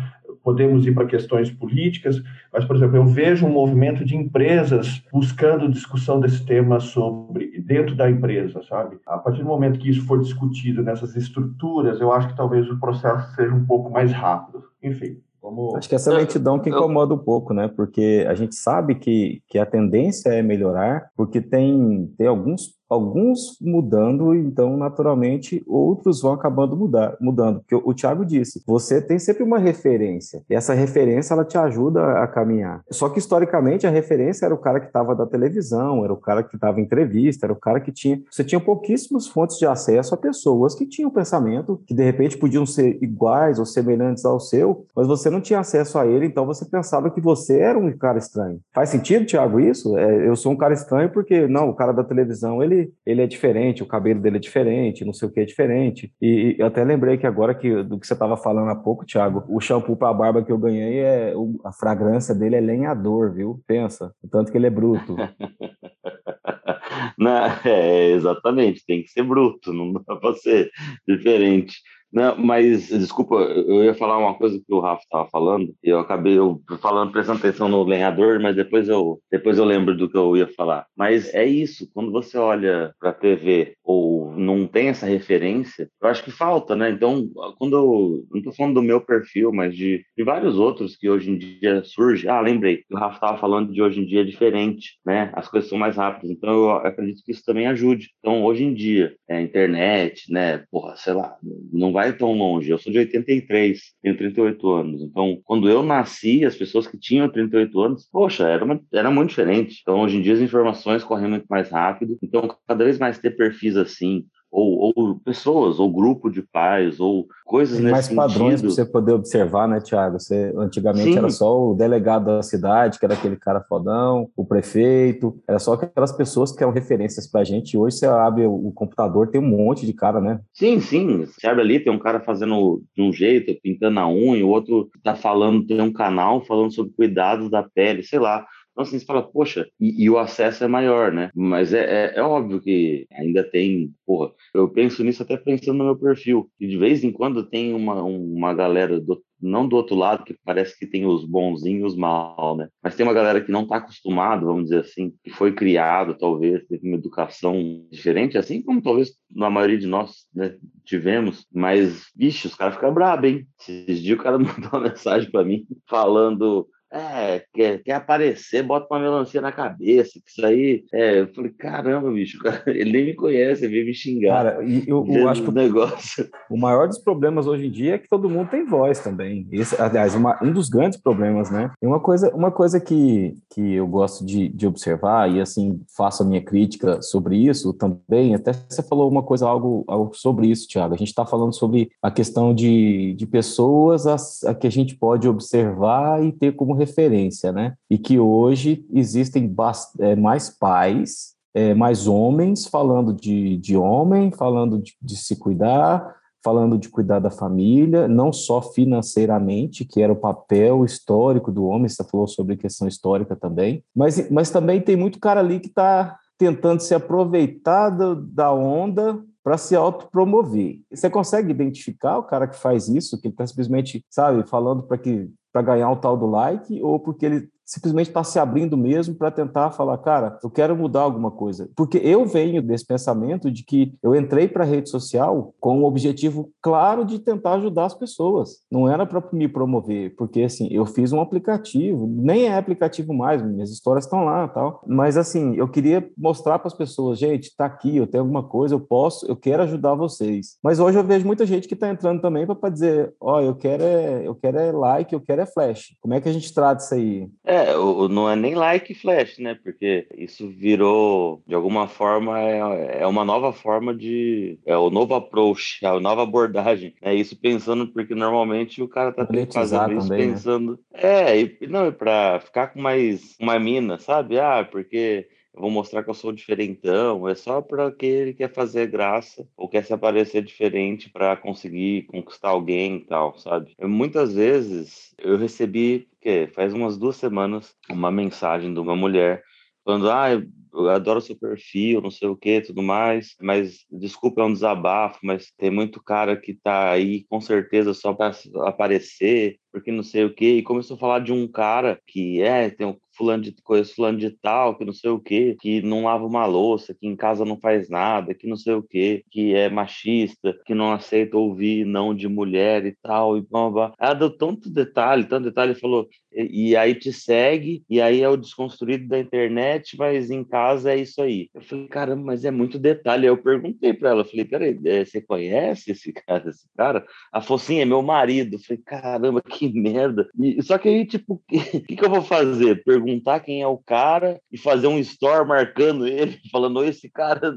podemos 0.46 0.87
ir 0.87 0.94
para 0.94 1.06
questões 1.06 1.50
políticas, 1.50 2.22
mas, 2.52 2.64
por 2.64 2.76
exemplo, 2.76 2.94
eu 2.94 3.04
vejo 3.04 3.44
um 3.44 3.50
movimento 3.50 4.04
de 4.04 4.16
empresas 4.16 5.02
buscando 5.12 5.68
discussão 5.68 6.20
desse 6.20 6.46
tema 6.46 6.78
sobre 6.78 7.61
dentro 7.62 7.96
da 7.96 8.09
empresa, 8.09 8.62
sabe? 8.62 8.96
A 9.04 9.18
partir 9.18 9.40
do 9.40 9.48
momento 9.48 9.80
que 9.80 9.90
isso 9.90 10.06
for 10.06 10.20
discutido 10.20 10.85
nessas 10.85 11.16
estruturas, 11.16 12.00
eu 12.00 12.12
acho 12.12 12.28
que 12.28 12.37
talvez 12.37 12.70
o 12.70 12.78
processo 12.78 13.35
seja 13.35 13.52
um 13.52 13.66
pouco 13.66 13.90
mais 13.90 14.12
rápido. 14.12 14.62
Enfim, 14.80 15.16
Vamos... 15.42 15.74
Acho 15.74 15.88
que 15.88 15.94
essa 15.94 16.12
lentidão 16.12 16.61
que 16.61 16.70
incomoda 16.70 17.14
um 17.14 17.18
pouco, 17.18 17.52
né? 17.52 17.68
Porque 17.68 18.24
a 18.28 18.35
gente 18.35 18.54
sabe 18.54 18.96
que, 18.96 19.42
que 19.48 19.59
a 19.59 19.66
tendência 19.66 20.30
é 20.30 20.42
melhorar, 20.42 21.09
porque 21.16 21.40
tem, 21.40 22.12
tem 22.18 22.26
alguns 22.26 22.75
alguns 22.88 23.59
mudando, 23.61 24.35
então 24.35 24.77
naturalmente 24.77 25.62
outros 25.66 26.20
vão 26.20 26.33
acabando 26.33 26.77
mudar, 26.77 27.16
mudando. 27.20 27.61
Porque 27.61 27.75
o, 27.75 27.94
Thiago 27.94 28.25
disse, 28.25 28.62
você 28.66 29.01
tem 29.01 29.18
sempre 29.18 29.42
uma 29.42 29.59
referência, 29.59 30.42
e 30.49 30.55
essa 30.55 30.75
referência 30.75 31.35
ela 31.35 31.44
te 31.44 31.59
ajuda 31.59 32.22
a 32.22 32.27
caminhar. 32.27 32.83
Só 32.90 33.09
que 33.09 33.18
historicamente 33.18 33.87
a 33.87 33.90
referência 33.90 34.46
era 34.46 34.55
o 34.55 34.59
cara 34.59 34.81
que 34.81 34.87
estava 34.87 35.14
da 35.14 35.27
televisão, 35.27 36.05
era 36.05 36.12
o 36.12 36.16
cara 36.16 36.42
que 36.42 36.57
estava 36.57 36.81
em 36.81 36.85
entrevista, 36.85 37.46
era 37.46 37.53
o 37.53 37.61
cara 37.61 37.81
que 37.81 37.92
tinha. 37.92 38.20
Você 38.31 38.44
tinha 38.44 38.61
pouquíssimas 38.61 39.27
fontes 39.27 39.59
de 39.59 39.66
acesso 39.66 40.14
a 40.14 40.18
pessoas 40.18 40.75
que 40.75 40.87
tinham 40.87 41.11
pensamento 41.11 41.81
que 41.87 41.94
de 41.94 42.03
repente 42.03 42.38
podiam 42.38 42.66
ser 42.66 42.99
iguais 43.03 43.59
ou 43.59 43.66
semelhantes 43.66 44.25
ao 44.25 44.38
seu, 44.38 44.87
mas 44.94 45.07
você 45.07 45.31
não 45.31 45.40
tinha 45.40 45.61
acesso 45.61 45.99
a 45.99 46.07
ele, 46.07 46.27
então 46.27 46.46
você 46.46 46.64
pensava 46.64 47.11
que 47.11 47.20
você 47.20 47.59
era 47.59 47.79
um 47.79 47.90
cara 47.96 48.18
estranho. 48.18 48.61
Faz 48.75 48.90
sentido, 48.90 49.27
Thiago, 49.27 49.61
isso? 49.61 49.96
É, 49.96 50.29
eu 50.29 50.37
sou 50.37 50.53
um 50.53 50.57
cara 50.57 50.75
estranho 50.75 51.11
porque 51.11 51.46
não, 51.46 51.68
o 51.68 51.75
cara 51.75 51.92
da 51.92 52.05
televisão 52.05 52.62
ele 52.62 52.75
ele, 52.76 52.92
ele 53.04 53.22
é 53.22 53.26
diferente, 53.26 53.82
o 53.82 53.86
cabelo 53.86 54.20
dele 54.20 54.36
é 54.36 54.40
diferente, 54.40 55.04
não 55.04 55.12
sei 55.12 55.28
o 55.28 55.32
que 55.32 55.40
é 55.40 55.44
diferente. 55.44 56.12
E, 56.20 56.56
e 56.56 56.58
eu 56.58 56.66
até 56.66 56.84
lembrei 56.84 57.16
que 57.16 57.26
agora 57.26 57.54
que 57.54 57.82
do 57.82 57.98
que 57.98 58.06
você 58.06 58.12
estava 58.12 58.36
falando 58.36 58.70
há 58.70 58.76
pouco, 58.76 59.04
Thiago, 59.04 59.44
o 59.48 59.60
shampoo 59.60 59.96
para 59.96 60.12
barba 60.12 60.44
que 60.44 60.52
eu 60.52 60.58
ganhei 60.58 61.00
é 61.00 61.34
a 61.64 61.72
fragrância 61.72 62.34
dele 62.34 62.56
é 62.56 62.60
lenhador, 62.60 63.32
viu? 63.32 63.60
Pensa, 63.66 64.12
o 64.22 64.28
tanto 64.28 64.50
que 64.50 64.58
ele 64.58 64.66
é 64.66 64.70
bruto. 64.70 65.16
não, 67.18 67.46
é, 67.64 68.10
exatamente, 68.10 68.84
tem 68.86 69.02
que 69.02 69.10
ser 69.10 69.22
bruto, 69.22 69.72
não 69.72 69.92
dá 69.92 70.16
para 70.16 70.34
ser 70.34 70.70
diferente. 71.06 71.76
Não, 72.16 72.35
mas 72.38 72.88
desculpa, 72.88 73.35
eu 73.35 73.85
ia 73.85 73.92
falar 73.92 74.16
uma 74.16 74.33
coisa 74.33 74.59
que 74.59 74.72
o 74.72 74.81
Rafa 74.81 75.02
estava 75.02 75.29
falando, 75.29 75.74
e 75.85 75.90
eu 75.90 75.98
acabei 75.98 76.38
eu, 76.38 76.62
falando, 76.81 77.12
prestando 77.12 77.40
atenção 77.40 77.68
no 77.68 77.83
lenhador, 77.85 78.40
mas 78.40 78.57
depois 78.57 78.88
eu, 78.88 79.20
depois 79.31 79.59
eu 79.59 79.66
lembro 79.66 79.94
do 79.94 80.09
que 80.09 80.16
eu 80.16 80.35
ia 80.35 80.48
falar. 80.48 80.87
Mas 80.96 81.35
é 81.35 81.44
isso, 81.44 81.87
quando 81.92 82.11
você 82.11 82.38
olha 82.38 82.90
para 82.98 83.11
a 83.11 83.12
TV 83.12 83.74
ou 83.85 84.33
não 84.33 84.66
tem 84.66 84.88
essa 84.88 85.05
referência, 85.05 85.90
eu 86.00 86.09
acho 86.09 86.24
que 86.24 86.31
falta, 86.31 86.74
né? 86.74 86.88
Então, 86.88 87.29
quando 87.59 87.76
eu 87.76 88.24
não 88.31 88.38
estou 88.38 88.55
falando 88.55 88.76
do 88.76 88.83
meu 88.83 88.98
perfil, 88.98 89.52
mas 89.52 89.76
de, 89.76 90.02
de 90.16 90.24
vários 90.24 90.59
outros 90.59 90.96
que 90.96 91.11
hoje 91.11 91.31
em 91.31 91.37
dia 91.37 91.83
surge. 91.85 92.26
Ah, 92.31 92.40
lembrei, 92.40 92.83
o 92.90 92.96
Rafa 92.96 93.16
estava 93.16 93.38
falando 93.38 93.70
de 93.74 93.83
hoje 93.83 94.00
em 94.00 94.07
dia 94.07 94.22
é 94.22 94.24
diferente, 94.24 94.98
né? 95.05 95.31
As 95.35 95.48
coisas 95.48 95.68
são 95.68 95.76
mais 95.76 95.96
rápidas. 95.96 96.31
Então, 96.31 96.50
eu 96.50 96.70
acredito 96.70 97.22
que 97.22 97.33
isso 97.33 97.44
também 97.44 97.66
ajude. 97.66 98.09
Então, 98.20 98.42
hoje 98.42 98.64
em 98.64 98.72
dia, 98.72 99.14
é, 99.29 99.38
internet, 99.38 100.33
né? 100.33 100.64
Porra, 100.70 100.96
sei 100.96 101.12
lá, 101.12 101.37
não 101.70 101.92
vai 101.92 102.05
tão 102.12 102.32
longe. 102.32 102.70
Eu 102.70 102.78
sou 102.78 102.92
de 102.92 102.98
83, 102.98 103.80
tenho 104.02 104.16
38 104.16 104.70
anos. 104.70 105.02
Então, 105.02 105.40
quando 105.44 105.68
eu 105.68 105.82
nasci, 105.82 106.44
as 106.44 106.56
pessoas 106.56 106.86
que 106.86 106.98
tinham 106.98 107.28
38 107.28 107.80
anos, 107.80 108.08
poxa, 108.10 108.48
era, 108.48 108.64
uma, 108.64 108.80
era 108.92 109.10
muito 109.10 109.30
diferente. 109.30 109.78
Então, 109.82 110.00
hoje 110.00 110.16
em 110.16 110.22
dia, 110.22 110.34
as 110.34 110.40
informações 110.40 111.04
correm 111.04 111.28
muito 111.28 111.46
mais 111.48 111.70
rápido. 111.70 112.18
Então, 112.22 112.48
cada 112.66 112.84
vez 112.84 112.98
mais 112.98 113.18
ter 113.18 113.30
perfis 113.30 113.76
assim, 113.76 114.24
ou, 114.56 114.92
ou, 114.96 115.16
pessoas, 115.16 115.78
ou 115.78 115.92
grupo 115.92 116.30
de 116.30 116.40
pais, 116.40 116.98
ou 116.98 117.28
coisas 117.44 117.76
Tem 117.76 117.84
nesse 117.92 118.14
mais 118.14 118.30
padrões 118.30 118.62
para 118.62 118.70
você 118.70 118.86
poder 118.86 119.12
observar, 119.12 119.68
né, 119.68 119.80
Tiago? 119.80 120.18
Você, 120.18 120.50
antigamente 120.56 121.12
Sim. 121.12 121.18
era 121.18 121.28
só 121.28 121.72
o 121.72 121.74
delegado 121.74 122.24
da 122.24 122.42
cidade, 122.42 122.98
que 122.98 123.04
era 123.04 123.12
aquele 123.12 123.36
cara 123.36 123.60
fodão, 123.60 124.30
o 124.34 124.46
prefeito, 124.46 125.38
era 125.46 125.58
só 125.58 125.74
aquelas 125.74 126.12
pessoas 126.12 126.52
que 126.52 126.62
eram 126.62 126.72
referências 126.72 127.30
para 127.30 127.42
a 127.42 127.44
gente. 127.44 127.76
Hoje 127.76 127.98
você 127.98 128.06
abre 128.06 128.46
o 128.46 128.72
computador, 128.74 129.28
tem 129.28 129.38
um 129.38 129.46
monte 129.46 129.84
de 129.84 129.92
cara, 129.92 130.22
né? 130.22 130.40
Sim, 130.54 130.80
sim. 130.80 131.26
Você 131.26 131.46
abre 131.46 131.60
ali, 131.60 131.78
tem 131.78 131.92
um 131.92 131.98
cara 131.98 132.20
fazendo 132.20 132.82
de 132.96 133.02
um 133.02 133.12
jeito, 133.12 133.54
pintando 133.62 134.00
a 134.00 134.08
unha, 134.08 134.44
o 134.44 134.48
outro 134.48 134.88
tá 135.04 135.14
falando, 135.14 135.66
tem 135.66 135.82
um 135.82 135.92
canal 135.92 136.42
falando 136.46 136.72
sobre 136.72 136.94
cuidados 136.96 137.50
da 137.50 137.62
pele, 137.62 138.02
sei 138.02 138.18
lá. 138.18 138.46
Então, 138.76 138.82
assim, 138.82 138.98
você 138.98 139.06
fala, 139.06 139.22
poxa, 139.22 139.66
e, 139.80 140.04
e 140.04 140.10
o 140.10 140.18
acesso 140.18 140.62
é 140.62 140.68
maior, 140.68 141.10
né? 141.10 141.30
Mas 141.34 141.72
é, 141.72 142.12
é, 142.12 142.18
é, 142.18 142.22
óbvio 142.22 142.60
que 142.60 143.06
ainda 143.10 143.42
tem, 143.42 143.90
porra, 144.04 144.30
eu 144.52 144.68
penso 144.68 145.02
nisso 145.02 145.22
até 145.22 145.34
pensando 145.38 145.78
no 145.78 145.84
meu 145.84 145.96
perfil, 145.96 146.50
e 146.60 146.68
de 146.68 146.76
vez 146.76 147.02
em 147.02 147.10
quando 147.10 147.48
tem 147.48 147.72
uma, 147.72 148.02
uma 148.02 148.52
galera 148.52 149.00
do, 149.00 149.24
não 149.40 149.66
do 149.66 149.76
outro 149.76 149.96
lado, 149.96 150.24
que 150.24 150.36
parece 150.44 150.78
que 150.78 150.86
tem 150.86 151.06
os 151.06 151.24
bonzinhos 151.24 151.84
e 151.84 151.86
os 151.86 151.96
mal, 151.96 152.54
né? 152.54 152.68
Mas 152.82 152.94
tem 152.94 153.06
uma 153.06 153.14
galera 153.14 153.40
que 153.40 153.50
não 153.50 153.62
está 153.62 153.76
acostumado, 153.76 154.44
vamos 154.44 154.64
dizer 154.64 154.80
assim, 154.80 155.10
que 155.24 155.30
foi 155.30 155.54
criado, 155.54 156.18
talvez, 156.18 156.62
teve 156.66 156.86
uma 156.86 156.98
educação 156.98 157.86
diferente, 157.90 158.36
assim 158.36 158.60
como 158.60 158.82
talvez 158.82 159.12
na 159.34 159.48
maioria 159.48 159.78
de 159.78 159.86
nós 159.86 160.26
né, 160.34 160.54
tivemos. 160.84 161.46
Mas, 161.50 162.10
bicho, 162.14 162.46
os 162.46 162.54
caras 162.54 162.74
ficam 162.74 162.92
brabos, 162.92 163.30
hein? 163.30 163.46
Esses 163.58 164.02
dias 164.02 164.18
o 164.18 164.22
cara 164.22 164.36
mandou 164.38 164.68
uma 164.70 164.80
mensagem 164.80 165.30
para 165.30 165.44
mim 165.44 165.64
falando 165.88 166.68
é, 166.92 167.42
quer, 167.53 167.83
quer 167.83 167.92
aparecer, 167.92 168.62
bota 168.62 168.87
uma 168.90 169.01
melancia 169.01 169.40
na 169.40 169.51
cabeça, 169.51 170.20
que 170.25 170.31
isso 170.31 170.46
aí. 170.46 170.85
É, 170.92 171.20
eu 171.20 171.35
falei, 171.35 171.51
caramba, 171.51 172.11
bicho, 172.11 172.38
cara, 172.38 172.62
ele 172.66 172.92
nem 172.92 173.05
me 173.07 173.14
conhece, 173.14 173.64
ele 173.64 173.75
veio 173.75 173.87
me 173.87 173.94
xingar. 173.94 174.35
Cara, 174.35 174.64
eu, 174.87 175.05
eu 175.09 175.29
acho 175.29 175.42
que 175.42 175.49
o, 175.49 175.53
negócio. 175.53 176.29
o 176.51 176.57
maior 176.57 176.87
dos 176.87 176.99
problemas 176.99 177.46
hoje 177.46 177.66
em 177.66 177.70
dia 177.70 177.94
é 177.94 177.99
que 177.99 178.09
todo 178.09 178.31
mundo 178.31 178.51
tem 178.51 178.64
voz 178.64 179.01
também. 179.01 179.46
Esse, 179.51 179.81
aliás, 179.81 180.14
uma, 180.14 180.38
um 180.42 180.53
dos 180.53 180.68
grandes 180.68 181.01
problemas, 181.01 181.51
né? 181.51 181.70
E 181.83 181.87
uma 181.87 182.01
coisa, 182.01 182.35
uma 182.35 182.51
coisa 182.51 182.81
que, 182.81 183.35
que 183.51 183.75
eu 183.75 183.87
gosto 183.87 184.25
de, 184.25 184.49
de 184.49 184.66
observar, 184.66 185.31
e 185.31 185.40
assim, 185.40 185.81
faço 185.96 186.22
a 186.22 186.27
minha 186.27 186.42
crítica 186.42 187.03
sobre 187.03 187.37
isso 187.37 187.72
também, 187.72 188.35
até 188.35 188.53
você 188.53 188.83
falou 188.83 189.11
uma 189.11 189.22
coisa, 189.22 189.46
algo, 189.46 189.85
algo 189.88 190.14
sobre 190.14 190.46
isso, 190.46 190.68
Thiago. 190.68 190.94
A 190.94 190.99
gente 190.99 191.09
está 191.09 191.27
falando 191.27 191.55
sobre 191.55 191.90
a 192.01 192.11
questão 192.11 192.55
de, 192.55 193.14
de 193.14 193.27
pessoas 193.27 194.07
a, 194.07 194.16
a 194.51 194.55
que 194.55 194.66
a 194.66 194.70
gente 194.70 194.96
pode 194.96 195.29
observar 195.29 196.25
e 196.25 196.33
ter 196.33 196.53
como 196.53 196.75
referência, 196.76 197.50
né? 197.50 197.74
E 197.90 197.98
que 197.98 198.18
hoje 198.18 198.86
existem 198.92 199.52
é, 199.98 200.14
mais 200.14 200.50
pais, 200.50 201.34
é, 201.54 201.74
mais 201.74 202.06
homens 202.06 202.66
falando 202.66 203.12
de, 203.12 203.56
de 203.56 203.76
homem, 203.76 204.30
falando 204.30 204.78
de, 204.78 204.94
de 205.00 205.16
se 205.16 205.36
cuidar, 205.36 206.14
falando 206.44 206.78
de 206.78 206.88
cuidar 206.88 207.18
da 207.18 207.30
família, 207.30 208.06
não 208.06 208.32
só 208.32 208.62
financeiramente, 208.62 209.84
que 209.84 210.00
era 210.00 210.12
o 210.12 210.20
papel 210.20 210.84
histórico 210.84 211.50
do 211.50 211.64
homem, 211.64 211.88
você 211.88 212.04
falou 212.04 212.28
sobre 212.28 212.56
questão 212.56 212.86
histórica 212.86 213.34
também, 213.34 213.82
mas, 213.92 214.30
mas 214.30 214.48
também 214.48 214.80
tem 214.80 214.94
muito 214.94 215.18
cara 215.18 215.40
ali 215.40 215.58
que 215.58 215.66
está 215.66 216.16
tentando 216.38 216.80
se 216.80 216.94
aproveitar 216.94 217.90
do, 217.90 218.14
da 218.14 218.52
onda 218.52 219.20
para 219.42 219.58
se 219.58 219.74
autopromover. 219.74 220.80
Você 220.90 221.08
consegue 221.08 221.50
identificar 221.50 222.18
o 222.18 222.24
cara 222.24 222.46
que 222.46 222.56
faz 222.56 222.88
isso, 222.88 223.20
que 223.20 223.28
está 223.28 223.46
simplesmente, 223.46 224.04
sabe, 224.10 224.46
falando 224.48 224.82
para 224.82 224.98
que 224.98 225.30
para 225.56 225.62
ganhar 225.62 225.90
o 225.90 225.96
tal 225.96 226.18
do 226.18 226.26
like 226.26 226.82
ou 226.82 227.00
porque 227.00 227.24
ele 227.24 227.48
simplesmente 227.66 228.09
está 228.09 228.22
se 228.22 228.38
abrindo 228.38 228.76
mesmo 228.76 229.16
para 229.16 229.31
tentar 229.31 229.72
falar, 229.72 229.98
cara, 229.98 230.38
eu 230.42 230.48
quero 230.48 230.76
mudar 230.76 231.00
alguma 231.00 231.31
coisa. 231.31 231.68
Porque 231.76 231.98
eu 231.98 232.24
venho 232.24 232.62
desse 232.62 232.87
pensamento 232.87 233.50
de 233.50 233.64
que 233.64 233.94
eu 234.02 234.14
entrei 234.14 234.46
para 234.46 234.62
a 234.62 234.66
rede 234.66 234.88
social 234.88 235.52
com 235.59 235.83
o 235.83 235.85
objetivo 235.85 236.50
claro 236.62 237.05
de 237.05 237.18
tentar 237.18 237.55
ajudar 237.55 237.87
as 237.87 237.94
pessoas. 237.94 238.61
Não 238.70 238.88
era 238.88 239.05
para 239.05 239.22
me 239.33 239.48
promover, 239.48 240.14
porque 240.16 240.42
assim, 240.42 240.68
eu 240.70 240.87
fiz 240.87 241.12
um 241.12 241.20
aplicativo, 241.20 242.07
nem 242.07 242.46
é 242.46 242.57
aplicativo 242.57 243.12
mais, 243.12 243.42
minhas 243.42 243.70
histórias 243.70 244.05
estão 244.05 244.24
lá, 244.24 244.46
tal. 244.46 244.83
Mas 244.87 245.16
assim, 245.16 245.57
eu 245.57 245.68
queria 245.68 246.09
mostrar 246.16 246.59
para 246.59 246.68
as 246.68 246.74
pessoas, 246.74 247.18
gente, 247.18 247.48
está 247.48 247.66
aqui, 247.66 247.96
eu 247.96 248.07
tenho 248.07 248.22
alguma 248.22 248.44
coisa, 248.44 248.74
eu 248.74 248.81
posso, 248.81 249.26
eu 249.26 249.35
quero 249.35 249.64
ajudar 249.64 249.94
vocês. 249.94 250.57
Mas 250.62 250.79
hoje 250.79 250.98
eu 250.98 251.05
vejo 251.05 251.26
muita 251.26 251.44
gente 251.44 251.66
que 251.66 251.74
está 251.74 251.88
entrando 251.88 252.20
também 252.20 252.46
para 252.46 252.70
dizer, 252.70 253.12
ó, 253.20 253.37
oh, 253.37 253.40
eu 253.40 253.55
quero 253.57 253.83
é, 253.83 254.26
eu 254.26 254.35
quero 254.35 254.59
é 254.59 254.70
like, 254.70 255.12
eu 255.12 255.20
quero 255.20 255.42
é 255.42 255.46
flash. 255.46 255.96
Como 256.00 256.14
é 256.14 256.20
que 256.20 256.29
a 256.29 256.33
gente 256.33 256.52
trata 256.55 256.83
isso 256.83 256.94
aí? 256.94 257.29
É, 257.44 257.55
é, 257.56 257.74
não 258.08 258.30
é 258.30 258.36
nem 258.36 258.54
like 258.54 258.94
flash, 258.94 259.38
né? 259.38 259.54
Porque 259.54 260.06
isso 260.16 260.48
virou, 260.48 261.42
de 261.46 261.54
alguma 261.54 261.88
forma, 261.88 262.40
é, 262.40 263.02
é 263.02 263.06
uma 263.06 263.24
nova 263.24 263.52
forma 263.52 263.94
de. 263.94 264.58
É 264.64 264.76
o 264.76 264.90
novo 264.90 265.14
approach, 265.14 265.84
é 265.84 265.88
a 265.88 266.00
nova 266.00 266.22
abordagem. 266.22 266.94
É 267.02 267.14
isso 267.14 267.36
pensando, 267.36 267.88
porque 267.88 268.14
normalmente 268.14 268.82
o 268.82 268.88
cara 268.88 269.12
tá 269.12 269.26
fazendo 269.26 269.98
isso 269.98 270.08
também, 270.08 270.26
né? 270.26 270.32
pensando. 270.32 270.78
Né? 270.92 271.00
É, 271.02 271.40
e, 271.40 271.66
não, 271.68 271.86
e 271.86 271.92
pra 271.92 272.40
ficar 272.40 272.68
com 272.68 272.80
mais 272.80 273.36
uma 273.40 273.58
mina, 273.58 273.98
sabe? 273.98 274.38
Ah, 274.38 274.66
porque 274.70 275.28
eu 275.56 275.62
vou 275.62 275.70
mostrar 275.70 276.04
que 276.04 276.10
eu 276.10 276.14
sou 276.14 276.32
diferentão, 276.32 277.26
é 277.26 277.34
só 277.34 277.62
para 277.62 277.90
que 277.90 278.04
ele 278.04 278.34
quer 278.34 278.52
fazer 278.52 278.88
graça 278.88 279.48
ou 279.56 279.68
quer 279.68 279.84
se 279.84 279.92
aparecer 279.92 280.42
diferente 280.42 281.08
para 281.08 281.34
conseguir 281.34 282.02
conquistar 282.02 282.50
alguém 282.50 282.96
e 282.96 283.04
tal, 283.06 283.38
sabe? 283.38 283.72
Eu, 283.78 283.88
muitas 283.88 284.34
vezes 284.34 285.14
eu 285.18 285.38
recebi, 285.38 286.06
que 286.26 286.48
faz 286.48 286.74
umas 286.74 286.98
duas 286.98 287.14
semanas, 287.14 287.72
uma 287.88 288.10
mensagem 288.10 288.74
de 288.74 288.80
uma 288.80 288.96
mulher 288.96 289.44
falando, 289.84 290.10
ah, 290.10 290.26
eu 290.32 290.90
adoro 290.90 291.20
seu 291.20 291.38
perfil, 291.38 292.00
não 292.00 292.10
sei 292.10 292.26
o 292.26 292.36
que, 292.36 292.60
tudo 292.60 292.82
mais, 292.82 293.36
mas 293.40 293.86
desculpa, 293.88 294.40
é 294.40 294.44
um 294.44 294.52
desabafo, 294.52 295.20
mas 295.22 295.52
tem 295.56 295.70
muito 295.70 296.02
cara 296.02 296.36
que 296.36 296.54
tá 296.54 296.90
aí 296.90 297.24
com 297.28 297.40
certeza 297.40 297.94
só 297.94 298.12
para 298.12 298.34
aparecer, 298.64 299.60
porque 299.70 299.92
não 299.92 300.02
sei 300.02 300.24
o 300.24 300.34
que, 300.34 300.54
e 300.56 300.62
começou 300.64 300.96
a 300.96 300.98
falar 300.98 301.20
de 301.20 301.32
um 301.32 301.46
cara 301.46 302.00
que 302.04 302.42
é, 302.42 302.70
tem 302.70 302.88
um 302.88 302.98
fulano 303.16 303.42
de 303.42 303.52
coisa, 303.62 303.92
fulano 303.92 304.18
de 304.18 304.31
tal, 304.31 304.76
que 304.76 304.85
não 304.85 304.92
sei 304.92 305.11
o 305.11 305.18
que, 305.18 305.57
que 305.61 305.83
não 305.83 306.05
lava 306.05 306.24
uma 306.24 306.46
louça, 306.46 306.94
que 306.94 307.07
em 307.07 307.16
casa 307.16 307.44
não 307.44 307.59
faz 307.59 307.88
nada, 307.88 308.35
que 308.35 308.46
não 308.46 308.57
sei 308.57 308.74
o 308.74 308.83
que, 308.83 309.24
que 309.31 309.55
é 309.55 309.68
machista, 309.68 310.59
que 310.64 310.74
não 310.74 310.92
aceita 310.92 311.37
ouvir 311.37 311.85
não 311.85 312.14
de 312.14 312.29
mulher 312.29 312.85
e 312.85 312.96
tal, 313.02 313.37
e 313.37 313.40
blá, 313.40 313.70
blá. 313.70 313.94
Ela 313.98 314.14
deu 314.14 314.31
tanto 314.31 314.70
detalhe, 314.70 315.24
tanto 315.24 315.44
detalhe, 315.44 315.74
falou, 315.74 316.09
e, 316.33 316.70
e 316.70 316.76
aí 316.76 316.94
te 316.94 317.12
segue, 317.12 317.83
e 317.88 318.00
aí 318.00 318.20
é 318.20 318.29
o 318.29 318.37
desconstruído 318.37 319.09
da 319.09 319.18
internet, 319.18 319.96
mas 319.96 320.31
em 320.31 320.44
casa 320.44 320.92
é 320.92 320.98
isso 320.98 321.22
aí. 321.22 321.48
Eu 321.55 321.62
falei, 321.62 321.88
caramba, 321.88 322.22
mas 322.24 322.44
é 322.44 322.50
muito 322.50 322.79
detalhe. 322.79 323.26
Aí 323.26 323.31
eu 323.31 323.38
perguntei 323.38 323.94
para 323.94 324.11
ela, 324.11 324.24
falei, 324.24 324.44
peraí, 324.44 324.79
é, 324.85 325.05
você 325.05 325.20
conhece 325.20 325.92
esse 325.92 326.12
cara, 326.26 326.50
esse 326.50 326.66
cara? 326.76 327.07
Falou, 327.42 327.59
sim, 327.59 327.81
é 327.81 327.85
meu 327.85 328.02
marido. 328.02 328.57
Eu 328.57 328.61
falei, 328.61 328.83
caramba, 328.85 329.42
que 329.42 329.68
merda. 329.72 330.29
E, 330.38 330.62
só 330.62 330.76
que 330.76 330.88
aí, 330.88 331.07
tipo, 331.07 331.35
o 331.35 331.42
que, 331.48 331.96
que, 331.96 332.05
eu 332.05 332.11
vou 332.11 332.22
fazer? 332.22 332.85
Perguntar 332.85 333.05
perguntar 333.06 333.40
quem 333.40 333.62
é 333.62 333.66
o 333.66 333.78
cara 333.78 334.40
e 334.50 334.58
fazer 334.58 334.88
um 334.88 334.98
store 334.98 335.46
marcando 335.46 336.06
ele, 336.06 336.38
falando 336.50 336.84
esse 336.84 337.08
cara. 337.08 337.54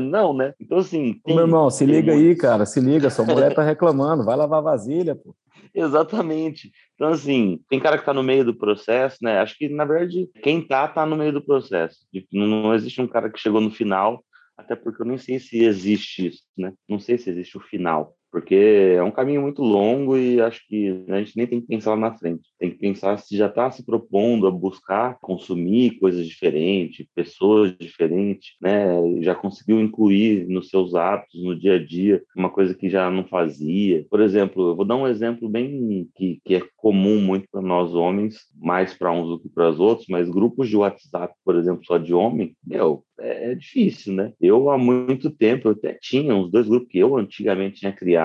Não, 0.00 0.32
né? 0.32 0.54
Então, 0.60 0.78
assim. 0.78 1.20
Tem, 1.24 1.34
Meu 1.34 1.44
irmão, 1.44 1.70
se 1.70 1.84
liga 1.84 2.12
aí, 2.12 2.36
cara, 2.36 2.64
se 2.64 2.80
liga, 2.80 3.10
sua 3.10 3.24
mulher 3.24 3.54
tá 3.54 3.62
reclamando, 3.64 4.24
vai 4.24 4.36
lavar 4.36 4.62
vasilha, 4.62 5.16
pô. 5.16 5.34
Exatamente. 5.74 6.70
Então, 6.94 7.08
assim, 7.08 7.60
tem 7.68 7.80
cara 7.80 7.96
que 7.96 8.02
está 8.02 8.14
no 8.14 8.22
meio 8.22 8.44
do 8.44 8.54
processo, 8.54 9.18
né? 9.22 9.38
Acho 9.38 9.56
que, 9.56 9.68
na 9.68 9.84
verdade, 9.84 10.28
quem 10.42 10.66
tá, 10.66 10.88
tá 10.88 11.04
no 11.04 11.16
meio 11.16 11.32
do 11.32 11.44
processo. 11.44 11.98
Não 12.32 12.74
existe 12.74 13.00
um 13.00 13.06
cara 13.06 13.30
que 13.30 13.38
chegou 13.38 13.60
no 13.60 13.70
final, 13.70 14.24
até 14.56 14.74
porque 14.74 15.02
eu 15.02 15.06
nem 15.06 15.18
sei 15.18 15.38
se 15.38 15.64
existe 15.64 16.28
isso, 16.28 16.42
né? 16.56 16.72
Não 16.88 16.98
sei 16.98 17.18
se 17.18 17.30
existe 17.30 17.56
o 17.56 17.60
final 17.60 18.14
porque 18.30 18.94
é 18.96 19.02
um 19.02 19.10
caminho 19.10 19.42
muito 19.42 19.62
longo 19.62 20.16
e 20.16 20.40
acho 20.40 20.66
que 20.66 21.04
a 21.08 21.18
gente 21.18 21.36
nem 21.36 21.46
tem 21.46 21.60
que 21.60 21.66
pensar 21.66 21.90
lá 21.90 21.96
na 21.96 22.18
frente. 22.18 22.48
Tem 22.58 22.70
que 22.70 22.78
pensar 22.78 23.16
se 23.18 23.36
já 23.36 23.46
está 23.46 23.70
se 23.70 23.84
propondo 23.84 24.46
a 24.46 24.50
buscar 24.50 25.18
consumir 25.20 25.98
coisas 25.98 26.26
diferentes, 26.26 27.06
pessoas 27.14 27.76
diferentes, 27.78 28.54
né? 28.60 29.22
Já 29.22 29.34
conseguiu 29.34 29.80
incluir 29.80 30.46
nos 30.48 30.68
seus 30.68 30.94
hábitos, 30.94 31.42
no 31.42 31.58
dia 31.58 31.76
a 31.76 31.84
dia, 31.84 32.22
uma 32.36 32.50
coisa 32.50 32.74
que 32.74 32.88
já 32.88 33.10
não 33.10 33.24
fazia. 33.26 34.06
Por 34.10 34.20
exemplo, 34.20 34.68
eu 34.70 34.76
vou 34.76 34.84
dar 34.84 34.96
um 34.96 35.06
exemplo 35.06 35.48
bem 35.48 36.08
que, 36.14 36.40
que 36.44 36.54
é 36.56 36.62
comum 36.76 37.20
muito 37.20 37.48
para 37.50 37.62
nós 37.62 37.94
homens, 37.94 38.36
mais 38.56 38.94
para 38.94 39.12
uns 39.12 39.28
do 39.28 39.40
que 39.40 39.48
para 39.48 39.70
os 39.70 39.80
outros, 39.80 40.06
mas 40.08 40.28
grupos 40.28 40.68
de 40.68 40.76
WhatsApp, 40.76 41.34
por 41.44 41.56
exemplo, 41.56 41.84
só 41.84 41.98
de 41.98 42.12
homem, 42.14 42.56
meu, 42.64 43.04
é, 43.20 43.52
é 43.52 43.54
difícil, 43.54 44.14
né? 44.14 44.32
Eu 44.40 44.70
há 44.70 44.78
muito 44.78 45.30
tempo, 45.30 45.68
eu 45.68 45.72
até 45.72 45.98
tinha 46.00 46.34
uns 46.34 46.50
dois 46.50 46.68
grupos 46.68 46.88
que 46.88 46.98
eu 46.98 47.16
antigamente 47.16 47.80
tinha 47.80 47.92
criado, 47.92 48.17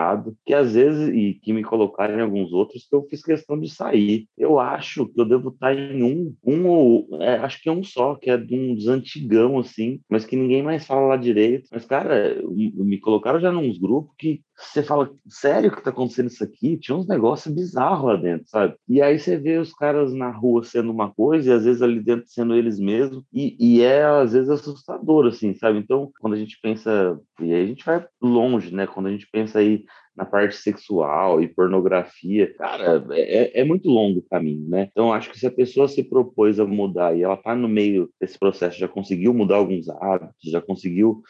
que 0.45 0.53
às 0.53 0.73
vezes, 0.73 1.09
e 1.09 1.39
que 1.41 1.53
me 1.53 1.63
colocaram 1.63 2.17
em 2.17 2.21
alguns 2.21 2.51
outros, 2.51 2.87
que 2.87 2.95
eu 2.95 3.05
fiz 3.09 3.23
questão 3.23 3.59
de 3.59 3.69
sair. 3.69 4.27
Eu 4.37 4.59
acho 4.59 5.07
que 5.07 5.19
eu 5.19 5.25
devo 5.25 5.49
estar 5.49 5.73
em 5.75 6.03
um, 6.03 6.35
um 6.43 6.67
ou, 6.67 7.07
é, 7.21 7.35
acho 7.37 7.61
que 7.61 7.69
é 7.69 7.71
um 7.71 7.83
só, 7.83 8.15
que 8.15 8.29
é 8.29 8.37
de 8.37 8.55
uns 8.55 8.87
antigão, 8.87 9.59
assim, 9.59 9.99
mas 10.09 10.25
que 10.25 10.35
ninguém 10.35 10.63
mais 10.63 10.85
fala 10.85 11.07
lá 11.07 11.17
direito. 11.17 11.67
Mas, 11.71 11.85
cara, 11.85 12.41
me 12.45 12.99
colocaram 12.99 13.39
já 13.39 13.51
nos 13.51 13.77
grupos 13.77 14.13
que 14.17 14.41
você 14.71 14.83
fala, 14.83 15.11
sério 15.27 15.71
que 15.71 15.81
tá 15.81 15.89
acontecendo 15.89 16.27
isso 16.27 16.43
aqui? 16.43 16.77
Tinha 16.77 16.97
uns 16.97 17.07
negócios 17.07 17.53
bizarros 17.53 18.05
lá 18.05 18.15
dentro, 18.15 18.47
sabe? 18.47 18.75
E 18.87 19.01
aí 19.01 19.19
você 19.19 19.37
vê 19.37 19.57
os 19.57 19.73
caras 19.73 20.13
na 20.13 20.29
rua 20.29 20.63
sendo 20.63 20.91
uma 20.91 21.11
coisa 21.13 21.49
e 21.49 21.53
às 21.53 21.65
vezes 21.65 21.81
ali 21.81 21.99
dentro 21.99 22.27
sendo 22.27 22.55
eles 22.55 22.79
mesmos, 22.79 23.23
e, 23.33 23.55
e 23.59 23.81
é 23.81 24.03
às 24.05 24.33
vezes 24.33 24.49
assustador, 24.49 25.27
assim, 25.27 25.53
sabe? 25.53 25.79
Então, 25.79 26.11
quando 26.19 26.33
a 26.33 26.37
gente 26.37 26.59
pensa, 26.61 27.19
e 27.39 27.53
aí 27.53 27.63
a 27.63 27.67
gente 27.67 27.85
vai 27.85 28.05
longe, 28.21 28.73
né? 28.73 28.87
Quando 28.87 29.07
a 29.07 29.11
gente 29.11 29.27
pensa 29.31 29.59
aí 29.59 29.85
na 30.15 30.25
parte 30.25 30.55
sexual 30.55 31.41
e 31.41 31.47
pornografia, 31.47 32.53
cara, 32.55 33.03
é, 33.11 33.61
é 33.61 33.63
muito 33.63 33.89
longo 33.89 34.19
o 34.19 34.29
caminho, 34.29 34.67
né? 34.69 34.89
Então, 34.91 35.11
acho 35.11 35.29
que 35.29 35.39
se 35.39 35.47
a 35.47 35.51
pessoa 35.51 35.87
se 35.87 36.03
propôs 36.03 36.59
a 36.59 36.65
mudar 36.65 37.15
e 37.15 37.23
ela 37.23 37.37
tá 37.37 37.55
no 37.55 37.67
meio 37.67 38.09
desse 38.19 38.37
processo, 38.37 38.79
já 38.79 38.87
conseguiu 38.87 39.33
mudar 39.33 39.55
alguns 39.55 39.89
hábitos, 39.89 40.51
já 40.51 40.61
conseguiu 40.61 41.23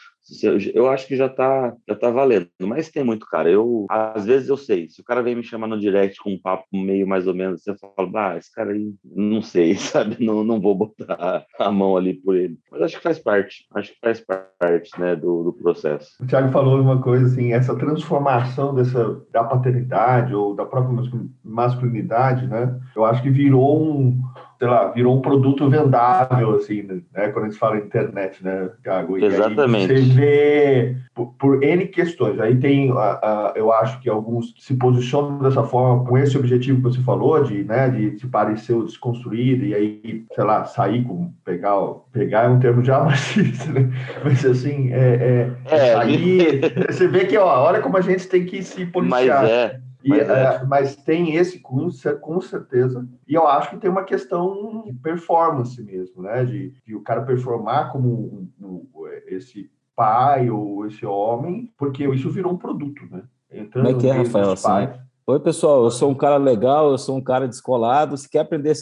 eu 0.73 0.89
acho 0.89 1.07
que 1.07 1.17
já 1.17 1.27
tá, 1.27 1.75
já 1.87 1.95
tá 1.95 2.09
valendo. 2.09 2.47
Mas 2.61 2.89
tem 2.89 3.03
muito, 3.03 3.25
cara. 3.25 3.49
Eu, 3.49 3.85
às 3.89 4.25
vezes 4.25 4.47
eu 4.47 4.55
sei. 4.55 4.87
Se 4.89 5.01
o 5.01 5.03
cara 5.03 5.21
vem 5.21 5.35
me 5.35 5.43
chamar 5.43 5.67
no 5.67 5.79
direct 5.79 6.17
com 6.19 6.31
um 6.31 6.39
papo 6.39 6.65
meio 6.71 7.05
mais 7.05 7.27
ou 7.27 7.33
menos, 7.33 7.61
você 7.61 7.75
fala, 7.75 8.09
ah, 8.15 8.37
esse 8.37 8.51
cara 8.53 8.71
aí, 8.71 8.93
não 9.03 9.41
sei, 9.41 9.75
sabe? 9.75 10.23
Não, 10.23 10.43
não 10.43 10.61
vou 10.61 10.75
botar 10.75 11.45
a 11.59 11.71
mão 11.71 11.97
ali 11.97 12.13
por 12.13 12.35
ele. 12.35 12.57
Mas 12.71 12.81
acho 12.83 12.97
que 12.97 13.03
faz 13.03 13.19
parte. 13.19 13.65
Acho 13.75 13.91
que 13.91 13.99
faz 14.01 14.23
parte, 14.57 14.99
né, 14.99 15.15
do, 15.15 15.43
do 15.43 15.53
processo. 15.53 16.11
O 16.21 16.25
Thiago 16.25 16.51
falou 16.51 16.79
uma 16.79 17.01
coisa 17.01 17.25
assim, 17.25 17.51
essa 17.51 17.75
transformação 17.75 18.72
dessa, 18.73 19.21
da 19.31 19.43
paternidade 19.43 20.33
ou 20.33 20.55
da 20.55 20.65
própria 20.65 21.09
masculinidade, 21.43 22.47
né? 22.47 22.79
Eu 22.95 23.05
acho 23.05 23.21
que 23.21 23.29
virou 23.29 23.81
um 23.81 24.21
sei 24.63 24.69
lá, 24.69 24.87
virou 24.91 25.17
um 25.17 25.19
produto 25.19 25.69
vendável, 25.69 26.55
assim, 26.55 26.83
né? 27.13 27.27
Quando 27.27 27.47
a 27.47 27.49
gente 27.49 27.59
fala 27.59 27.75
internet, 27.75 28.41
né, 28.41 28.69
Thiago? 28.81 29.17
E 29.17 29.25
Exatamente. 29.25 29.87
você 29.87 30.01
vê 30.13 30.95
por, 31.13 31.33
por, 31.37 31.61
N 31.61 31.85
questões. 31.87 32.39
Aí 32.39 32.55
tem, 32.55 32.89
a, 32.89 32.95
a, 32.95 33.53
eu 33.57 33.73
acho 33.73 33.99
que 33.99 34.09
alguns 34.09 34.53
se 34.57 34.73
posicionam 34.75 35.39
dessa 35.39 35.63
forma, 35.63 36.05
com 36.05 36.17
esse 36.17 36.37
objetivo 36.37 36.77
que 36.77 36.95
você 36.95 37.01
falou, 37.03 37.43
de, 37.43 37.65
né, 37.65 37.89
de 37.89 38.17
se 38.17 38.25
parecer 38.27 38.71
o 38.71 38.85
desconstruído, 38.85 39.65
e 39.65 39.75
aí, 39.75 40.23
sei 40.33 40.43
lá, 40.45 40.63
sair 40.63 41.03
com, 41.03 41.29
pegar, 41.43 41.77
pegar 42.13 42.45
é 42.45 42.47
um 42.47 42.59
termo 42.59 42.85
já 42.85 43.03
machista, 43.03 43.69
né? 43.69 43.91
Mas 44.23 44.45
assim, 44.45 44.93
é, 44.93 45.51
é, 45.67 45.75
é 45.75 45.93
sair, 45.93 46.61
você 46.89 47.05
vê 47.05 47.25
que, 47.25 47.37
ó, 47.37 47.65
olha 47.65 47.81
como 47.81 47.97
a 47.97 48.01
gente 48.01 48.29
tem 48.29 48.45
que 48.45 48.63
se 48.63 48.85
policiar. 48.85 49.41
Mas 49.41 49.51
é. 49.51 49.79
E, 50.03 50.09
mas, 50.09 50.29
é. 50.29 50.65
mas, 50.65 50.95
tem 50.95 51.35
esse 51.35 51.59
cunho, 51.59 51.89
com 52.19 52.41
certeza. 52.41 53.07
E 53.27 53.33
eu 53.33 53.47
acho 53.47 53.69
que 53.69 53.77
tem 53.77 53.89
uma 53.89 54.03
questão 54.03 54.83
de 54.85 54.93
performance 54.93 55.81
mesmo, 55.81 56.21
né? 56.23 56.43
De, 56.43 56.73
de 56.85 56.95
o 56.95 57.01
cara 57.01 57.21
performar 57.21 57.91
como 57.91 58.09
um, 58.09 58.49
um, 58.61 59.07
esse 59.27 59.71
pai 59.95 60.49
ou 60.49 60.85
esse 60.85 61.05
homem, 61.05 61.71
porque 61.77 62.05
isso 62.07 62.29
virou 62.29 62.51
um 62.51 62.57
produto, 62.57 63.03
né? 63.09 63.23
Entrando 63.49 63.85
como 63.85 63.97
é 63.97 64.01
que 64.01 64.07
é, 64.07 64.11
Rafael? 64.11 64.51
Assim, 64.51 64.99
Oi, 65.25 65.39
pessoal, 65.39 65.85
eu 65.85 65.91
sou 65.91 66.11
um 66.11 66.15
cara 66.15 66.35
legal, 66.35 66.91
eu 66.91 66.97
sou 66.97 67.15
um 67.15 67.23
cara 67.23 67.47
descolado. 67.47 68.17
Se 68.17 68.29
quer 68.29 68.39
aprender 68.39 68.73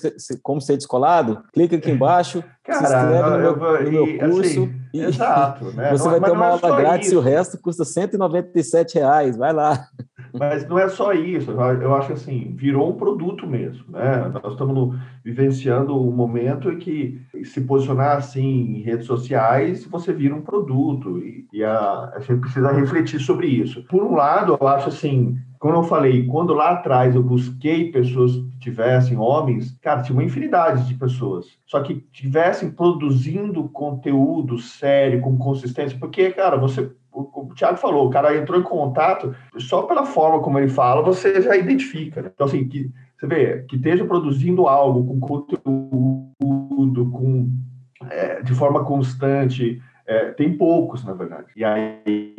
como 0.42 0.60
ser 0.60 0.76
descolado, 0.76 1.44
clica 1.54 1.76
aqui 1.76 1.92
embaixo, 1.92 2.44
cara, 2.64 2.88
se 2.88 2.96
inscreve 2.96 3.30
no 3.30 3.38
meu, 3.38 3.84
no 3.84 3.92
meu 3.92 4.20
curso. 4.20 4.64
Assim, 4.64 4.82
e, 4.92 5.02
exato, 5.02 5.66
né? 5.74 5.92
Você 5.96 6.04
não, 6.04 6.12
vai 6.12 6.20
ter 6.20 6.32
uma 6.32 6.46
é 6.46 6.50
aula 6.50 6.78
grátis 6.78 7.08
isso. 7.10 7.16
e 7.16 7.18
o 7.20 7.22
resto 7.22 7.62
custa 7.62 7.86
197 7.86 8.96
reais. 8.96 9.38
Vai 9.38 9.54
lá. 9.54 9.86
Mas 10.38 10.68
não 10.68 10.80
é 10.80 10.88
só 10.90 11.14
isso, 11.14 11.52
eu 11.52 11.96
acho 11.96 12.14
assim, 12.14 12.54
virou 12.56 12.90
um 12.90 12.98
produto 12.98 13.48
mesmo, 13.48 13.86
né? 13.90 14.32
Nós 14.42 14.54
estamos 14.54 14.74
no, 14.74 15.00
vivenciando 15.24 16.00
um 16.00 16.12
momento 16.12 16.72
em 16.72 16.78
que 16.78 17.22
se 17.44 17.62
posicionar 17.62 18.18
assim 18.18 18.78
em 18.78 18.82
redes 18.82 19.06
sociais, 19.06 19.86
você 19.86 20.14
vira 20.14 20.36
um 20.36 20.42
produto 20.42 21.18
e, 21.20 21.48
e 21.54 21.64
a, 21.64 22.12
a 22.16 22.20
gente 22.20 22.40
precisa 22.42 22.72
refletir 22.72 23.20
sobre 23.20 23.48
isso. 23.48 23.84
Por 23.88 24.04
um 24.04 24.16
lado, 24.16 24.58
eu 24.60 24.68
acho 24.68 24.90
assim, 24.90 25.38
como 25.60 25.76
eu 25.76 25.84
falei, 25.84 26.26
quando 26.26 26.54
lá 26.54 26.72
atrás 26.72 27.14
eu 27.14 27.22
busquei 27.22 27.92
pessoas 27.92 28.36
que 28.36 28.60
tivessem 28.60 29.18
homens, 29.18 29.78
cara, 29.82 30.02
tinha 30.02 30.16
uma 30.16 30.24
infinidade 30.24 30.88
de 30.88 30.96
pessoas, 30.96 31.46
só 31.68 31.82
que 31.82 32.04
tivessem 32.12 32.72
produzindo 32.72 33.70
conteúdo 33.70 34.58
sério, 34.58 35.22
com 35.22 35.38
consistência, 35.38 35.98
porque, 36.00 36.32
cara, 36.32 36.58
você 36.58 36.92
o, 37.14 37.54
Thiago 37.56 37.78
falou, 37.78 38.08
o 38.08 38.10
cara 38.10 38.38
entrou 38.38 38.60
em 38.60 38.64
contato, 38.64 39.36
só 39.58 39.84
pela 39.84 40.06
forma 40.06 40.42
como 40.42 40.58
ele 40.58 40.70
fala, 40.70 41.02
você 41.02 41.42
já 41.42 41.56
identifica. 41.56 42.22
Né? 42.22 42.32
Então, 42.34 42.48
assim, 42.48 42.68
que, 42.68 42.90
você 43.18 43.28
vê, 43.28 43.64
que 43.68 43.76
esteja 43.76 44.06
produzindo 44.06 44.68
algo 44.68 45.06
com 45.06 45.20
conteúdo, 45.20 47.10
com, 47.12 47.50
é, 48.10 48.42
de 48.42 48.54
forma 48.54 48.84
constante, 48.84 49.82
é, 50.08 50.32
tem 50.32 50.58
poucos, 50.58 51.04
na 51.04 51.14
verdade. 51.14 51.48
E 51.56 51.64
aí 51.64 52.34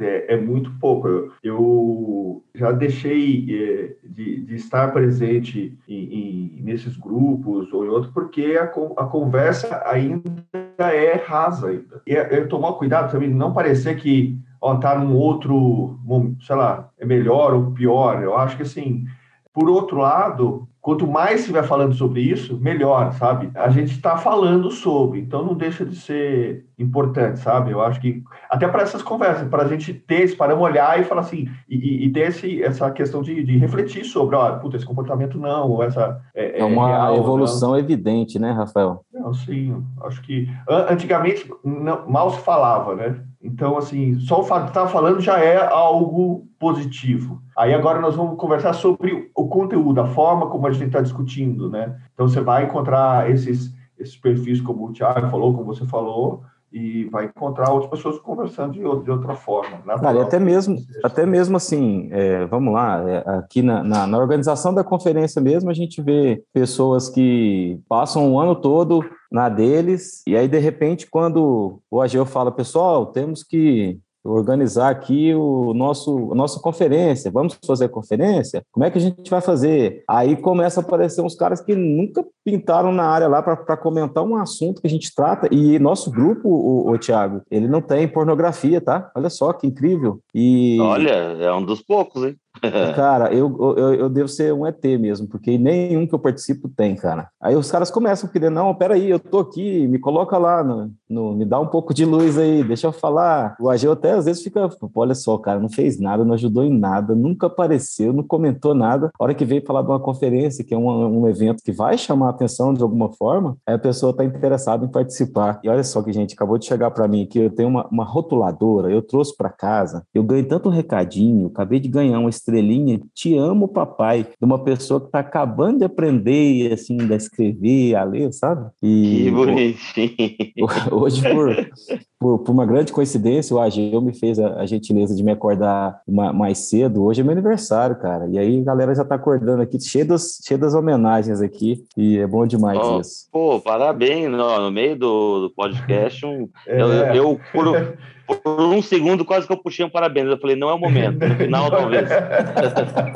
é, 0.00 0.34
é 0.34 0.36
muito 0.36 0.70
pouco. 0.78 1.08
Eu, 1.08 1.32
eu 1.42 2.44
já 2.54 2.72
deixei 2.72 3.46
é, 3.48 4.06
de, 4.06 4.42
de, 4.42 4.54
estar 4.54 4.92
presente 4.92 5.78
em, 5.88 6.58
em, 6.58 6.62
nesses 6.62 6.96
grupos 6.96 7.72
ou 7.72 7.84
em 7.84 7.88
outros, 7.88 8.12
porque 8.12 8.58
a, 8.60 8.64
a 8.64 9.06
conversa 9.06 9.82
ainda 9.86 10.65
é 10.84 11.14
rasa. 11.14 11.68
Ainda. 11.68 12.02
E 12.06 12.14
é, 12.14 12.38
é 12.38 12.44
tomar 12.44 12.72
cuidado 12.74 13.10
também, 13.10 13.28
não 13.28 13.52
parecer 13.52 13.96
que 13.96 14.38
ó, 14.60 14.76
tá 14.76 14.98
num 14.98 15.14
outro, 15.16 15.98
sei 16.40 16.56
lá, 16.56 16.90
é 16.98 17.04
melhor 17.04 17.54
ou 17.54 17.70
pior. 17.72 18.22
Eu 18.22 18.36
acho 18.36 18.56
que 18.56 18.62
assim, 18.62 19.04
por 19.52 19.68
outro 19.68 19.98
lado, 19.98 20.68
quanto 20.86 21.04
mais 21.04 21.40
estiver 21.40 21.64
falando 21.64 21.94
sobre 21.94 22.20
isso, 22.20 22.56
melhor, 22.60 23.12
sabe? 23.14 23.50
A 23.54 23.70
gente 23.70 23.90
está 23.90 24.16
falando 24.16 24.70
sobre, 24.70 25.18
então 25.18 25.44
não 25.44 25.54
deixa 25.54 25.84
de 25.84 25.96
ser 25.96 26.64
importante, 26.78 27.40
sabe? 27.40 27.72
Eu 27.72 27.80
acho 27.80 28.00
que 28.00 28.22
até 28.48 28.68
para 28.68 28.82
essas 28.82 29.02
conversas, 29.02 29.48
para 29.48 29.64
a 29.64 29.66
gente 29.66 29.92
ter 29.92 30.22
esse, 30.22 30.36
para 30.36 30.54
olhar 30.54 31.00
e 31.00 31.04
falar 31.04 31.22
assim, 31.22 31.48
e, 31.68 32.06
e 32.06 32.12
ter 32.12 32.28
esse, 32.28 32.62
essa 32.62 32.88
questão 32.90 33.20
de, 33.20 33.42
de 33.42 33.58
refletir 33.58 34.04
sobre, 34.04 34.36
ó, 34.36 34.58
puta, 34.58 34.76
esse 34.76 34.86
comportamento 34.86 35.38
não, 35.38 35.70
ou 35.70 35.82
essa. 35.82 36.20
É, 36.32 36.58
é, 36.58 36.60
é 36.60 36.64
uma 36.64 36.86
real, 36.86 37.16
evolução 37.16 37.70
não. 37.70 37.78
evidente, 37.78 38.38
né, 38.38 38.52
Rafael? 38.52 39.04
Não, 39.26 39.32
Não, 39.32 39.34
sim. 39.34 39.84
Acho 40.02 40.22
que 40.22 40.48
antigamente 40.68 41.50
não, 41.64 42.08
mal 42.08 42.30
se 42.30 42.40
falava, 42.42 42.94
né? 42.94 43.24
Então, 43.42 43.76
assim, 43.76 44.18
só 44.20 44.40
o 44.40 44.44
fato 44.44 44.64
de 44.64 44.68
estar 44.70 44.86
falando 44.88 45.20
já 45.20 45.38
é 45.38 45.66
algo 45.66 46.46
positivo. 46.58 47.42
Aí 47.56 47.74
agora 47.74 48.00
nós 48.00 48.14
vamos 48.14 48.38
conversar 48.38 48.72
sobre 48.72 49.30
o 49.34 49.48
conteúdo, 49.48 50.00
a 50.00 50.06
forma 50.06 50.48
como 50.48 50.66
a 50.66 50.72
gente 50.72 50.86
está 50.86 51.00
discutindo, 51.00 51.70
né? 51.70 51.96
Então 52.14 52.28
você 52.28 52.40
vai 52.40 52.64
encontrar 52.64 53.30
esses, 53.30 53.74
esses 53.98 54.16
perfis, 54.16 54.60
como 54.60 54.86
o 54.86 54.92
Thiago 54.92 55.28
falou, 55.28 55.54
como 55.54 55.66
você 55.66 55.84
falou, 55.86 56.42
e 56.76 57.04
vai 57.06 57.24
encontrar 57.24 57.72
outras 57.72 57.90
pessoas 57.90 58.18
conversando 58.18 58.74
de, 58.74 58.84
outra, 58.84 59.04
de 59.04 59.10
outra 59.10 59.34
forma. 59.34 59.78
Cara, 59.78 60.18
e 60.18 60.20
até 60.20 60.38
mesmo, 60.38 60.76
até 61.02 61.24
mesmo 61.24 61.56
assim, 61.56 62.10
é, 62.12 62.44
vamos 62.44 62.74
lá, 62.74 63.02
é, 63.08 63.24
aqui 63.38 63.62
na, 63.62 63.82
na, 63.82 64.06
na, 64.06 64.18
organização 64.18 64.74
da 64.74 64.84
conferência 64.84 65.40
mesmo, 65.40 65.70
a 65.70 65.74
gente 65.74 66.02
vê 66.02 66.44
pessoas 66.52 67.08
que 67.08 67.80
passam 67.88 68.30
o 68.30 68.38
ano 68.38 68.54
todo 68.54 69.02
na 69.32 69.48
deles, 69.48 70.22
e 70.26 70.36
aí, 70.36 70.46
de 70.46 70.58
repente, 70.58 71.08
quando 71.10 71.80
o 71.90 72.00
Ageu 72.02 72.26
fala, 72.26 72.52
pessoal, 72.52 73.06
temos 73.06 73.42
que 73.42 73.98
organizar 74.26 74.90
aqui 74.90 75.34
o 75.34 75.72
nosso 75.74 76.32
a 76.32 76.34
nossa 76.34 76.60
conferência. 76.60 77.30
Vamos 77.30 77.58
fazer 77.66 77.88
conferência? 77.88 78.62
Como 78.72 78.84
é 78.84 78.90
que 78.90 78.98
a 78.98 79.00
gente 79.00 79.30
vai 79.30 79.40
fazer? 79.40 80.02
Aí 80.08 80.36
começa 80.36 80.80
a 80.80 80.82
aparecer 80.82 81.22
uns 81.22 81.34
caras 81.34 81.60
que 81.60 81.74
nunca 81.74 82.24
pintaram 82.44 82.92
na 82.92 83.04
área 83.04 83.28
lá 83.28 83.42
para 83.42 83.76
comentar 83.76 84.22
um 84.22 84.36
assunto 84.36 84.80
que 84.80 84.86
a 84.86 84.90
gente 84.90 85.14
trata. 85.14 85.48
E 85.52 85.78
nosso 85.78 86.10
grupo, 86.10 86.48
o, 86.48 86.90
o 86.90 86.98
Tiago, 86.98 87.42
ele 87.50 87.68
não 87.68 87.80
tem 87.80 88.06
pornografia, 88.06 88.80
tá? 88.80 89.10
Olha 89.16 89.30
só 89.30 89.52
que 89.52 89.66
incrível. 89.66 90.20
E 90.34 90.78
olha, 90.80 91.10
é 91.10 91.52
um 91.52 91.64
dos 91.64 91.82
poucos, 91.82 92.24
hein? 92.24 92.36
Cara, 92.94 93.32
eu, 93.32 93.74
eu, 93.76 93.94
eu 93.94 94.08
devo 94.08 94.28
ser 94.28 94.52
um 94.52 94.66
ET 94.66 94.82
mesmo, 94.98 95.26
porque 95.26 95.58
nenhum 95.58 96.06
que 96.06 96.14
eu 96.14 96.18
participo 96.18 96.68
tem, 96.68 96.94
cara. 96.94 97.28
Aí 97.40 97.54
os 97.54 97.70
caras 97.70 97.90
começam 97.90 98.28
a 98.28 98.32
querer, 98.32 98.50
não, 98.50 98.74
peraí, 98.74 99.10
eu 99.10 99.18
tô 99.18 99.38
aqui, 99.38 99.86
me 99.86 99.98
coloca 99.98 100.36
lá, 100.38 100.62
no, 100.62 100.90
no, 101.08 101.34
me 101.34 101.44
dá 101.44 101.60
um 101.60 101.66
pouco 101.66 101.94
de 101.94 102.04
luz 102.04 102.38
aí, 102.38 102.64
deixa 102.64 102.86
eu 102.86 102.92
falar. 102.92 103.56
O 103.60 103.70
Ageu 103.70 103.92
até 103.92 104.12
às 104.12 104.24
vezes 104.24 104.42
fica, 104.42 104.68
olha 104.94 105.14
só, 105.14 105.36
cara, 105.38 105.60
não 105.60 105.68
fez 105.68 105.98
nada, 105.98 106.24
não 106.24 106.34
ajudou 106.34 106.64
em 106.64 106.76
nada, 106.76 107.14
nunca 107.14 107.46
apareceu, 107.46 108.12
não 108.12 108.22
comentou 108.22 108.74
nada. 108.74 109.10
A 109.18 109.24
hora 109.24 109.34
que 109.34 109.44
veio 109.44 109.64
falar 109.64 109.82
de 109.82 109.88
uma 109.88 110.00
conferência, 110.00 110.64
que 110.64 110.74
é 110.74 110.78
um, 110.78 111.22
um 111.22 111.28
evento 111.28 111.62
que 111.62 111.72
vai 111.72 111.96
chamar 111.98 112.28
a 112.28 112.30
atenção 112.30 112.72
de 112.72 112.82
alguma 112.82 113.12
forma, 113.12 113.56
aí 113.66 113.74
a 113.74 113.78
pessoa 113.78 114.14
tá 114.14 114.24
interessada 114.24 114.84
em 114.84 114.88
participar. 114.88 115.60
E 115.62 115.68
olha 115.68 115.84
só 115.84 116.02
que, 116.02 116.12
gente, 116.12 116.34
acabou 116.34 116.58
de 116.58 116.66
chegar 116.66 116.90
para 116.90 117.08
mim 117.08 117.22
aqui, 117.24 117.38
eu 117.38 117.50
tenho 117.50 117.68
uma, 117.68 117.86
uma 117.88 118.04
rotuladora, 118.04 118.90
eu 118.90 119.02
trouxe 119.02 119.36
para 119.36 119.50
casa, 119.50 120.04
eu 120.14 120.22
ganhei 120.22 120.44
tanto 120.44 120.68
recadinho, 120.68 121.48
acabei 121.48 121.78
de 121.80 121.88
ganhar 121.88 122.18
uma 122.18 122.30
estrelinha, 122.46 123.00
te 123.12 123.36
amo, 123.36 123.66
papai, 123.66 124.22
de 124.22 124.44
uma 124.44 124.62
pessoa 124.62 125.00
que 125.00 125.06
está 125.06 125.18
acabando 125.18 125.78
de 125.78 125.84
aprender, 125.84 126.72
assim, 126.72 126.96
a 127.12 127.16
escrever, 127.16 127.96
a 127.96 128.04
ler, 128.04 128.32
sabe? 128.32 128.70
E, 128.82 129.24
que 129.24 129.30
bonitinho. 129.30 130.66
Hoje, 130.92 131.22
por, 131.28 131.70
por, 132.18 132.38
por, 132.38 132.52
uma 132.52 132.64
grande 132.64 132.92
coincidência, 132.92 133.54
o 133.54 133.60
Ageu 133.60 134.00
me 134.00 134.14
fez 134.14 134.38
a, 134.38 134.60
a 134.60 134.66
gentileza 134.66 135.14
de 135.14 135.22
me 135.22 135.32
acordar 135.32 136.00
uma, 136.06 136.32
mais 136.32 136.58
cedo. 136.58 137.04
Hoje 137.04 137.20
é 137.20 137.24
meu 137.24 137.32
aniversário, 137.32 137.96
cara. 137.96 138.26
E 138.28 138.38
aí 138.38 138.60
a 138.60 138.64
galera 138.64 138.94
já 138.94 139.04
tá 139.04 139.14
acordando 139.14 139.62
aqui, 139.62 139.78
cheio 139.80 140.06
das, 140.06 140.40
cheio 140.42 140.58
das 140.58 140.74
homenagens 140.74 141.40
aqui. 141.40 141.84
E 141.96 142.18
é 142.18 142.26
bom 142.26 142.46
demais 142.46 142.80
oh, 142.82 143.00
isso. 143.00 143.28
Pô, 143.30 143.60
parabéns. 143.60 144.30
No, 144.30 144.60
no 144.60 144.70
meio 144.70 144.96
do, 144.96 145.40
do 145.42 145.50
podcast, 145.50 146.24
um, 146.24 146.48
é. 146.66 146.80
eu, 146.80 146.88
eu, 147.14 147.40
por, 147.52 147.96
por 148.26 148.60
um 148.60 148.82
segundo, 148.82 149.24
quase 149.24 149.46
que 149.46 149.52
eu 149.52 149.56
puxei 149.56 149.84
um 149.84 149.90
parabéns. 149.90 150.26
Eu 150.26 150.38
falei, 150.38 150.56
não 150.56 150.68
é 150.68 150.74
o 150.74 150.78
momento, 150.78 151.26
no 151.26 151.34
final 151.36 151.70
talvez. 151.70 152.08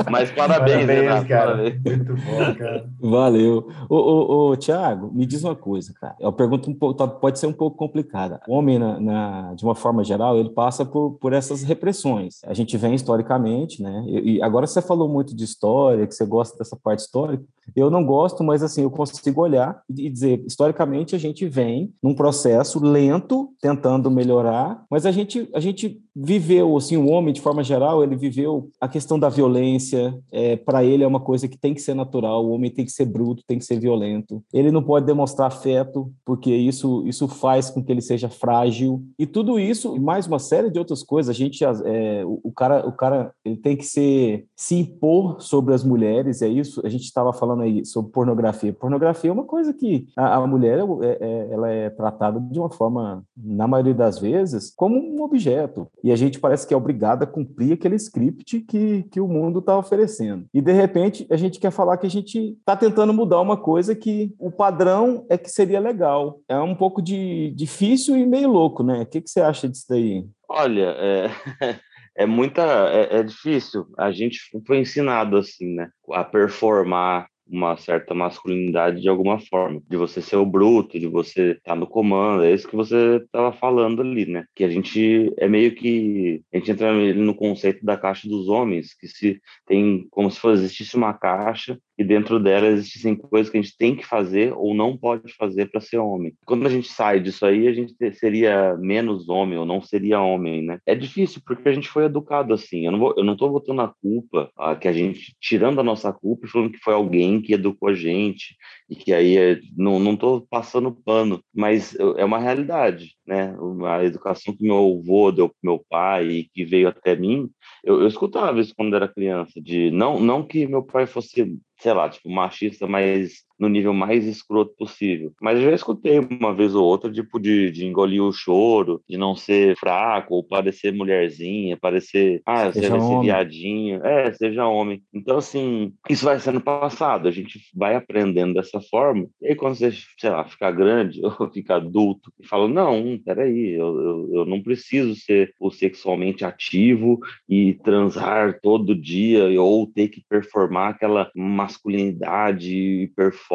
Mas 0.09 0.31
parabéns, 0.31 0.87
parabéns 0.87 0.87
Renato, 0.87 1.29
cara. 1.29 1.51
Parabéns. 1.51 1.83
Muito 1.85 2.15
bom, 2.15 2.55
cara. 2.55 2.87
Valeu. 3.01 3.69
Ô, 3.89 3.97
ô, 3.97 4.51
ô, 4.51 4.57
Tiago, 4.57 5.11
me 5.13 5.27
diz 5.27 5.43
uma 5.43 5.57
coisa, 5.57 5.93
cara. 6.01 6.15
Eu 6.21 6.33
pergunto 6.33 6.71
um 6.71 6.75
pouco, 6.75 6.95
tá, 6.95 7.09
pode 7.09 7.39
ser 7.39 7.47
um 7.47 7.53
pouco 7.53 7.77
complicada. 7.77 8.41
O 8.47 8.55
homem, 8.55 8.79
na, 8.99 9.55
de 9.55 9.65
uma 9.65 9.75
forma 9.75 10.03
geral, 10.03 10.37
ele 10.37 10.51
passa 10.51 10.85
por, 10.85 11.13
por 11.21 11.33
essas 11.33 11.63
repressões. 11.63 12.41
A 12.45 12.55
gente 12.55 12.77
vem 12.77 12.95
historicamente, 12.95 13.83
né? 13.83 14.05
E, 14.07 14.37
e 14.37 14.43
agora 14.43 14.67
você 14.67 14.81
falou 14.81 15.09
muito 15.09 15.37
de 15.37 15.45
história, 15.45 16.07
que 16.07 16.15
você 16.15 16.25
gosta 16.25 16.57
dessa 16.57 16.77
parte 16.77 17.01
histórica. 17.01 17.45
Eu 17.75 17.91
não 17.91 18.05
gosto, 18.05 18.43
mas 18.43 18.63
assim, 18.63 18.83
eu 18.83 18.91
consigo 18.91 19.41
olhar 19.41 19.83
e 19.89 20.09
dizer, 20.09 20.43
historicamente 20.47 21.15
a 21.15 21.19
gente 21.19 21.47
vem 21.47 21.93
num 22.03 22.15
processo 22.15 22.79
lento, 22.83 23.51
tentando 23.61 24.11
melhorar, 24.11 24.85
mas 24.91 25.07
a 25.07 25.13
gente, 25.13 25.49
a 25.55 25.61
gente 25.61 26.01
viveu, 26.15 26.77
assim, 26.77 26.97
o 26.97 27.09
homem, 27.09 27.33
de 27.33 27.41
forma 27.41 27.63
geral, 27.63 28.03
ele 28.03 28.17
viveu 28.17 28.69
a 28.81 28.89
questão 28.89 29.19
da 29.19 29.29
violência, 29.29 30.19
é, 30.31 30.57
para 30.57 30.85
ele 30.85 31.05
é 31.05 31.07
uma 31.07 31.21
coisa 31.21 31.49
que 31.49 31.57
tem 31.57 31.73
que 31.73 31.81
ser 31.81 31.95
natural, 31.95 32.45
o 32.45 32.51
homem 32.51 32.71
tem 32.71 32.85
que 32.85 32.91
ser 32.91 33.07
bruto, 33.07 33.45
tem 33.47 33.59
que 33.59 33.65
ser 33.65 33.79
violento, 33.79 34.43
ele 34.53 34.71
não 34.71 34.83
pode 34.83 35.07
demonstrar 35.07 35.49
afeto, 35.49 36.13
porque 36.25 36.55
isso, 36.55 37.07
isso 37.07 37.29
faz 37.29 37.71
com 37.71 37.83
que 37.83 37.91
ele 37.93 38.01
seja 38.01 38.29
frágil, 38.29 39.03
e 39.19 39.27
tudo 39.27 39.59
isso, 39.59 39.97
e 39.97 40.01
mais 40.01 40.27
uma 40.27 40.39
série 40.39 40.71
de 40.71 40.79
outras 40.79 41.03
coisas, 41.03 41.35
a 41.35 41.39
gente, 41.39 41.65
é, 41.65 42.25
o, 42.25 42.41
o, 42.45 42.53
cara, 42.53 42.87
o 42.87 42.93
cara, 42.93 43.33
ele 43.45 43.57
tem 43.57 43.77
que 43.77 43.85
ser, 43.85 44.47
se 44.57 44.75
impor 44.75 45.41
sobre 45.41 45.75
as 45.75 45.85
mulheres, 45.85 46.43
é 46.43 46.49
isso, 46.49 46.85
a 46.85 46.89
gente 46.89 47.05
estava 47.05 47.33
falando 47.33 47.60
aí 47.61 47.85
sobre 47.85 48.13
pornografia, 48.13 48.73
pornografia 48.73 49.31
é 49.31 49.33
uma 49.33 49.45
coisa 49.45 49.73
que 49.73 50.07
a, 50.17 50.37
a 50.37 50.47
mulher, 50.47 50.79
é, 51.03 51.19
é, 51.21 51.49
ela 51.53 51.69
é 51.71 51.91
tratada 51.91 52.41
de 52.41 52.59
uma 52.59 52.71
forma, 52.71 53.23
na 53.37 53.67
maioria 53.67 53.95
das 53.95 54.19
vezes, 54.19 54.73
como 54.75 54.99
um 54.99 55.23
objeto, 55.23 55.87
e 56.03 56.13
a 56.13 56.17
gente 56.17 56.41
parece 56.41 56.67
que 56.67 56.75
é 56.75 56.77
obrigado 56.77 57.23
a 57.23 57.27
cumprir 57.27 57.73
aquele 57.73 57.97
script 57.97 58.61
que, 58.61 59.05
que 59.05 59.21
o 59.21 59.29
mundo 59.29 59.61
está 59.61 59.77
oferecendo. 59.77 60.47
E 60.53 60.61
de 60.61 60.73
repente 60.73 61.27
a 61.31 61.37
gente 61.37 61.59
quer 61.59 61.71
falar 61.71 61.97
que 61.97 62.07
a 62.07 62.11
gente 62.11 62.57
está 62.59 62.77
tentando 62.77 63.13
mudar 63.13 63.41
uma 63.41 63.57
coisa 63.57 63.95
que 63.95 64.35
o 64.39 64.51
padrão 64.51 65.27
é 65.29 65.37
que 65.37 65.51
seria 65.51 65.81
legal. 65.81 66.41
É 66.49 66.59
um 66.59 66.75
pouco 66.75 67.01
de 67.03 67.53
difícil 67.57 68.17
e 68.17 68.27
meio 68.27 68.51
louco, 68.51 68.83
né? 68.83 69.03
O 69.03 69.07
que, 69.07 69.21
que 69.21 69.31
você 69.31 69.41
acha 69.41 69.69
disso 69.69 69.87
daí? 69.89 70.27
Olha, 70.49 70.95
é, 70.99 71.31
é 72.17 72.27
muita, 72.27 72.63
é, 72.91 73.19
é 73.19 73.23
difícil. 73.23 73.87
A 73.97 74.11
gente 74.11 74.41
foi 74.67 74.79
ensinado 74.79 75.37
assim, 75.37 75.75
né? 75.75 75.91
A 76.13 76.25
performar, 76.25 77.29
uma 77.51 77.77
certa 77.77 78.15
masculinidade 78.15 79.01
de 79.01 79.09
alguma 79.09 79.39
forma, 79.39 79.83
de 79.89 79.97
você 79.97 80.21
ser 80.21 80.37
o 80.37 80.47
bruto, 80.47 80.99
de 80.99 81.07
você 81.07 81.53
estar 81.53 81.73
tá 81.73 81.77
no 81.77 81.87
comando, 81.87 82.45
é 82.45 82.53
isso 82.53 82.69
que 82.69 82.77
você 82.77 83.17
estava 83.17 83.53
falando 83.53 84.03
ali, 84.03 84.27
né? 84.27 84.45
Que 84.55 84.65
a 84.65 84.69
gente 84.69 85.33
é 85.39 85.49
meio 85.49 85.75
que 85.75 86.43
a 86.53 86.59
gente 86.59 86.71
entra 86.71 86.93
no 87.15 87.35
conceito 87.35 87.85
da 87.85 87.97
caixa 87.97 88.29
dos 88.29 88.49
homens, 88.49 88.95
que 88.95 89.09
se 89.09 89.41
tem 89.67 90.07
como 90.11 90.31
se 90.31 90.39
fosse 90.39 90.61
existisse 90.65 90.97
uma 90.97 91.15
caixa 91.15 91.79
e 92.01 92.05
dentro 92.05 92.41
dela 92.41 92.67
existem 92.67 93.15
coisas 93.15 93.51
que 93.51 93.59
a 93.59 93.61
gente 93.61 93.77
tem 93.77 93.95
que 93.95 94.07
fazer 94.07 94.55
ou 94.57 94.75
não 94.75 94.97
pode 94.97 95.35
fazer 95.35 95.67
para 95.67 95.83
ser 95.83 95.99
homem. 95.99 96.33
Quando 96.47 96.67
a 96.67 96.71
gente 96.71 96.89
sai 96.89 97.21
disso 97.21 97.45
aí, 97.45 97.69
a 97.69 97.75
gente 97.75 97.95
seria 98.15 98.75
menos 98.79 99.29
homem 99.29 99.59
ou 99.59 99.67
não 99.67 99.83
seria 99.83 100.19
homem, 100.19 100.63
né? 100.63 100.79
É 100.87 100.95
difícil 100.95 101.43
porque 101.45 101.69
a 101.69 101.73
gente 101.73 101.91
foi 101.91 102.07
educado 102.07 102.55
assim. 102.55 102.87
Eu 102.87 102.93
não 102.93 102.99
vou, 102.99 103.15
eu 103.19 103.23
não 103.23 103.37
tô 103.37 103.51
botando 103.51 103.81
a 103.81 103.93
culpa, 104.01 104.51
a, 104.57 104.75
que 104.75 104.89
a 104.89 104.95
gente 104.95 105.37
tirando 105.39 105.79
a 105.79 105.85
nossa 105.85 106.11
culpa 106.11 106.47
e 106.47 106.49
falando 106.49 106.73
que 106.73 106.79
foi 106.79 106.95
alguém 106.95 107.43
que 107.43 107.53
educou 107.53 107.91
a 107.91 107.95
gente 107.95 108.57
e 108.89 108.97
que 108.97 109.13
aí 109.13 109.37
é, 109.37 109.61
não 109.77 110.01
não 110.01 110.17
tô 110.17 110.41
passando 110.49 110.97
pano, 111.05 111.45
mas 111.55 111.95
é 112.17 112.25
uma 112.25 112.39
realidade, 112.39 113.15
né? 113.27 113.55
A 113.87 114.03
educação 114.03 114.57
que 114.57 114.65
meu 114.65 115.03
avô 115.03 115.31
deu 115.31 115.51
pro 115.51 115.57
meu 115.63 115.85
pai 115.87 116.27
e 116.29 116.45
que 116.45 116.65
veio 116.65 116.89
até 116.89 117.15
mim, 117.15 117.51
eu, 117.85 118.01
eu 118.01 118.09
escutava 118.09 118.59
isso 118.59 118.73
quando 118.75 118.97
era 118.97 119.07
criança, 119.07 119.61
de 119.61 119.91
não 119.91 120.19
não 120.19 120.43
que 120.43 120.67
meu 120.67 120.83
pai 120.83 121.07
fosse 121.07 121.61
sei 121.81 121.93
lá, 121.93 122.09
tipo, 122.09 122.31
machista, 122.31 122.87
mas 122.87 123.45
no 123.61 123.69
nível 123.69 123.93
mais 123.93 124.27
escroto 124.27 124.75
possível. 124.77 125.33
Mas 125.41 125.59
eu 125.59 125.65
já 125.65 125.75
escutei 125.75 126.19
uma 126.19 126.55
vez 126.55 126.75
ou 126.75 126.85
outra, 126.85 127.13
tipo, 127.13 127.39
de, 127.39 127.71
de 127.71 127.87
engolir 127.87 128.23
o 128.23 128.33
choro, 128.33 129.03
de 129.09 129.19
não 129.19 129.37
ser 129.37 129.77
fraco, 129.77 130.35
ou 130.35 130.43
parecer 130.43 130.93
mulherzinha, 130.93 131.77
parecer, 131.77 132.41
ah, 132.47 132.73
seja 132.73 132.89
você 132.89 133.15
vai 133.15 133.21
viadinho. 133.21 134.05
É, 134.05 134.33
seja 134.33 134.67
homem. 134.67 135.03
Então, 135.13 135.37
assim, 135.37 135.93
isso 136.09 136.25
vai 136.25 136.41
sendo 136.41 136.61
passado, 136.61 137.29
a 137.29 137.31
gente 137.31 137.61
vai 137.75 137.95
aprendendo 137.95 138.55
dessa 138.55 138.81
forma, 138.81 139.29
e 139.43 139.49
aí 139.49 139.55
quando 139.55 139.75
você, 139.75 139.93
sei 140.19 140.31
lá, 140.31 140.45
ficar 140.45 140.71
grande, 140.71 141.21
ou 141.39 141.51
ficar 141.51 141.77
adulto, 141.77 142.33
e 142.41 142.47
fala, 142.47 142.67
não, 142.67 143.21
peraí, 143.25 143.75
eu, 143.75 144.01
eu, 144.01 144.31
eu 144.37 144.47
não 144.47 144.63
preciso 144.63 145.15
ser 145.15 145.53
o 145.61 145.71
sexualmente 145.71 146.45
ativo 146.45 147.19
e 147.49 147.75
transar 147.75 148.59
todo 148.63 148.95
dia, 148.95 149.61
ou 149.61 149.87
ter 149.87 150.09
que 150.09 150.23
performar 150.29 150.91
aquela 150.91 151.31
masculinidade 151.35 152.75
e 152.75 153.09
performance. 153.09 153.50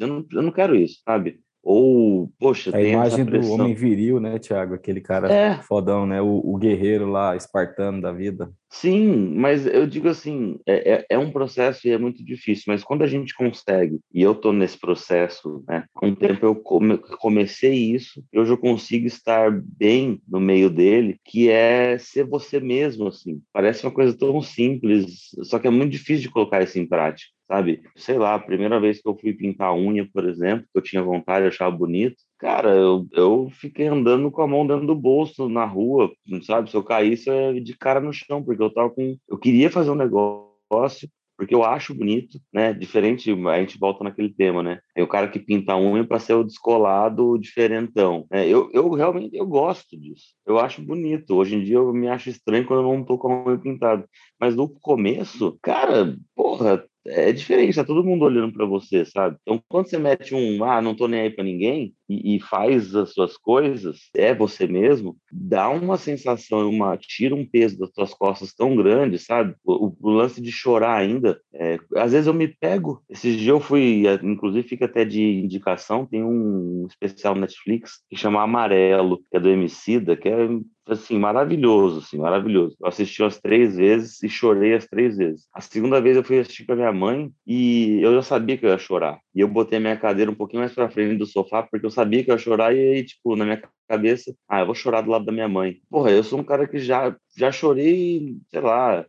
Eu 0.00 0.06
não, 0.06 0.26
eu 0.32 0.42
não 0.42 0.50
quero 0.50 0.74
isso, 0.74 1.00
sabe? 1.04 1.40
Ou, 1.62 2.30
poxa, 2.38 2.76
a 2.76 2.80
imagem 2.80 3.24
do 3.24 3.50
homem 3.50 3.74
viril, 3.74 4.20
né, 4.20 4.38
Tiago? 4.38 4.74
Aquele 4.74 5.00
cara 5.00 5.32
é. 5.32 5.56
fodão, 5.62 6.06
né? 6.06 6.22
O, 6.22 6.40
o, 6.44 6.56
guerreiro 6.56 7.10
lá, 7.10 7.34
espartano 7.34 8.00
da 8.00 8.12
vida. 8.12 8.52
Sim, 8.80 9.34
mas 9.34 9.66
eu 9.66 9.86
digo 9.86 10.06
assim, 10.06 10.58
é, 10.66 10.92
é, 10.92 11.06
é, 11.10 11.18
um 11.18 11.30
processo 11.30 11.88
e 11.88 11.90
é 11.90 11.96
muito 11.96 12.22
difícil, 12.22 12.64
mas 12.66 12.84
quando 12.84 13.02
a 13.02 13.06
gente 13.06 13.34
consegue, 13.34 14.00
e 14.12 14.20
eu 14.20 14.32
estou 14.32 14.52
nesse 14.52 14.78
processo, 14.78 15.64
né, 15.66 15.86
com 15.94 16.10
o 16.10 16.16
tempo 16.16 16.44
eu 16.44 16.54
come, 16.54 16.98
comecei 17.18 17.72
isso, 17.72 18.22
hoje 18.34 18.52
eu 18.52 18.58
consigo 18.58 19.06
estar 19.06 19.50
bem 19.50 20.20
no 20.28 20.38
meio 20.38 20.68
dele, 20.68 21.18
que 21.24 21.48
é 21.48 21.96
ser 21.96 22.26
você 22.26 22.60
mesmo, 22.60 23.08
assim. 23.08 23.40
Parece 23.50 23.82
uma 23.86 23.92
coisa 23.92 24.16
tão 24.16 24.42
simples, 24.42 25.30
só 25.44 25.58
que 25.58 25.66
é 25.66 25.70
muito 25.70 25.92
difícil 25.92 26.24
de 26.24 26.30
colocar 26.30 26.62
isso 26.62 26.78
em 26.78 26.86
prática 26.86 27.34
sabe? 27.48 27.80
Sei 27.94 28.18
lá, 28.18 28.34
a 28.34 28.38
primeira 28.38 28.80
vez 28.80 29.00
que 29.00 29.08
eu 29.08 29.16
fui 29.16 29.32
pintar 29.32 29.68
a 29.68 29.74
unha, 29.74 30.08
por 30.12 30.28
exemplo, 30.28 30.66
que 30.72 30.78
eu 30.78 30.82
tinha 30.82 31.02
vontade, 31.02 31.46
achava 31.46 31.70
bonito, 31.74 32.16
cara, 32.38 32.70
eu, 32.70 33.06
eu 33.12 33.48
fiquei 33.50 33.86
andando 33.86 34.30
com 34.30 34.42
a 34.42 34.46
mão 34.46 34.66
dentro 34.66 34.86
do 34.86 34.94
bolso 34.94 35.48
na 35.48 35.64
rua, 35.64 36.10
sabe? 36.42 36.70
Se 36.70 36.76
eu 36.76 36.82
caísse, 36.82 37.30
é 37.30 37.52
de 37.54 37.76
cara 37.76 38.00
no 38.00 38.12
chão, 38.12 38.42
porque 38.42 38.62
eu 38.62 38.72
tava 38.72 38.90
com. 38.90 39.16
Eu 39.28 39.38
queria 39.38 39.70
fazer 39.70 39.90
um 39.90 39.94
negócio, 39.94 41.08
porque 41.36 41.54
eu 41.54 41.62
acho 41.62 41.94
bonito, 41.94 42.40
né? 42.52 42.72
Diferente, 42.72 43.30
a 43.30 43.60
gente 43.60 43.78
volta 43.78 44.02
naquele 44.02 44.30
tema, 44.30 44.62
né? 44.62 44.80
É 44.96 45.02
o 45.02 45.08
cara 45.08 45.28
que 45.28 45.38
pinta 45.38 45.72
a 45.72 45.78
unha 45.78 46.04
para 46.04 46.18
ser 46.18 46.34
o 46.34 46.44
descolado, 46.44 47.38
diferentão. 47.38 48.26
É, 48.30 48.46
eu, 48.48 48.70
eu 48.72 48.90
realmente 48.90 49.36
eu 49.36 49.46
gosto 49.46 49.98
disso. 49.98 50.34
Eu 50.46 50.58
acho 50.58 50.82
bonito. 50.82 51.34
Hoje 51.34 51.56
em 51.56 51.62
dia 51.62 51.76
eu 51.76 51.92
me 51.92 52.08
acho 52.08 52.30
estranho 52.30 52.66
quando 52.66 52.82
eu 52.82 52.96
não 52.96 53.04
tô 53.04 53.18
com 53.18 53.30
a 53.30 53.48
unha 53.48 53.58
pintada. 53.58 54.08
Mas 54.40 54.56
no 54.56 54.68
começo, 54.68 55.58
cara, 55.62 56.16
porra, 56.34 56.84
é 57.08 57.32
diferente, 57.32 57.76
tá 57.76 57.84
todo 57.84 58.04
mundo 58.04 58.24
olhando 58.24 58.52
para 58.52 58.66
você, 58.66 59.04
sabe? 59.04 59.36
Então, 59.42 59.62
quando 59.68 59.88
você 59.88 59.98
mete 59.98 60.34
um, 60.34 60.64
ah, 60.64 60.80
não 60.82 60.94
tô 60.94 61.06
nem 61.06 61.20
aí 61.20 61.30
para 61.30 61.44
ninguém, 61.44 61.94
e, 62.08 62.36
e, 62.36 62.40
faz 62.40 62.94
as 62.94 63.12
suas 63.12 63.36
coisas, 63.36 64.08
é 64.14 64.34
você 64.34 64.66
mesmo, 64.66 65.16
dá 65.30 65.68
uma 65.68 65.96
sensação, 65.96 66.68
uma 66.68 66.96
tira 66.96 67.34
um 67.34 67.46
peso 67.46 67.78
das 67.78 67.92
suas 67.92 68.14
costas 68.14 68.54
tão 68.54 68.76
grande, 68.76 69.18
sabe? 69.18 69.54
O, 69.64 69.92
o 70.00 70.10
lance 70.10 70.40
de 70.40 70.52
chorar 70.52 70.96
ainda, 70.96 71.40
é, 71.52 71.78
às 71.96 72.12
vezes 72.12 72.26
eu 72.26 72.34
me 72.34 72.48
pego. 72.48 73.02
Esse 73.08 73.36
dia 73.36 73.50
eu 73.50 73.60
fui, 73.60 74.04
inclusive 74.22 74.68
fica 74.68 74.84
até 74.84 75.04
de 75.04 75.22
indicação, 75.22 76.06
tem 76.06 76.22
um 76.22 76.86
especial 76.88 77.34
Netflix 77.34 78.02
que 78.08 78.16
chama 78.16 78.42
Amarelo, 78.42 79.18
que 79.30 79.36
é 79.36 79.40
do 79.40 79.48
Emicida, 79.48 80.16
que 80.16 80.28
é 80.28 80.48
assim, 80.86 81.18
maravilhoso, 81.18 81.98
assim, 81.98 82.18
maravilhoso. 82.18 82.76
Eu 82.80 82.86
assisti 82.86 83.22
umas 83.22 83.40
três 83.40 83.76
vezes 83.76 84.22
e 84.22 84.28
chorei 84.28 84.74
as 84.74 84.86
três 84.86 85.16
vezes. 85.16 85.46
A 85.52 85.60
segunda 85.60 86.00
vez 86.00 86.16
eu 86.16 86.22
fui 86.22 86.38
assistir 86.38 86.64
com 86.64 86.72
a 86.72 86.76
minha 86.76 86.92
mãe 86.92 87.30
e 87.46 88.00
eu 88.02 88.14
já 88.14 88.22
sabia 88.22 88.56
que 88.56 88.64
eu 88.64 88.70
ia 88.70 88.78
chorar. 88.78 89.18
E 89.34 89.40
eu 89.40 89.48
botei 89.48 89.78
a 89.78 89.80
minha 89.80 89.96
cadeira 89.96 90.30
um 90.30 90.34
pouquinho 90.34 90.60
mais 90.60 90.72
para 90.72 90.88
frente 90.88 91.18
do 91.18 91.26
sofá 91.26 91.62
porque 91.62 91.84
eu 91.84 91.90
sabia 91.96 92.22
que 92.22 92.30
eu 92.30 92.34
ia 92.34 92.38
chorar 92.38 92.74
e 92.74 92.78
aí, 92.78 93.04
tipo, 93.04 93.34
na 93.34 93.44
minha 93.44 93.62
cabeça, 93.88 94.34
ah, 94.48 94.60
eu 94.60 94.66
vou 94.66 94.74
chorar 94.74 95.00
do 95.00 95.10
lado 95.10 95.24
da 95.24 95.32
minha 95.32 95.48
mãe. 95.48 95.78
Porra, 95.88 96.10
eu 96.10 96.22
sou 96.22 96.38
um 96.40 96.44
cara 96.44 96.66
que 96.66 96.78
já, 96.78 97.16
já 97.36 97.50
chorei, 97.50 98.36
sei 98.50 98.60
lá, 98.60 99.06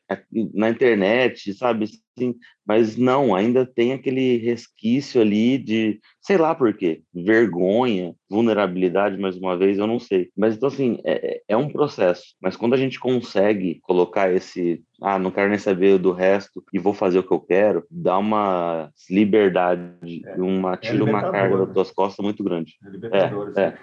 na 0.54 0.70
internet, 0.70 1.54
sabe? 1.54 1.86
Assim, 1.86 2.36
mas 2.66 2.96
não, 2.98 3.36
ainda 3.36 3.66
tem 3.66 3.94
aquele 3.94 4.38
resquício 4.38 5.22
ali 5.22 5.58
de, 5.58 6.00
sei 6.22 6.38
lá 6.38 6.56
por 6.56 6.74
quê, 6.74 7.02
vergonha, 7.14 8.16
vulnerabilidade, 8.30 9.18
mais 9.18 9.38
uma 9.38 9.58
vez, 9.58 9.78
eu 9.78 9.88
não 9.88 10.00
sei. 10.00 10.30
Mas 10.36 10.56
então, 10.56 10.68
assim, 10.68 11.00
é, 11.04 11.42
é 11.48 11.58
um 11.58 11.70
processo. 11.70 12.36
Mas 12.42 12.56
quando 12.56 12.74
a 12.74 12.78
gente 12.78 13.00
consegue 13.00 13.80
colocar 13.82 14.34
esse, 14.34 14.82
ah, 15.02 15.20
não 15.20 15.32
quero 15.32 15.50
nem 15.50 15.60
saber 15.60 15.98
do 15.98 16.12
resto 16.12 16.64
e 16.74 16.80
vou 16.80 16.94
fazer 16.94 17.20
o 17.20 17.24
que 17.24 17.32
eu 17.32 17.40
quero, 17.40 17.84
dá 17.90 18.18
uma 18.18 18.90
liberdade, 19.10 20.24
é, 20.26 20.42
uma, 20.42 20.74
é 20.74 20.78
tira 20.78 21.00
é 21.00 21.04
uma 21.04 21.32
carga 21.32 21.58
das 21.58 21.74
tuas 21.74 21.92
costas 21.92 22.24
muito 22.24 22.44
grande. 22.44 22.74
É, 23.12 23.62
é, 23.62 23.68
é. 23.68 23.74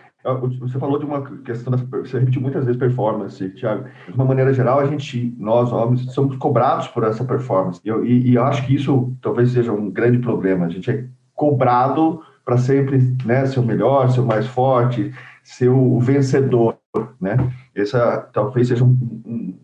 Você 0.60 0.78
falou 0.78 0.98
de 0.98 1.04
uma 1.04 1.22
questão, 1.42 1.70
da, 1.70 1.76
você 1.76 2.18
repetiu 2.18 2.40
muitas 2.40 2.64
vezes 2.64 2.78
performance, 2.78 3.46
Thiago. 3.50 3.84
De 4.08 4.14
uma 4.14 4.24
maneira 4.24 4.54
geral, 4.54 4.80
a 4.80 4.86
gente, 4.86 5.34
nós 5.38 5.70
homens, 5.70 6.12
somos 6.14 6.36
cobrados 6.38 6.88
por 6.88 7.04
essa 7.04 7.24
performance. 7.24 7.78
E 7.84 7.88
eu, 7.88 8.04
e, 8.04 8.30
e 8.30 8.34
eu 8.34 8.42
acho 8.42 8.66
que 8.66 8.74
isso 8.74 9.14
talvez 9.20 9.50
seja 9.50 9.70
um 9.70 9.90
grande 9.90 10.18
problema. 10.18 10.64
A 10.64 10.70
gente 10.70 10.90
é 10.90 11.06
cobrado 11.34 12.22
para 12.42 12.56
sempre 12.56 12.98
né, 13.24 13.44
ser 13.46 13.60
o 13.60 13.62
melhor, 13.62 14.08
ser 14.10 14.20
o 14.20 14.26
mais 14.26 14.46
forte, 14.46 15.12
ser 15.42 15.68
o 15.68 16.00
vencedor, 16.00 16.78
né? 17.20 17.36
Essa 17.74 18.18
talvez 18.32 18.68
seja 18.68 18.84
um, 18.84 18.96
um, 19.26 19.58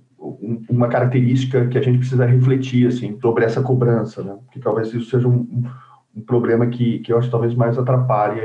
uma 0.69 0.89
característica 0.89 1.67
que 1.67 1.79
a 1.79 1.83
gente 1.83 1.99
precisa 1.99 2.27
refletir, 2.27 2.87
assim, 2.87 3.19
sobre 3.21 3.45
essa 3.45 3.63
cobrança, 3.63 4.23
né? 4.23 4.37
Que 4.53 4.61
talvez 4.61 4.89
isso 4.89 5.11
seja 5.11 5.29
um, 5.29 5.65
um 6.17 6.21
problema 6.21 6.67
que, 6.67 6.99
que 7.01 7.13
eu 7.13 7.19
acho 7.19 7.29
que 7.29 7.33
talvez 7.33 7.55
mais 7.55 7.79
atrapalhe 7.79 8.41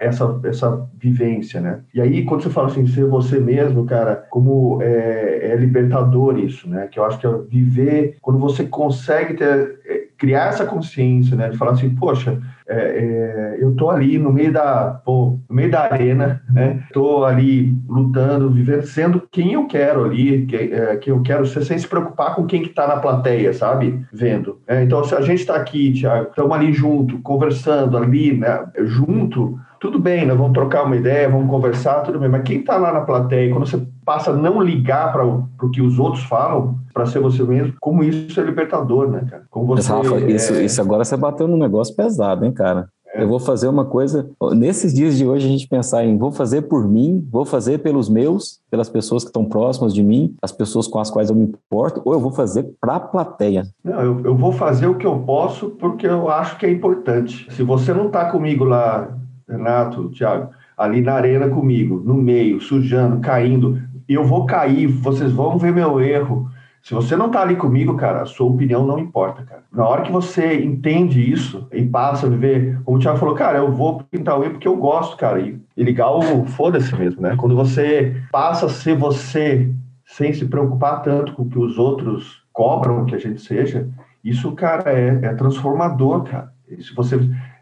essa, 0.00 0.40
essa 0.44 0.88
vivência, 0.98 1.60
né? 1.60 1.80
E 1.94 2.00
aí, 2.00 2.24
quando 2.24 2.42
você 2.42 2.50
fala 2.50 2.68
assim, 2.68 2.86
ser 2.86 3.06
você 3.06 3.38
mesmo, 3.38 3.84
cara, 3.86 4.16
como 4.30 4.82
é, 4.82 5.52
é 5.52 5.56
libertador 5.56 6.38
isso, 6.38 6.68
né? 6.68 6.88
Que 6.88 6.98
eu 6.98 7.04
acho 7.04 7.18
que 7.18 7.26
é 7.26 7.38
viver, 7.48 8.16
quando 8.20 8.38
você 8.38 8.64
consegue 8.64 9.34
ter, 9.34 9.80
é, 9.86 10.08
criar 10.16 10.48
essa 10.48 10.66
consciência, 10.66 11.36
né? 11.36 11.48
De 11.48 11.56
falar 11.56 11.72
assim, 11.72 11.94
poxa, 11.94 12.40
é, 12.68 12.76
é, 12.76 13.56
eu 13.58 13.74
tô 13.74 13.88
ali 13.88 14.18
no 14.18 14.30
meio 14.30 14.52
da, 14.52 15.00
pô, 15.04 15.38
no 15.48 15.56
meio 15.56 15.70
da 15.70 15.80
arena, 15.80 16.42
né? 16.52 16.84
Tô 16.92 17.24
ali 17.24 17.74
lutando, 17.88 18.50
vivendo, 18.50 18.82
sendo 18.82 19.22
quem 19.32 19.54
eu 19.54 19.66
quero 19.66 20.04
ali, 20.04 20.44
que, 20.44 20.56
é, 20.56 21.00
eu 21.06 21.22
quero 21.22 21.46
ser, 21.46 21.64
sem 21.64 21.78
se 21.78 21.88
preocupar 21.88 22.34
com 22.34 22.46
quem 22.46 22.62
que 22.62 22.68
tá 22.68 22.86
na 22.86 22.98
plateia, 22.98 23.54
sabe? 23.54 24.04
Vendo. 24.12 24.60
É, 24.66 24.82
então, 24.82 25.02
se 25.02 25.14
a 25.14 25.22
gente 25.22 25.46
tá 25.46 25.56
aqui, 25.56 25.92
Thiago, 25.92 26.28
estamos 26.28 26.52
ali 26.52 26.72
junto, 26.72 27.18
conversando 27.20 27.96
ali, 27.96 28.36
né? 28.36 28.66
Junto, 28.80 29.58
tudo 29.80 29.98
bem, 29.98 30.26
nós 30.26 30.36
vamos 30.36 30.52
trocar 30.52 30.84
uma 30.84 30.96
ideia, 30.96 31.28
vamos 31.28 31.48
conversar, 31.48 32.02
tudo 32.02 32.18
bem, 32.18 32.28
mas 32.28 32.42
quem 32.42 32.60
está 32.60 32.76
lá 32.76 32.92
na 32.92 33.00
plateia, 33.00 33.50
quando 33.50 33.66
você 33.66 33.80
passa 34.08 34.30
a 34.30 34.34
não 34.34 34.62
ligar 34.62 35.12
para 35.12 35.22
o 35.22 35.70
que 35.70 35.82
os 35.82 35.98
outros 35.98 36.24
falam, 36.24 36.78
para 36.94 37.04
ser 37.04 37.18
você 37.18 37.42
mesmo, 37.42 37.74
como 37.78 38.02
isso 38.02 38.40
é 38.40 38.42
libertador, 38.42 39.06
né, 39.06 39.26
cara? 39.28 39.42
Como 39.50 39.66
você, 39.66 39.92
Rafa, 39.92 40.14
é... 40.14 40.30
isso, 40.30 40.54
isso 40.54 40.80
agora 40.80 41.04
você 41.04 41.14
bateu 41.14 41.46
num 41.46 41.58
negócio 41.58 41.94
pesado, 41.94 42.46
hein, 42.46 42.50
cara? 42.50 42.88
É. 43.14 43.22
Eu 43.22 43.28
vou 43.28 43.38
fazer 43.38 43.68
uma 43.68 43.84
coisa. 43.84 44.30
Nesses 44.52 44.94
dias 44.94 45.18
de 45.18 45.26
hoje, 45.26 45.46
a 45.46 45.50
gente 45.50 45.68
pensar 45.68 46.06
em 46.06 46.16
vou 46.16 46.32
fazer 46.32 46.62
por 46.62 46.88
mim, 46.88 47.22
vou 47.30 47.44
fazer 47.44 47.80
pelos 47.80 48.08
meus, 48.08 48.60
pelas 48.70 48.88
pessoas 48.88 49.24
que 49.24 49.28
estão 49.28 49.44
próximas 49.44 49.92
de 49.92 50.02
mim, 50.02 50.34
as 50.40 50.52
pessoas 50.52 50.88
com 50.88 50.98
as 50.98 51.10
quais 51.10 51.28
eu 51.28 51.36
me 51.36 51.44
importo, 51.44 52.00
ou 52.02 52.14
eu 52.14 52.20
vou 52.20 52.32
fazer 52.32 52.66
para 52.80 52.96
a 52.96 53.00
plateia. 53.00 53.64
Não, 53.84 54.00
eu, 54.00 54.20
eu 54.24 54.34
vou 54.34 54.52
fazer 54.52 54.86
o 54.86 54.94
que 54.94 55.06
eu 55.06 55.18
posso 55.18 55.68
porque 55.72 56.06
eu 56.06 56.30
acho 56.30 56.56
que 56.56 56.64
é 56.64 56.70
importante. 56.70 57.46
Se 57.50 57.62
você 57.62 57.92
não 57.92 58.06
está 58.06 58.30
comigo 58.30 58.64
lá 58.64 59.14
Renato, 59.46 60.08
Thiago, 60.08 60.48
ali 60.78 61.00
na 61.00 61.14
arena 61.14 61.48
comigo, 61.48 62.00
no 62.04 62.14
meio, 62.14 62.60
sujando, 62.60 63.18
caindo. 63.18 63.82
Eu 64.08 64.24
vou 64.24 64.46
cair, 64.46 64.86
vocês 64.86 65.32
vão 65.32 65.58
ver 65.58 65.72
meu 65.72 66.00
erro. 66.00 66.50
Se 66.82 66.94
você 66.94 67.16
não 67.16 67.30
tá 67.30 67.42
ali 67.42 67.56
comigo, 67.56 67.96
cara, 67.96 68.22
a 68.22 68.26
sua 68.26 68.46
opinião 68.46 68.86
não 68.86 68.98
importa, 68.98 69.42
cara. 69.42 69.62
Na 69.70 69.86
hora 69.86 70.02
que 70.02 70.12
você 70.12 70.60
entende 70.60 71.20
isso 71.20 71.68
e 71.72 71.84
passa 71.84 72.26
a 72.26 72.30
viver, 72.30 72.80
como 72.84 72.96
o 72.96 73.00
Thiago 73.00 73.18
falou, 73.18 73.34
cara, 73.34 73.58
eu 73.58 73.70
vou 73.70 74.02
pintar 74.10 74.38
o 74.38 74.42
erro 74.42 74.52
porque 74.52 74.68
eu 74.68 74.76
gosto, 74.76 75.16
cara. 75.16 75.40
E, 75.40 75.60
e 75.76 75.82
ligar 75.82 76.10
o 76.10 76.46
foda-se 76.46 76.94
mesmo, 76.96 77.20
né? 77.20 77.36
Quando 77.36 77.54
você 77.54 78.16
passa 78.32 78.66
a 78.66 78.70
ser 78.70 78.96
você 78.96 79.70
sem 80.06 80.32
se 80.32 80.46
preocupar 80.46 81.02
tanto 81.02 81.34
com 81.34 81.42
o 81.42 81.48
que 81.48 81.58
os 81.58 81.78
outros 81.78 82.42
cobram 82.52 83.04
que 83.04 83.14
a 83.14 83.18
gente 83.18 83.42
seja, 83.42 83.86
isso, 84.24 84.50
cara, 84.52 84.90
é, 84.90 85.08
é 85.22 85.34
transformador, 85.34 86.24
cara. 86.24 86.52
Se 86.80 86.94
você 86.94 87.18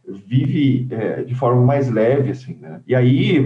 vive 0.09 0.87
é, 0.91 1.23
de 1.23 1.35
forma 1.35 1.61
mais 1.63 1.91
leve, 1.91 2.31
assim, 2.31 2.57
né? 2.61 2.81
E 2.87 2.95
aí 2.95 3.45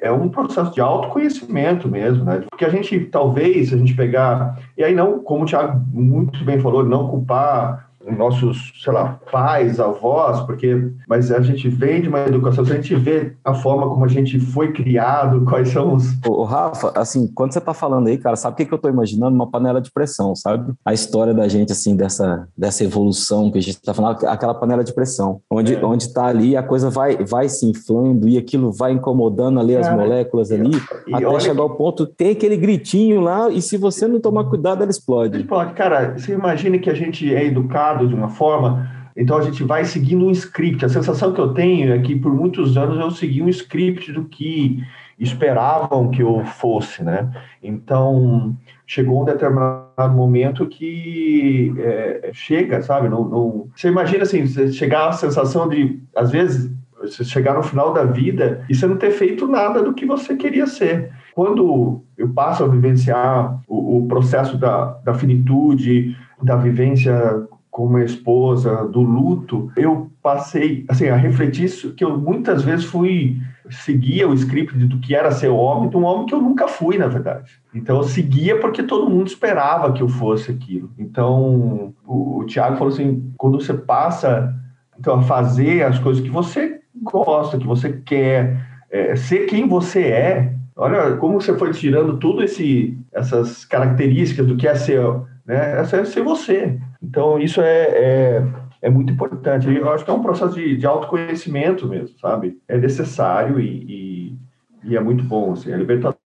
é 0.00 0.10
um 0.10 0.28
processo 0.28 0.72
de 0.72 0.80
autoconhecimento 0.80 1.88
mesmo, 1.88 2.24
né? 2.24 2.44
Porque 2.48 2.64
a 2.64 2.68
gente, 2.68 2.98
talvez, 3.06 3.72
a 3.72 3.76
gente 3.76 3.94
pegar... 3.94 4.58
E 4.76 4.84
aí 4.84 4.94
não, 4.94 5.18
como 5.20 5.44
o 5.44 5.46
Thiago 5.46 5.84
muito 5.92 6.44
bem 6.44 6.60
falou, 6.60 6.84
não 6.84 7.08
culpar 7.08 7.87
nossos, 8.16 8.72
sei 8.82 8.92
lá, 8.92 9.20
pais, 9.30 9.80
avós, 9.80 10.40
porque, 10.40 10.90
mas 11.08 11.30
a 11.30 11.40
gente 11.40 11.68
vem 11.68 12.02
de 12.02 12.08
uma 12.08 12.20
educação, 12.20 12.64
a 12.64 12.66
gente 12.66 12.94
vê 12.94 13.32
a 13.44 13.54
forma 13.54 13.88
como 13.88 14.04
a 14.04 14.08
gente 14.08 14.38
foi 14.38 14.72
criado, 14.72 15.44
quais 15.48 15.68
são 15.68 15.94
os. 15.94 16.16
Ô, 16.26 16.44
Rafa, 16.44 16.92
assim, 16.94 17.30
quando 17.34 17.52
você 17.52 17.60
tá 17.60 17.74
falando 17.74 18.08
aí, 18.08 18.18
cara, 18.18 18.36
sabe 18.36 18.54
o 18.54 18.56
que, 18.56 18.64
que 18.66 18.74
eu 18.74 18.78
tô 18.78 18.88
imaginando? 18.88 19.34
Uma 19.34 19.50
panela 19.50 19.80
de 19.80 19.90
pressão, 19.90 20.34
sabe? 20.34 20.72
A 20.84 20.92
história 20.92 21.34
da 21.34 21.48
gente, 21.48 21.72
assim, 21.72 21.96
dessa, 21.96 22.48
dessa 22.56 22.84
evolução 22.84 23.50
que 23.50 23.58
a 23.58 23.62
gente 23.62 23.80
tá 23.80 23.94
falando, 23.94 24.24
aquela 24.26 24.54
panela 24.54 24.84
de 24.84 24.94
pressão, 24.94 25.40
onde, 25.50 25.74
é. 25.74 25.84
onde 25.84 26.12
tá 26.12 26.26
ali, 26.26 26.56
a 26.56 26.62
coisa 26.62 26.90
vai, 26.90 27.16
vai 27.24 27.48
se 27.48 27.66
inflando 27.66 28.28
e 28.28 28.38
aquilo 28.38 28.72
vai 28.72 28.92
incomodando 28.92 29.60
ali 29.60 29.76
as 29.76 29.90
moléculas 29.92 30.50
ali, 30.50 30.70
e, 31.06 31.14
até 31.14 31.40
chegar 31.40 31.54
que... 31.54 31.60
ao 31.60 31.70
ponto, 31.70 32.06
tem 32.06 32.30
aquele 32.30 32.56
gritinho 32.56 33.20
lá, 33.20 33.48
e 33.50 33.60
se 33.60 33.76
você 33.76 34.06
não 34.06 34.20
tomar 34.20 34.44
cuidado, 34.44 34.82
ela 34.82 34.90
explode. 34.90 35.38
Explode. 35.38 35.74
Cara, 35.74 36.16
você 36.16 36.32
imagina 36.32 36.78
que 36.78 36.90
a 36.90 36.94
gente 36.94 37.32
é 37.34 37.44
educado 37.44 37.97
de 38.06 38.14
uma 38.14 38.28
forma, 38.28 38.88
então 39.16 39.36
a 39.36 39.42
gente 39.42 39.64
vai 39.64 39.84
seguindo 39.84 40.24
um 40.24 40.30
script. 40.30 40.84
A 40.84 40.88
sensação 40.88 41.32
que 41.32 41.40
eu 41.40 41.52
tenho 41.52 41.92
é 41.92 41.98
que 41.98 42.14
por 42.14 42.32
muitos 42.32 42.76
anos 42.76 42.98
eu 42.98 43.10
segui 43.10 43.42
um 43.42 43.48
script 43.48 44.12
do 44.12 44.24
que 44.24 44.80
esperavam 45.18 46.10
que 46.10 46.22
eu 46.22 46.44
fosse, 46.44 47.02
né? 47.02 47.28
Então 47.60 48.56
chegou 48.86 49.22
um 49.22 49.24
determinado 49.24 50.14
momento 50.14 50.66
que 50.66 51.74
é, 51.78 52.30
chega, 52.32 52.80
sabe? 52.80 53.08
Não, 53.08 53.28
não... 53.28 53.68
Você 53.74 53.88
imagina 53.88 54.22
assim, 54.22 54.46
chegar 54.72 55.08
a 55.08 55.12
sensação 55.12 55.68
de, 55.68 56.00
às 56.14 56.30
vezes, 56.30 56.72
você 57.00 57.24
chegar 57.24 57.54
no 57.54 57.62
final 57.64 57.92
da 57.92 58.04
vida 58.04 58.64
e 58.70 58.74
você 58.74 58.86
não 58.86 58.96
ter 58.96 59.10
feito 59.10 59.48
nada 59.48 59.82
do 59.82 59.94
que 59.94 60.06
você 60.06 60.36
queria 60.36 60.68
ser. 60.68 61.10
Quando 61.34 62.02
eu 62.16 62.28
passo 62.28 62.62
a 62.62 62.68
vivenciar 62.68 63.60
o, 63.66 63.98
o 63.98 64.06
processo 64.06 64.56
da, 64.56 64.98
da 65.04 65.14
finitude, 65.14 66.16
da 66.40 66.54
vivência 66.54 67.46
com 67.78 67.84
uma 67.84 68.02
esposa, 68.02 68.88
do 68.88 69.00
luto, 69.00 69.70
eu 69.76 70.10
passei 70.20 70.84
assim, 70.88 71.06
a 71.06 71.14
refletir 71.14 71.66
isso, 71.66 71.94
que 71.94 72.04
eu 72.04 72.18
muitas 72.18 72.64
vezes 72.64 72.84
fui 72.84 73.40
seguia 73.70 74.28
o 74.28 74.34
script 74.34 74.76
do 74.76 74.98
que 74.98 75.14
era 75.14 75.30
ser 75.30 75.46
homem, 75.46 75.88
de 75.88 75.96
um 75.96 76.02
homem 76.02 76.26
que 76.26 76.34
eu 76.34 76.42
nunca 76.42 76.66
fui, 76.66 76.98
na 76.98 77.06
verdade. 77.06 77.52
Então 77.72 77.98
eu 77.98 78.02
seguia 78.02 78.58
porque 78.58 78.82
todo 78.82 79.08
mundo 79.08 79.28
esperava 79.28 79.92
que 79.92 80.02
eu 80.02 80.08
fosse 80.08 80.50
aquilo. 80.50 80.90
Então 80.98 81.94
o, 82.04 82.40
o 82.40 82.44
Tiago 82.46 82.76
falou 82.76 82.92
assim, 82.92 83.32
quando 83.36 83.60
você 83.60 83.74
passa 83.74 84.52
então, 84.98 85.20
a 85.20 85.22
fazer 85.22 85.84
as 85.84 86.00
coisas 86.00 86.20
que 86.20 86.30
você 86.30 86.80
gosta, 87.00 87.58
que 87.58 87.66
você 87.66 87.92
quer, 88.04 88.60
é, 88.90 89.14
ser 89.14 89.46
quem 89.46 89.68
você 89.68 90.02
é, 90.02 90.52
olha 90.74 91.16
como 91.18 91.40
você 91.40 91.56
foi 91.56 91.70
tirando 91.70 92.16
tudo 92.16 92.42
esse 92.42 92.98
essas 93.12 93.64
características 93.64 94.48
do 94.48 94.56
que 94.56 94.66
é 94.66 94.74
ser, 94.74 95.00
né? 95.46 95.80
É 95.80 95.84
ser 95.84 96.24
você. 96.24 96.76
Então 97.02 97.38
isso 97.38 97.60
é, 97.60 97.88
é 97.88 98.42
é 98.80 98.88
muito 98.88 99.12
importante. 99.12 99.68
Eu 99.68 99.90
acho 99.90 100.04
que 100.04 100.10
é 100.10 100.14
um 100.14 100.22
processo 100.22 100.54
de, 100.54 100.76
de 100.76 100.86
autoconhecimento 100.86 101.86
mesmo, 101.86 102.16
sabe? 102.18 102.58
É 102.68 102.78
necessário 102.78 103.58
e, 103.60 103.66
e, 103.66 104.38
e 104.84 104.96
é 104.96 105.00
muito 105.00 105.24
bom, 105.24 105.52
assim, 105.52 105.72
é 105.72 105.76
libertador. 105.76 106.18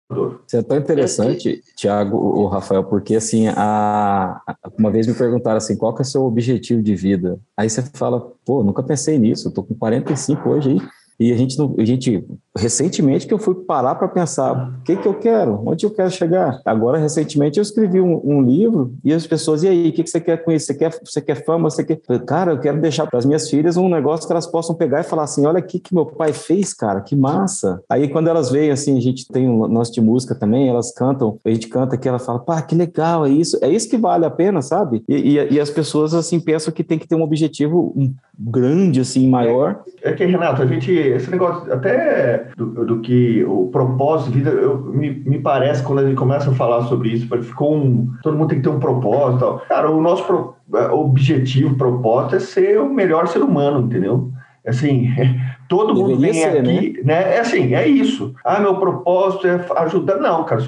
Isso 0.46 0.58
é 0.58 0.62
tão 0.62 0.78
interessante, 0.78 1.62
Tiago, 1.76 2.18
o 2.18 2.48
Rafael, 2.48 2.84
porque 2.84 3.16
assim, 3.16 3.48
a, 3.48 4.42
uma 4.78 4.92
vez 4.92 5.08
me 5.08 5.14
perguntaram 5.14 5.58
assim, 5.58 5.78
qual 5.78 5.96
que 5.96 6.02
é 6.02 6.04
o 6.04 6.06
seu 6.06 6.24
objetivo 6.24 6.82
de 6.82 6.94
vida? 6.96 7.40
Aí 7.56 7.70
você 7.70 7.82
fala, 7.82 8.20
pô, 8.46 8.62
nunca 8.62 8.84
pensei 8.84 9.18
nisso, 9.18 9.48
eu 9.48 9.54
tô 9.54 9.64
com 9.64 9.74
45 9.74 10.50
hoje 10.50 10.72
aí, 10.72 10.82
e 11.18 11.32
a 11.32 11.38
gente, 11.38 11.56
a 11.78 11.86
gente 11.86 12.26
recentemente 12.58 13.26
que 13.26 13.34
eu 13.34 13.40
fui 13.40 13.56
parar 13.56 13.96
para 13.96 14.08
pensar 14.08 14.52
o 14.52 14.84
que, 14.84 14.96
que 14.98 15.08
eu 15.08 15.14
quero, 15.14 15.62
onde 15.66 15.86
eu 15.86 15.92
quero 15.92 16.12
chegar. 16.12 16.60
Agora, 16.66 16.98
recentemente, 16.98 17.58
eu 17.58 17.62
escrevi 17.62 18.02
um, 18.02 18.22
um 18.24 18.42
livro 18.42 18.94
e 19.04 19.14
as 19.14 19.26
pessoas, 19.26 19.64
e 19.64 19.68
aí, 19.68 19.90
o 19.90 19.94
que, 19.94 20.04
que 20.04 20.10
você 20.10 20.20
quer 20.20 20.44
com 20.44 20.52
isso? 20.52 20.68
Você 20.68 20.74
quer, 20.74 20.92
você 21.04 21.22
quer 21.22 21.46
fama? 21.46 21.70
Você 21.70 21.84
quer... 21.84 22.00
Cara, 22.26 22.52
eu 22.52 22.60
quero 22.60 22.82
deixar 22.82 23.08
para 23.08 23.20
as 23.20 23.26
minhas 23.26 23.50
filhas 23.50 23.78
um 23.78 23.90
negócio 23.90 24.28
que 24.28 24.34
elas 24.34 24.48
possam 24.48 24.76
pegar 24.76 25.00
e 25.00 25.04
falar 25.04 25.24
assim, 25.24 25.46
olha 25.46 25.60
aqui 25.60 25.80
que 25.80 25.94
meu 25.94 26.06
pai 26.06 26.34
fez, 26.34 26.74
cara, 26.74 27.02
que 27.02 27.16
massa. 27.16 27.82
Aí, 27.90 28.10
quando 28.10 28.28
elas 28.28 28.52
veem, 28.52 28.72
assim, 28.72 28.98
a 28.98 29.02
gente 29.02 29.28
tem 29.28 29.48
um 29.48 29.68
nosso 29.68 29.94
de 29.94 30.02
música 30.02 30.36
também, 30.36 30.68
elas 30.68 30.94
cantam, 30.94 31.38
a 31.46 31.50
gente 31.50 31.68
canta 31.68 31.96
aqui, 31.96 32.08
ela 32.08 32.20
fala, 32.20 32.40
pá, 32.40 32.62
que 32.62 32.76
legal, 32.76 33.26
é 33.26 33.30
isso, 33.30 33.58
é 33.62 33.70
isso 33.70 33.90
que 33.90 33.98
vale 33.98 34.26
a 34.26 34.30
pena, 34.30 34.62
sabe? 34.62 35.04
E, 35.08 35.38
e, 35.38 35.54
e 35.54 35.60
as 35.60 35.70
pessoas, 35.70 36.14
assim, 36.14 36.40
pensam 36.40 36.74
que 36.74 36.84
tem 36.84 37.00
que 37.00 37.08
ter 37.08 37.16
um 37.16 37.24
objetivo 37.24 37.94
grande, 38.38 39.00
assim, 39.00 39.28
maior. 39.30 39.84
É, 40.02 40.10
é 40.10 40.14
que, 40.14 40.26
Renato, 40.26 40.62
a 40.62 40.66
gente 40.66 40.92
esse 40.92 41.30
negócio 41.30 41.72
até 41.72 42.41
do, 42.58 42.86
do 42.86 43.00
que 43.00 43.44
o 43.44 43.68
propósito 43.68 44.32
de 44.32 44.40
vida, 44.40 44.52
eu, 44.52 44.78
me, 44.78 45.10
me 45.10 45.40
parece 45.40 45.84
quando 45.84 46.00
a 46.00 46.06
gente 46.06 46.16
começa 46.16 46.50
a 46.50 46.54
falar 46.54 46.84
sobre 46.84 47.10
isso, 47.10 47.28
ficou 47.44 47.76
um. 47.76 48.12
Todo 48.22 48.38
mundo 48.38 48.50
tem 48.50 48.58
que 48.58 48.64
ter 48.64 48.76
um 48.76 48.80
propósito. 48.80 49.62
Cara, 49.68 49.90
o 49.90 50.02
nosso 50.02 50.26
pro, 50.26 50.56
é, 50.76 50.88
objetivo, 50.88 51.76
propósito 51.76 52.36
é 52.36 52.40
ser 52.40 52.80
o 52.80 52.90
melhor 52.94 53.28
ser 53.28 53.42
humano, 53.42 53.82
entendeu? 53.82 54.32
Assim, 54.66 55.10
todo 55.68 55.96
mundo 55.96 56.20
vem 56.20 56.34
ser, 56.34 56.60
aqui, 56.60 57.02
né? 57.04 57.24
né? 57.24 57.36
É 57.36 57.40
assim, 57.40 57.74
é 57.74 57.88
isso. 57.88 58.34
Ah, 58.44 58.60
meu 58.60 58.76
propósito 58.76 59.48
é 59.48 59.66
ajudar. 59.78 60.18
Não, 60.18 60.44
cara, 60.44 60.62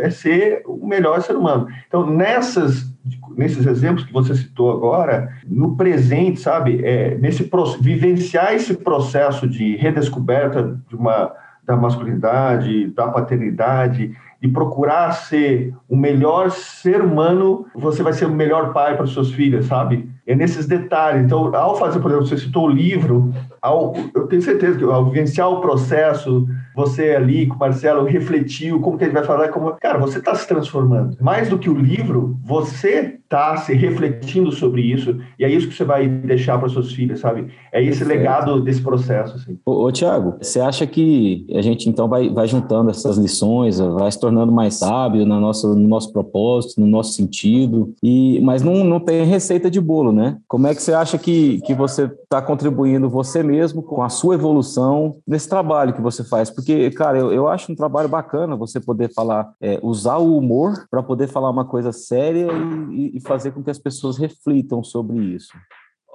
é 0.00 0.10
ser 0.10 0.62
o 0.66 0.86
melhor 0.86 1.20
ser 1.22 1.36
humano. 1.36 1.66
Então, 1.86 2.06
nessas 2.06 2.92
nesses 3.36 3.66
exemplos 3.66 4.04
que 4.04 4.12
você 4.12 4.34
citou 4.34 4.70
agora, 4.70 5.32
no 5.46 5.76
presente, 5.76 6.40
sabe, 6.40 6.80
é, 6.84 7.16
nesse 7.16 7.50
vivenciar 7.80 8.54
esse 8.54 8.74
processo 8.74 9.46
de 9.46 9.76
redescoberta 9.76 10.78
de 10.88 10.96
uma 10.96 11.32
da 11.66 11.76
masculinidade, 11.76 12.88
da 12.88 13.08
paternidade, 13.08 14.14
e 14.42 14.48
procurar 14.48 15.10
ser 15.12 15.74
o 15.88 15.96
melhor 15.96 16.50
ser 16.50 17.00
humano, 17.00 17.66
você 17.74 18.02
vai 18.02 18.12
ser 18.12 18.26
o 18.26 18.30
melhor 18.30 18.74
pai 18.74 18.94
para 18.94 19.06
suas 19.06 19.30
filhas, 19.30 19.64
sabe? 19.64 20.06
É 20.26 20.34
nesses 20.34 20.66
detalhes. 20.66 21.24
Então, 21.24 21.54
ao 21.54 21.76
fazer, 21.78 22.00
por 22.00 22.10
exemplo, 22.10 22.26
você 22.26 22.38
citou 22.38 22.64
o 22.64 22.70
livro, 22.70 23.32
ao, 23.64 23.94
eu 24.14 24.26
tenho 24.26 24.42
certeza 24.42 24.76
que 24.76 24.84
ao 24.84 25.06
vivenciar 25.06 25.48
o 25.48 25.62
processo, 25.62 26.46
você 26.76 27.14
ali 27.14 27.46
com 27.46 27.54
o 27.54 27.58
Marcelo 27.58 28.04
refletiu, 28.04 28.78
como 28.78 28.98
que 28.98 29.04
ele 29.04 29.14
vai 29.14 29.24
falar, 29.24 29.48
como, 29.48 29.72
cara, 29.80 29.98
você 29.98 30.18
está 30.18 30.34
se 30.34 30.46
transformando. 30.46 31.16
Mais 31.18 31.48
do 31.48 31.58
que 31.58 31.70
o 31.70 31.74
livro, 31.74 32.36
você 32.44 33.18
está 33.24 33.56
se 33.56 33.72
refletindo 33.72 34.52
sobre 34.52 34.82
isso, 34.82 35.18
e 35.38 35.44
é 35.44 35.50
isso 35.50 35.66
que 35.66 35.74
você 35.74 35.82
vai 35.82 36.06
deixar 36.06 36.58
para 36.58 36.68
suas 36.68 36.92
filhas, 36.92 37.20
sabe? 37.20 37.48
É 37.72 37.82
esse 37.82 38.00
Perfeito. 38.00 38.18
legado 38.18 38.60
desse 38.60 38.82
processo. 38.82 39.36
Assim. 39.36 39.58
Ô, 39.64 39.86
ô 39.86 39.90
Tiago, 39.90 40.36
você 40.40 40.60
acha 40.60 40.86
que 40.86 41.46
a 41.54 41.62
gente 41.62 41.88
então 41.88 42.06
vai, 42.06 42.28
vai 42.28 42.46
juntando 42.46 42.90
essas 42.90 43.16
lições, 43.16 43.78
vai 43.78 44.12
se 44.12 44.20
tornando 44.20 44.52
mais 44.52 44.74
sábio 44.74 45.24
no 45.24 45.40
nosso, 45.40 45.74
no 45.74 45.88
nosso 45.88 46.12
propósito, 46.12 46.80
no 46.80 46.86
nosso 46.86 47.14
sentido, 47.14 47.94
e 48.02 48.40
mas 48.42 48.62
não, 48.62 48.84
não 48.84 49.00
tem 49.00 49.24
receita 49.24 49.70
de 49.70 49.80
bolo, 49.80 50.12
né? 50.12 50.36
Como 50.46 50.66
é 50.66 50.74
que 50.74 50.82
você 50.82 50.92
acha 50.92 51.16
que, 51.16 51.62
que 51.62 51.72
você 51.72 52.04
está 52.04 52.42
contribuindo 52.42 53.08
você 53.08 53.42
mesmo 53.42 53.53
com 53.82 54.02
a 54.02 54.08
sua 54.08 54.34
evolução 54.34 55.20
nesse 55.26 55.48
trabalho 55.48 55.92
que 55.92 56.00
você 56.00 56.24
faz? 56.24 56.50
Porque, 56.50 56.90
cara, 56.90 57.18
eu, 57.18 57.32
eu 57.32 57.48
acho 57.48 57.70
um 57.72 57.74
trabalho 57.74 58.08
bacana 58.08 58.56
você 58.56 58.80
poder 58.80 59.12
falar, 59.12 59.52
é, 59.60 59.78
usar 59.82 60.18
o 60.18 60.36
humor 60.36 60.86
para 60.90 61.02
poder 61.02 61.28
falar 61.28 61.50
uma 61.50 61.64
coisa 61.64 61.92
séria 61.92 62.48
e, 62.90 63.16
e 63.16 63.20
fazer 63.20 63.52
com 63.52 63.62
que 63.62 63.70
as 63.70 63.78
pessoas 63.78 64.16
reflitam 64.18 64.82
sobre 64.82 65.18
isso. 65.18 65.52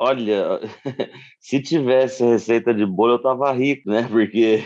Olha, 0.02 0.62
se 1.40 1.62
tivesse 1.62 2.24
receita 2.24 2.74
de 2.74 2.86
bolo, 2.86 3.14
eu 3.14 3.22
tava 3.22 3.52
rico, 3.52 3.90
né? 3.90 4.08
Porque 4.10 4.64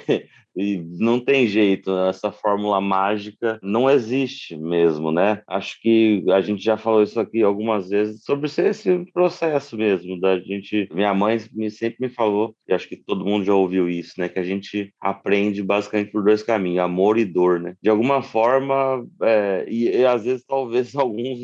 e 0.56 0.78
não 1.00 1.20
tem 1.20 1.48
jeito, 1.48 1.92
essa 1.98 2.32
fórmula 2.32 2.80
mágica 2.80 3.60
não 3.62 3.90
existe 3.90 4.56
mesmo, 4.58 5.12
né? 5.12 5.42
Acho 5.48 5.80
que 5.82 6.24
a 6.30 6.42
gente 6.42 6.64
já 6.64 6.78
falou 6.78 7.04
isso 7.04 7.20
aqui 7.20 7.42
algumas 7.42 7.90
vezes 7.90 8.24
sobre 8.24 8.48
esse 8.48 9.06
processo 9.12 9.78
mesmo 9.78 10.20
da 10.20 10.40
gente. 10.40 10.88
Minha 10.94 11.14
mãe 11.14 11.40
me, 11.54 11.70
sempre 11.72 12.08
me 12.08 12.10
falou, 12.10 12.56
e 12.68 12.74
acho 12.74 12.88
que 12.88 12.96
todo 12.96 13.26
mundo 13.26 13.46
já 13.46 13.54
ouviu 13.54 13.90
isso, 13.90 14.14
né? 14.18 14.30
Que 14.30 14.40
a 14.40 14.44
gente 14.44 14.94
aprende 15.00 15.64
basicamente 15.64 16.12
por 16.12 16.24
dois 16.24 16.44
caminhos, 16.44 16.84
amor 16.84 17.18
e 17.18 17.26
dor, 17.26 17.60
né? 17.60 17.76
De 17.82 17.90
alguma 17.90 18.22
forma, 18.22 19.06
é, 19.22 19.66
e, 19.68 19.90
e, 19.90 20.06
às 20.06 20.24
vezes 20.24 20.46
talvez 20.46 20.96
alguns 20.96 21.40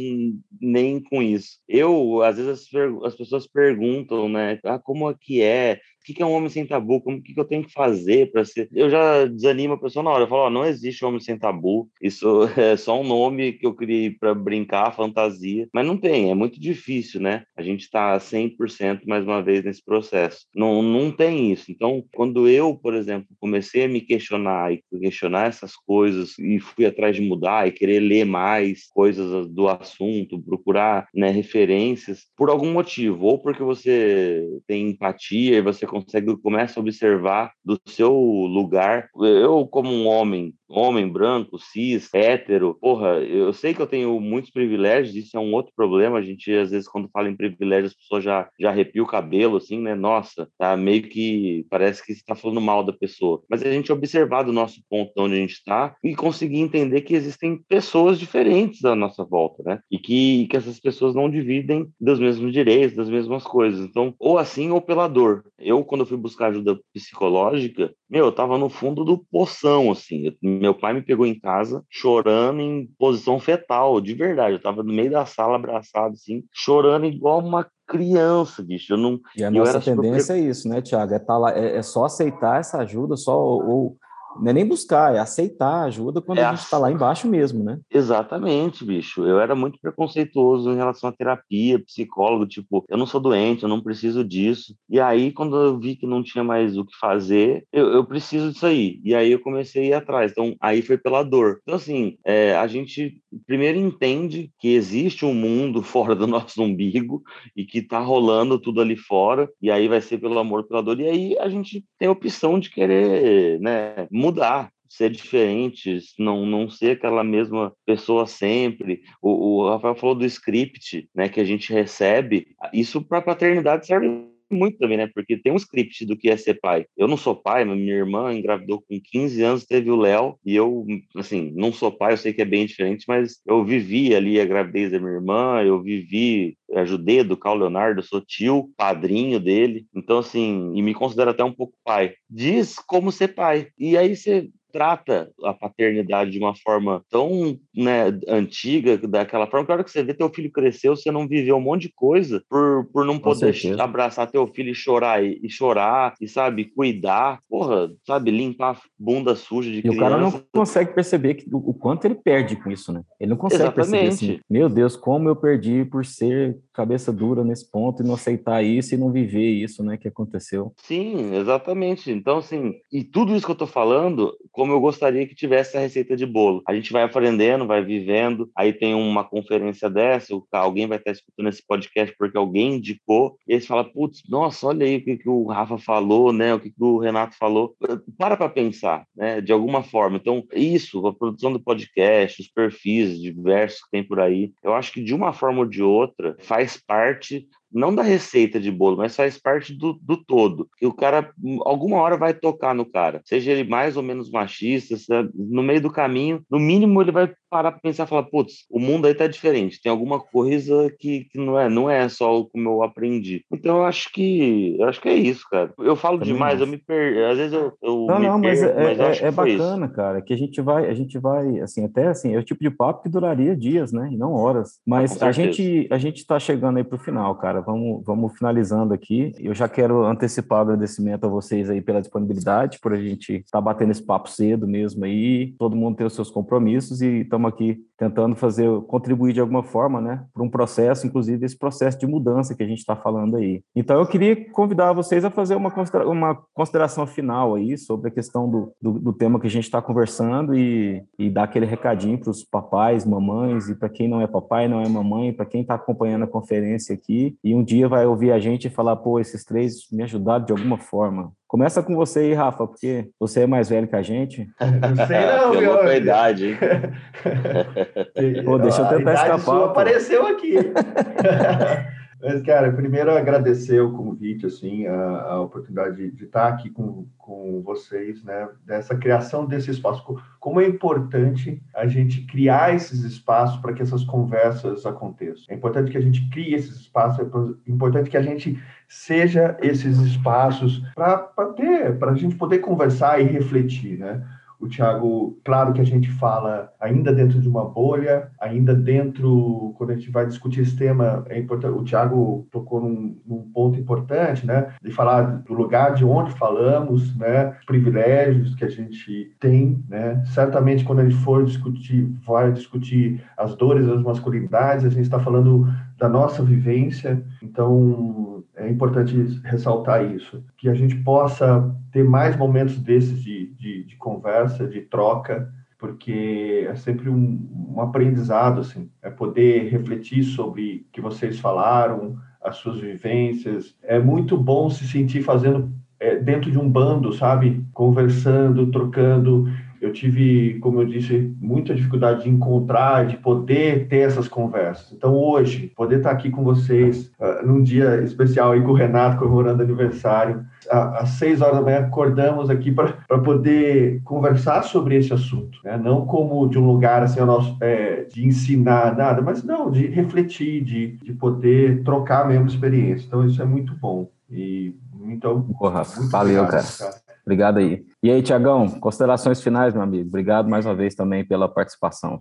nem 0.61 1.01
com 1.01 1.21
isso. 1.21 1.59
Eu, 1.67 2.21
às 2.21 2.37
vezes 2.37 2.69
as, 2.73 3.05
as 3.05 3.15
pessoas 3.15 3.47
perguntam, 3.47 4.29
né? 4.29 4.59
Ah, 4.63 4.79
como 4.79 5.09
é 5.09 5.15
que 5.19 5.41
é? 5.41 5.79
Que, 6.09 6.13
que 6.15 6.23
é 6.23 6.25
um 6.25 6.31
homem 6.31 6.49
sem 6.49 6.65
tabu? 6.65 7.01
Como 7.01 7.21
que, 7.21 7.33
que 7.33 7.39
eu 7.39 7.45
tenho 7.45 7.63
que 7.63 7.71
fazer 7.71 8.31
para 8.31 8.43
ser? 8.43 8.67
Eu 8.73 8.89
já 8.89 9.25
desanimo 9.25 9.75
a 9.75 9.79
pessoa 9.79 10.01
na 10.01 10.09
hora. 10.09 10.23
Eu 10.23 10.27
falo, 10.27 10.49
não 10.49 10.65
existe 10.65 11.05
homem 11.05 11.19
sem 11.19 11.37
tabu. 11.37 11.87
Isso 12.01 12.49
é 12.57 12.75
só 12.75 12.99
um 12.99 13.07
nome 13.07 13.53
que 13.53 13.65
eu 13.65 13.73
criei 13.73 14.09
para 14.09 14.33
brincar, 14.33 14.95
fantasia. 14.95 15.67
Mas 15.73 15.85
não 15.85 15.97
tem, 15.97 16.31
é 16.31 16.35
muito 16.35 16.59
difícil, 16.59 17.21
né? 17.21 17.43
A 17.55 17.61
gente 17.61 17.81
está 17.81 18.17
100% 18.17 19.01
mais 19.05 19.23
uma 19.23 19.41
vez 19.41 19.63
nesse 19.63 19.83
processo. 19.83 20.47
Não, 20.53 20.81
não 20.81 21.11
tem 21.11 21.51
isso. 21.51 21.71
Então, 21.71 22.03
quando 22.13 22.47
eu, 22.47 22.75
por 22.75 22.95
exemplo, 22.95 23.27
comecei 23.39 23.85
a 23.85 23.87
me 23.87 24.01
questionar 24.01 24.73
e 24.73 24.83
questionar 24.99 25.47
essas 25.47 25.75
coisas 25.75 26.37
e 26.39 26.59
fui 26.59 26.85
atrás 26.85 27.15
de 27.15 27.21
mudar 27.21 27.67
e 27.67 27.71
querer 27.71 27.99
ler 27.99 28.25
mais 28.25 28.87
coisas 28.87 29.47
do 29.47 29.67
assunto, 29.67 30.41
procurar 30.41 31.07
né, 31.13 31.29
referências, 31.29 32.25
por 32.35 32.49
algum 32.49 32.71
motivo, 32.71 33.25
ou 33.25 33.37
porque 33.37 33.61
você 33.61 34.47
tem 34.67 34.89
empatia 34.89 35.57
e 35.57 35.61
você 35.61 35.85
consegue 35.85 35.98
começa 36.41 36.79
a 36.79 36.81
observar 36.81 37.53
do 37.63 37.79
seu 37.85 38.13
lugar. 38.13 39.09
Eu 39.15 39.67
como 39.67 39.91
um 39.91 40.07
homem 40.07 40.53
homem 40.69 41.07
branco, 41.07 41.57
cis, 41.57 42.13
hétero. 42.13 42.77
Porra, 42.79 43.19
eu 43.19 43.51
sei 43.51 43.73
que 43.73 43.81
eu 43.81 43.87
tenho 43.87 44.19
muitos 44.19 44.51
privilégios, 44.51 45.15
isso 45.15 45.35
é 45.35 45.39
um 45.39 45.53
outro 45.53 45.73
problema. 45.75 46.17
A 46.19 46.21
gente, 46.21 46.51
às 46.53 46.71
vezes, 46.71 46.87
quando 46.87 47.09
fala 47.09 47.29
em 47.29 47.35
privilégios, 47.35 47.91
as 47.91 47.97
pessoas 47.97 48.23
já, 48.23 48.49
já 48.59 48.69
arrepia 48.69 49.03
o 49.03 49.07
cabelo, 49.07 49.57
assim, 49.57 49.79
né? 49.79 49.95
Nossa, 49.95 50.47
tá 50.57 50.77
meio 50.77 51.03
que 51.03 51.65
parece 51.69 52.05
que 52.05 52.11
está 52.11 52.35
falando 52.35 52.61
mal 52.61 52.83
da 52.83 52.93
pessoa. 52.93 53.41
Mas 53.49 53.63
a 53.63 53.71
gente 53.71 53.91
observar 53.91 54.43
do 54.43 54.53
nosso 54.53 54.81
ponto 54.89 55.11
onde 55.17 55.35
a 55.35 55.37
gente 55.37 55.53
está 55.53 55.95
e 56.03 56.15
conseguir 56.15 56.59
entender 56.59 57.01
que 57.01 57.15
existem 57.15 57.61
pessoas 57.67 58.19
diferentes 58.19 58.85
à 58.85 58.95
nossa 58.95 59.23
volta, 59.23 59.63
né? 59.63 59.79
E 59.89 59.97
que, 59.97 60.47
que 60.47 60.57
essas 60.57 60.79
pessoas 60.79 61.15
não 61.15 61.29
dividem 61.29 61.87
dos 61.99 62.19
mesmos 62.19 62.53
direitos, 62.53 62.95
das 62.95 63.09
mesmas 63.09 63.43
coisas. 63.43 63.79
Então, 63.79 64.13
ou 64.19 64.37
assim 64.37 64.69
ou 64.69 64.81
pela 64.81 65.07
dor. 65.07 65.43
Eu, 65.57 65.83
quando 65.83 66.05
fui 66.05 66.17
buscar 66.17 66.47
ajuda 66.47 66.79
psicológica, 66.93 67.93
meu, 68.09 68.25
eu 68.25 68.31
tava 68.31 68.57
no 68.57 68.69
fundo 68.69 69.05
do 69.05 69.17
poção, 69.17 69.91
assim. 69.91 70.35
Meu 70.41 70.73
pai 70.73 70.93
me 70.93 71.01
pegou 71.01 71.25
em 71.25 71.39
casa 71.39 71.83
chorando 71.89 72.59
em 72.59 72.89
posição 72.97 73.39
fetal, 73.39 74.01
de 74.01 74.13
verdade. 74.13 74.53
Eu 74.53 74.61
tava 74.61 74.81
no 74.81 74.91
meio 74.91 75.11
da 75.11 75.25
sala, 75.25 75.55
abraçado, 75.55 76.13
assim, 76.13 76.43
chorando 76.51 77.05
igual 77.05 77.39
uma 77.39 77.69
criança, 77.87 78.63
bicho. 78.63 78.93
Eu 78.93 78.97
não, 78.97 79.19
e 79.35 79.43
a 79.43 79.51
nossa 79.51 79.79
tendência 79.79 80.35
super... 80.35 80.39
é 80.39 80.49
isso, 80.49 80.67
né, 80.67 80.81
Tiago? 80.81 81.13
É, 81.13 81.19
tá 81.19 81.37
lá, 81.37 81.57
é, 81.57 81.77
é, 81.77 81.81
só 81.83 82.05
aceitar 82.05 82.59
essa 82.59 82.79
ajuda, 82.79 83.15
só 83.15 83.37
ou 83.39 83.97
não 84.39 84.49
é 84.49 84.53
nem 84.53 84.65
buscar, 84.65 85.15
é 85.15 85.19
aceitar 85.19 85.83
ajuda 85.83 86.21
quando 86.21 86.39
É 86.39 86.43
a 86.43 86.51
gente 86.51 86.63
está 86.63 86.77
lá 86.77 86.91
embaixo 86.91 87.27
mesmo, 87.27 87.63
né? 87.63 87.79
Exatamente, 87.91 88.85
bicho. 88.85 89.25
Eu 89.25 89.39
era 89.39 89.55
muito 89.55 89.79
preconceituoso 89.79 90.71
em 90.71 90.75
relação 90.75 91.09
à 91.09 91.13
terapia, 91.13 91.79
psicólogo, 91.79 92.45
tipo, 92.45 92.85
eu 92.87 92.97
não 92.97 93.05
sou 93.05 93.19
doente, 93.19 93.63
eu 93.63 93.69
não 93.69 93.81
preciso 93.81 94.23
disso. 94.23 94.75
E 94.89 94.99
aí, 94.99 95.31
quando 95.31 95.55
eu 95.55 95.79
vi 95.79 95.95
que 95.95 96.07
não 96.07 96.23
tinha 96.23 96.43
mais 96.43 96.77
o 96.77 96.85
que 96.85 96.95
fazer, 96.99 97.65
eu, 97.71 97.87
eu 97.93 98.05
preciso 98.05 98.51
disso 98.51 98.65
aí. 98.65 98.99
E 99.03 99.15
aí 99.15 99.31
eu 99.31 99.39
comecei 99.39 99.83
a 99.83 99.87
ir 99.87 99.93
atrás. 99.93 100.31
Então, 100.31 100.55
aí 100.59 100.81
foi 100.81 100.97
pela 100.97 101.23
dor. 101.23 101.59
Então, 101.63 101.75
assim, 101.75 102.17
é, 102.23 102.55
a 102.55 102.67
gente 102.67 103.21
primeiro 103.45 103.77
entende 103.77 104.51
que 104.59 104.69
existe 104.69 105.25
um 105.25 105.33
mundo 105.33 105.81
fora 105.83 106.15
do 106.15 106.27
nosso 106.27 106.61
umbigo 106.61 107.23
e 107.55 107.65
que 107.65 107.81
tá 107.81 107.99
rolando 107.99 108.59
tudo 108.59 108.81
ali 108.81 108.95
fora, 108.95 109.49
e 109.61 109.69
aí 109.71 109.87
vai 109.87 110.01
ser 110.01 110.17
pelo 110.17 110.39
amor, 110.39 110.67
pela 110.67 110.81
dor. 110.81 110.99
E 110.99 111.07
aí 111.07 111.37
a 111.37 111.49
gente 111.49 111.83
tem 111.97 112.07
a 112.07 112.11
opção 112.11 112.59
de 112.59 112.69
querer, 112.69 113.59
né, 113.59 114.07
mudar 114.19 114.71
ser 114.89 115.11
diferente, 115.11 115.99
não, 116.17 116.45
não 116.45 116.69
ser 116.69 116.91
aquela 116.97 117.23
mesma 117.23 117.71
pessoa 117.85 118.25
sempre. 118.25 119.03
O, 119.21 119.61
o 119.61 119.69
Rafael 119.69 119.95
falou 119.95 120.15
do 120.15 120.25
script, 120.25 121.07
né, 121.15 121.29
que 121.29 121.39
a 121.39 121.45
gente 121.45 121.71
recebe. 121.71 122.47
Isso 122.73 123.01
para 123.01 123.21
paternidade 123.21 123.85
serve 123.85 124.27
muito 124.55 124.77
também, 124.77 124.97
né? 124.97 125.09
Porque 125.13 125.37
tem 125.37 125.51
um 125.51 125.57
script 125.57 126.05
do 126.05 126.17
que 126.17 126.29
é 126.29 126.37
ser 126.37 126.59
pai. 126.59 126.85
Eu 126.97 127.07
não 127.07 127.17
sou 127.17 127.35
pai, 127.35 127.65
mas 127.65 127.77
minha 127.77 127.95
irmã 127.95 128.33
engravidou 128.33 128.81
com 128.81 128.99
15 128.99 129.41
anos, 129.43 129.65
teve 129.65 129.89
o 129.91 129.95
Léo, 129.95 130.37
e 130.45 130.55
eu, 130.55 130.85
assim, 131.15 131.51
não 131.55 131.71
sou 131.71 131.91
pai, 131.91 132.13
eu 132.13 132.17
sei 132.17 132.33
que 132.33 132.41
é 132.41 132.45
bem 132.45 132.65
diferente, 132.65 133.05
mas 133.07 133.39
eu 133.45 133.63
vivi 133.63 134.15
ali 134.15 134.39
a 134.39 134.45
gravidez 134.45 134.91
da 134.91 134.99
minha 134.99 135.13
irmã, 135.13 135.61
eu 135.63 135.81
vivi, 135.81 136.57
ajudei 136.73 137.19
a 137.19 137.21
educar 137.21 137.51
o 137.51 137.55
Leonardo, 137.55 138.01
sou 138.03 138.21
tio, 138.21 138.69
padrinho 138.77 139.39
dele, 139.39 139.85
então, 139.95 140.19
assim, 140.19 140.71
e 140.75 140.81
me 140.81 140.93
considero 140.93 141.31
até 141.31 141.43
um 141.43 141.53
pouco 141.53 141.73
pai. 141.83 142.13
Diz 142.29 142.75
como 142.75 143.11
ser 143.11 143.29
pai. 143.29 143.67
E 143.77 143.97
aí 143.97 144.15
você 144.15 144.49
trata 144.71 145.31
a 145.43 145.53
paternidade 145.53 146.31
de 146.31 146.39
uma 146.39 146.55
forma 146.55 147.03
tão 147.09 147.57
né, 147.75 148.05
antiga, 148.27 148.97
daquela 148.97 149.47
forma, 149.47 149.73
hora 149.73 149.83
que 149.83 149.91
você 149.91 150.03
vê 150.03 150.13
teu 150.13 150.29
filho 150.29 150.51
cresceu, 150.51 150.95
você 150.95 151.11
não 151.11 151.27
viveu 151.27 151.55
um 151.57 151.61
monte 151.61 151.83
de 151.83 151.93
coisa 151.93 152.41
por, 152.49 152.85
por 152.91 153.05
não 153.05 153.15
Com 153.15 153.29
poder 153.31 153.53
certeza. 153.53 153.83
abraçar 153.83 154.29
teu 154.29 154.47
filho 154.47 154.71
e 154.71 154.75
chorar, 154.75 155.23
e, 155.23 155.39
e 155.43 155.49
chorar, 155.49 156.13
e 156.19 156.27
sabe, 156.27 156.65
cuidar, 156.65 157.39
porra, 157.49 157.89
sabe, 158.05 158.31
limpar 158.31 158.75
a 158.75 158.79
bunda 158.97 159.35
suja 159.35 159.69
de 159.69 159.77
E 159.77 159.79
o 159.79 159.83
criança. 159.93 159.99
cara 159.99 160.17
não 160.21 160.31
consegue 160.53 160.93
perceber 160.93 161.35
que, 161.35 161.49
o, 161.53 161.57
o 161.57 161.73
quanto 161.73 162.05
ele 162.05 162.15
perde 162.15 162.55
com 162.55 162.71
isso, 162.71 162.91
né? 162.91 163.03
Ele 163.19 163.31
não 163.31 163.37
consegue 163.37 163.71
perceber 163.71 164.07
assim, 164.07 164.25
Exatamente. 164.25 164.45
meu 164.49 164.69
Deus, 164.69 164.95
como 164.95 165.29
eu 165.29 165.35
perdi 165.35 165.85
por 165.85 166.05
ser 166.05 166.57
cabeça 166.73 167.11
dura 167.11 167.43
nesse 167.43 167.69
ponto 167.69 168.01
e 168.01 168.05
não 168.05 168.13
aceitar 168.13 168.63
isso 168.63 168.93
e 168.93 168.97
não 168.97 169.11
viver 169.11 169.49
isso, 169.49 169.83
né, 169.83 169.97
que 169.97 170.07
aconteceu. 170.07 170.73
Sim, 170.77 171.35
exatamente. 171.35 172.11
Então, 172.11 172.37
assim, 172.37 172.75
e 172.91 173.03
tudo 173.03 173.35
isso 173.35 173.45
que 173.45 173.51
eu 173.51 173.55
tô 173.57 173.67
falando, 173.67 174.33
como 174.59 174.73
eu 174.73 174.81
gostaria 174.81 175.25
que 175.25 175.33
tivesse 175.33 175.77
a 175.77 175.79
receita 175.79 176.17
de 176.17 176.25
bolo. 176.25 176.61
A 176.67 176.75
gente 176.75 176.91
vai 176.91 177.03
aprendendo, 177.03 177.65
vai 177.65 177.81
vivendo, 177.81 178.51
aí 178.53 178.73
tem 178.73 178.93
uma 178.93 179.23
conferência 179.23 179.89
dessa, 179.89 180.37
alguém 180.51 180.85
vai 180.85 180.97
estar 180.97 181.11
escutando 181.11 181.47
esse 181.47 181.65
podcast 181.65 182.13
porque 182.17 182.37
alguém 182.37 182.73
indicou, 182.73 183.37
e 183.47 183.53
aí 183.53 183.61
você 183.61 183.67
fala, 183.67 183.85
putz, 183.85 184.21
nossa, 184.27 184.67
olha 184.67 184.85
aí 184.85 184.97
o 184.97 185.01
que, 185.05 185.15
que 185.15 185.29
o 185.29 185.45
Rafa 185.45 185.77
falou, 185.77 186.33
né, 186.33 186.53
o 186.53 186.59
que, 186.59 186.71
que 186.71 186.83
o 186.83 186.97
Renato 186.97 187.37
falou. 187.37 187.73
Para 188.17 188.35
para 188.35 188.49
pensar, 188.49 189.05
né, 189.15 189.39
de 189.39 189.53
alguma 189.53 189.81
forma. 189.81 190.17
Então, 190.17 190.45
isso, 190.53 191.07
a 191.07 191.13
produção 191.13 191.53
do 191.53 191.59
podcast, 191.61 192.41
os 192.41 192.49
perfis 192.49 193.17
diversos 193.17 193.81
que 193.83 193.91
tem 193.91 194.03
por 194.03 194.19
aí, 194.19 194.51
eu 194.61 194.73
acho 194.73 194.91
que 194.91 195.01
de 195.01 195.15
uma 195.15 195.31
forma 195.31 195.59
ou 195.59 195.65
de 195.65 195.81
outra 195.81 196.35
faz 196.41 196.75
parte 196.75 197.47
não 197.71 197.93
da 197.93 198.01
receita 198.03 198.59
de 198.59 198.71
bolo, 198.71 198.97
mas 198.97 199.15
faz 199.15 199.37
parte 199.37 199.73
do, 199.73 199.93
do 200.01 200.17
todo. 200.17 200.67
E 200.81 200.85
o 200.85 200.93
cara, 200.93 201.31
hum, 201.41 201.59
alguma 201.65 201.97
hora 201.97 202.17
vai 202.17 202.33
tocar 202.33 202.73
no 202.73 202.85
cara, 202.85 203.21
seja 203.25 203.51
ele 203.51 203.67
mais 203.69 203.97
ou 203.97 204.03
menos 204.03 204.31
machista, 204.31 204.97
sabe? 204.97 205.29
no 205.33 205.63
meio 205.63 205.81
do 205.81 205.91
caminho, 205.91 206.41
no 206.49 206.59
mínimo 206.59 207.01
ele 207.01 207.11
vai 207.11 207.31
parar 207.49 207.71
para 207.71 207.81
pensar 207.81 208.03
e 208.03 208.07
falar, 208.07 208.23
putz, 208.23 208.65
o 208.69 208.79
mundo 208.79 209.07
aí 209.07 209.15
tá 209.15 209.27
diferente, 209.27 209.81
tem 209.81 209.89
alguma 209.89 210.19
coisa 210.19 210.93
que, 210.99 211.25
que 211.25 211.37
não 211.37 211.59
é, 211.59 211.67
não 211.67 211.89
é 211.89 212.07
só 212.07 212.43
como 212.43 212.69
eu 212.69 212.83
aprendi. 212.83 213.43
Então 213.51 213.77
eu 213.77 213.83
acho 213.85 214.11
que, 214.11 214.77
eu 214.79 214.87
acho 214.87 215.01
que 215.01 215.09
é 215.09 215.15
isso, 215.15 215.45
cara. 215.49 215.73
Eu 215.79 215.95
falo 215.95 216.19
Também 216.19 216.33
demais, 216.33 216.61
eu 216.61 216.67
me 216.67 216.77
per... 216.77 217.25
às 217.29 217.37
vezes 217.37 217.53
eu, 217.53 217.73
eu 217.81 218.05
Não, 218.07 218.19
não, 218.19 218.39
mas 218.39 218.59
perco, 218.59 218.79
é, 218.79 218.83
mas 218.83 218.99
é- 218.99 219.27
é 219.27 219.31
foi 219.31 219.49
isso. 219.51 219.57
bacana, 219.57 219.87
cara, 219.89 220.21
que 220.21 220.33
a 220.33 220.37
gente 220.37 220.61
vai, 220.61 220.89
a 220.89 220.93
gente 220.93 221.17
vai, 221.17 221.59
assim, 221.59 221.85
até 221.85 222.07
assim, 222.07 222.35
é 222.35 222.37
o 222.37 222.43
tipo 222.43 222.61
de 222.61 222.69
papo 222.69 223.03
que 223.03 223.09
duraria 223.09 223.55
dias, 223.55 223.91
né, 223.91 224.09
e 224.11 224.17
não 224.17 224.33
horas. 224.33 224.79
Mas 224.85 225.17
com 225.17 225.25
a 225.25 225.31
gente, 225.31 225.87
a 225.91 225.97
gente 225.97 226.25
tá 226.25 226.39
chegando 226.39 226.77
aí 226.77 226.83
pro 226.83 226.99
final, 226.99 227.35
cara. 227.35 227.58
Vamos, 227.61 228.03
vamos 228.05 228.37
finalizando 228.37 228.93
aqui. 228.93 229.31
Eu 229.39 229.53
já 229.53 229.67
quero 229.67 230.03
antecipar 230.05 230.59
o 230.59 230.61
agradecimento 230.61 231.25
a 231.25 231.29
vocês 231.29 231.69
aí 231.69 231.81
pela 231.81 232.01
disponibilidade, 232.01 232.79
por 232.79 232.93
a 232.93 233.01
gente 233.01 233.37
estar 233.37 233.57
tá 233.57 233.61
batendo 233.61 233.91
esse 233.91 234.03
papo 234.03 234.29
cedo 234.29 234.67
mesmo 234.67 235.05
aí, 235.05 235.53
todo 235.57 235.75
mundo 235.75 235.97
ter 235.97 236.05
os 236.05 236.13
seus 236.13 236.29
compromissos 236.29 237.01
e 237.01 237.21
estamos 237.21 237.49
aqui 237.49 237.83
tentando 237.99 238.33
fazer, 238.33 238.69
contribuir 238.87 239.33
de 239.33 239.41
alguma 239.41 239.61
forma, 239.61 239.99
né, 239.99 240.23
para 240.33 240.41
um 240.41 240.49
processo, 240.49 241.05
inclusive 241.05 241.45
esse 241.45 241.57
processo 241.57 241.99
de 241.99 242.07
mudança 242.07 242.55
que 242.55 242.63
a 242.63 242.65
gente 242.65 242.79
está 242.79 242.95
falando 242.95 243.35
aí. 243.35 243.61
Então 243.75 243.99
eu 243.99 244.07
queria 244.07 244.49
convidar 244.51 244.93
vocês 244.93 245.25
a 245.25 245.29
fazer 245.29 245.55
uma, 245.55 245.69
considera- 245.69 246.07
uma 246.07 246.41
consideração 246.53 247.05
final 247.05 247.55
aí 247.55 247.77
sobre 247.77 248.07
a 248.07 248.11
questão 248.11 248.49
do, 248.49 248.71
do, 248.81 248.93
do 248.93 249.13
tema 249.13 249.39
que 249.39 249.47
a 249.47 249.49
gente 249.49 249.65
está 249.65 249.81
conversando 249.81 250.55
e, 250.55 251.03
e 251.17 251.29
dar 251.29 251.43
aquele 251.43 251.65
recadinho 251.65 252.17
para 252.17 252.31
os 252.31 252.41
papais, 252.41 253.05
mamães 253.05 253.67
e 253.67 253.75
para 253.75 253.89
quem 253.89 254.07
não 254.07 254.21
é 254.21 254.27
papai, 254.27 254.69
não 254.69 254.79
é 254.79 254.87
mamãe, 254.87 255.33
para 255.33 255.45
quem 255.45 255.61
está 255.61 255.75
acompanhando 255.75 256.23
a 256.23 256.27
conferência 256.27 256.95
aqui 256.95 257.37
e 257.49 257.55
um 257.55 257.63
dia 257.63 257.87
vai 257.87 258.05
ouvir 258.05 258.31
a 258.31 258.37
gente 258.37 258.65
e 258.65 258.69
falar, 258.69 258.95
pô, 258.97 259.19
esses 259.19 259.43
três 259.43 259.87
me 259.91 260.03
ajudaram 260.03 260.45
de 260.45 260.51
alguma 260.51 260.77
forma. 260.77 261.31
Começa 261.47 261.81
com 261.81 261.95
você 261.95 262.19
aí, 262.19 262.33
Rafa, 262.35 262.67
porque 262.67 263.09
você 263.19 263.41
é 263.41 263.47
mais 263.47 263.69
velho 263.69 263.87
que 263.87 263.95
a 263.95 264.03
gente. 264.03 264.47
Não 264.61 265.07
sei 265.07 265.25
não, 265.25 265.51
viu? 265.53 265.77
tua 265.79 265.95
idade, 265.95 266.45
hein? 266.49 266.57
Pô, 268.45 268.59
deixa 268.59 268.81
eu 268.81 268.85
A 268.85 268.89
tentar 268.89 269.13
escapar, 269.13 269.39
sua 269.39 269.59
pô. 269.59 269.65
apareceu 269.65 270.27
aqui. 270.27 270.57
Mas, 272.21 272.41
cara, 272.41 272.71
primeiro 272.73 273.11
agradecer 273.11 273.79
o 273.79 273.93
convite, 273.93 274.45
assim, 274.45 274.85
a, 274.85 275.21
a 275.21 275.41
oportunidade 275.41 276.11
de 276.11 276.25
estar 276.25 276.49
aqui 276.49 276.69
com, 276.69 277.07
com 277.17 277.61
vocês, 277.63 278.21
né? 278.25 278.49
Dessa 278.65 278.95
criação 278.97 279.45
desse 279.45 279.71
espaço. 279.71 280.03
Co- 280.03 280.21
Como 280.37 280.59
é 280.59 280.67
importante 280.67 281.61
a 281.73 281.87
gente 281.87 282.25
criar 282.25 282.75
esses 282.75 283.03
espaços 283.03 283.57
para 283.61 283.71
que 283.73 283.81
essas 283.81 284.03
conversas 284.03 284.85
aconteçam. 284.85 285.45
É 285.49 285.53
importante 285.55 285.91
que 285.91 285.97
a 285.97 286.01
gente 286.01 286.29
crie 286.29 286.53
esses 286.53 286.75
espaços, 286.81 287.19
é 287.65 287.71
importante 287.71 288.09
que 288.09 288.17
a 288.17 288.21
gente 288.21 288.61
seja 288.87 289.55
esses 289.61 289.97
espaços 289.99 290.79
para 290.93 291.17
ter, 291.55 291.97
para 291.97 292.11
a 292.11 292.15
gente 292.15 292.35
poder 292.35 292.59
conversar 292.59 293.21
e 293.21 293.23
refletir, 293.23 293.97
né? 293.97 294.27
O 294.59 294.67
Tiago, 294.67 295.39
claro 295.43 295.73
que 295.73 295.81
a 295.81 295.85
gente 295.85 296.11
fala 296.11 296.71
ainda 296.79 297.13
dentro 297.13 297.39
de 297.39 297.47
uma 297.47 297.65
bolha, 297.65 298.29
ainda 298.39 298.73
dentro, 298.75 299.73
quando 299.77 299.91
a 299.91 299.95
gente 299.95 300.11
vai 300.11 300.25
discutir 300.25 300.61
esse 300.61 300.75
tema, 300.75 301.23
é 301.29 301.39
importante. 301.39 301.77
O 301.77 301.83
Tiago 301.83 302.47
tocou 302.51 302.81
num, 302.81 303.17
num 303.25 303.49
ponto 303.53 303.79
importante, 303.79 304.45
né? 304.45 304.73
De 304.83 304.91
falar 304.91 305.21
do 305.43 305.53
lugar 305.53 305.93
de 305.93 306.03
onde 306.03 306.31
falamos, 306.31 307.15
né? 307.15 307.55
Os 307.59 307.65
privilégios 307.65 308.53
que 308.55 308.65
a 308.65 308.69
gente 308.69 309.33
tem, 309.39 309.83
né? 309.87 310.23
Certamente, 310.25 310.83
quando 310.83 310.99
gente 311.09 311.23
for 311.23 311.43
discutir, 311.43 312.11
vai 312.25 312.51
discutir 312.51 313.23
as 313.37 313.55
dores 313.55 313.87
das 313.87 314.01
masculinidades, 314.01 314.85
a 314.85 314.89
gente 314.89 315.03
está 315.03 315.19
falando 315.19 315.67
da 315.97 316.07
nossa 316.07 316.41
vivência, 316.43 317.21
então 317.41 318.38
é 318.59 318.69
importante 318.69 319.15
ressaltar 319.43 320.05
isso, 320.13 320.43
que 320.57 320.69
a 320.69 320.73
gente 320.73 320.95
possa 320.97 321.73
ter 321.91 322.03
mais 322.03 322.35
momentos 322.35 322.77
desses 322.77 323.21
de, 323.23 323.47
de, 323.55 323.83
de 323.83 323.95
conversa, 323.95 324.67
de 324.67 324.81
troca, 324.81 325.51
porque 325.77 326.67
é 326.69 326.75
sempre 326.75 327.09
um, 327.09 327.73
um 327.75 327.81
aprendizado, 327.81 328.61
assim, 328.61 328.89
é 329.01 329.09
poder 329.09 329.69
refletir 329.69 330.23
sobre 330.23 330.85
o 330.89 330.91
que 330.91 330.99
vocês 330.99 331.39
falaram, 331.39 332.17
as 332.41 332.57
suas 332.57 332.79
vivências. 332.79 333.75
É 333.81 333.97
muito 333.97 334.37
bom 334.37 334.69
se 334.69 334.85
sentir 334.87 335.21
fazendo 335.21 335.71
é, 335.99 336.17
dentro 336.17 336.51
de 336.51 336.57
um 336.57 336.69
bando, 336.69 337.13
sabe? 337.13 337.65
Conversando, 337.73 338.71
trocando. 338.71 339.49
Eu 339.81 339.93
tive, 339.93 340.59
como 340.59 340.81
eu 340.81 340.85
disse, 340.85 341.33
muita 341.39 341.73
dificuldade 341.73 342.23
de 342.23 342.29
encontrar, 342.29 343.05
de 343.05 343.17
poder 343.17 343.87
ter 343.87 343.99
essas 343.99 344.27
conversas. 344.27 344.91
Então, 344.91 345.15
hoje, 345.15 345.71
poder 345.75 345.97
estar 345.97 346.11
aqui 346.11 346.29
com 346.29 346.43
vocês, 346.43 347.11
uh, 347.19 347.45
num 347.45 347.63
dia 347.63 348.01
especial 348.03 348.51
aí 348.51 348.61
com 348.61 348.71
o 348.71 348.73
Renato, 348.73 349.17
comemorando 349.17 349.63
aniversário, 349.63 350.45
às 350.69 351.09
seis 351.09 351.41
horas 351.41 351.57
da 351.57 351.61
manhã, 351.61 351.79
acordamos 351.79 352.49
aqui 352.49 352.71
para 352.71 352.93
poder 353.23 354.01
conversar 354.03 354.63
sobre 354.63 354.95
esse 354.95 355.13
assunto. 355.13 355.59
Né? 355.63 355.77
Não 355.77 356.05
como 356.05 356.47
de 356.47 356.59
um 356.59 356.65
lugar 356.65 357.01
assim, 357.01 357.19
nosso, 357.21 357.57
é, 357.61 358.03
de 358.03 358.25
ensinar 358.25 358.95
nada, 358.95 359.21
mas 359.21 359.43
não, 359.43 359.71
de 359.71 359.87
refletir, 359.87 360.63
de, 360.63 360.97
de 360.97 361.13
poder 361.13 361.83
trocar 361.83 362.27
mesmo 362.27 362.47
experiência. 362.47 363.05
Então, 363.05 363.25
isso 363.25 363.41
é 363.41 363.45
muito 363.45 363.73
bom. 363.75 364.09
E, 364.29 364.75
então, 365.05 365.41
Pô, 365.57 365.69
Rafa, 365.69 365.99
muito 365.99 366.11
valeu, 366.11 366.43
obrigado, 366.43 366.77
cara. 366.77 367.08
Obrigado 367.29 367.59
aí. 367.59 367.85
E 368.01 368.09
aí, 368.09 368.23
Tiagão, 368.23 368.67
considerações 368.79 369.39
finais, 369.39 369.71
meu 369.71 369.83
amigo. 369.83 370.07
Obrigado 370.07 370.49
mais 370.49 370.65
uma 370.65 370.73
vez 370.73 370.95
também 370.95 371.23
pela 371.23 371.47
participação. 371.47 372.19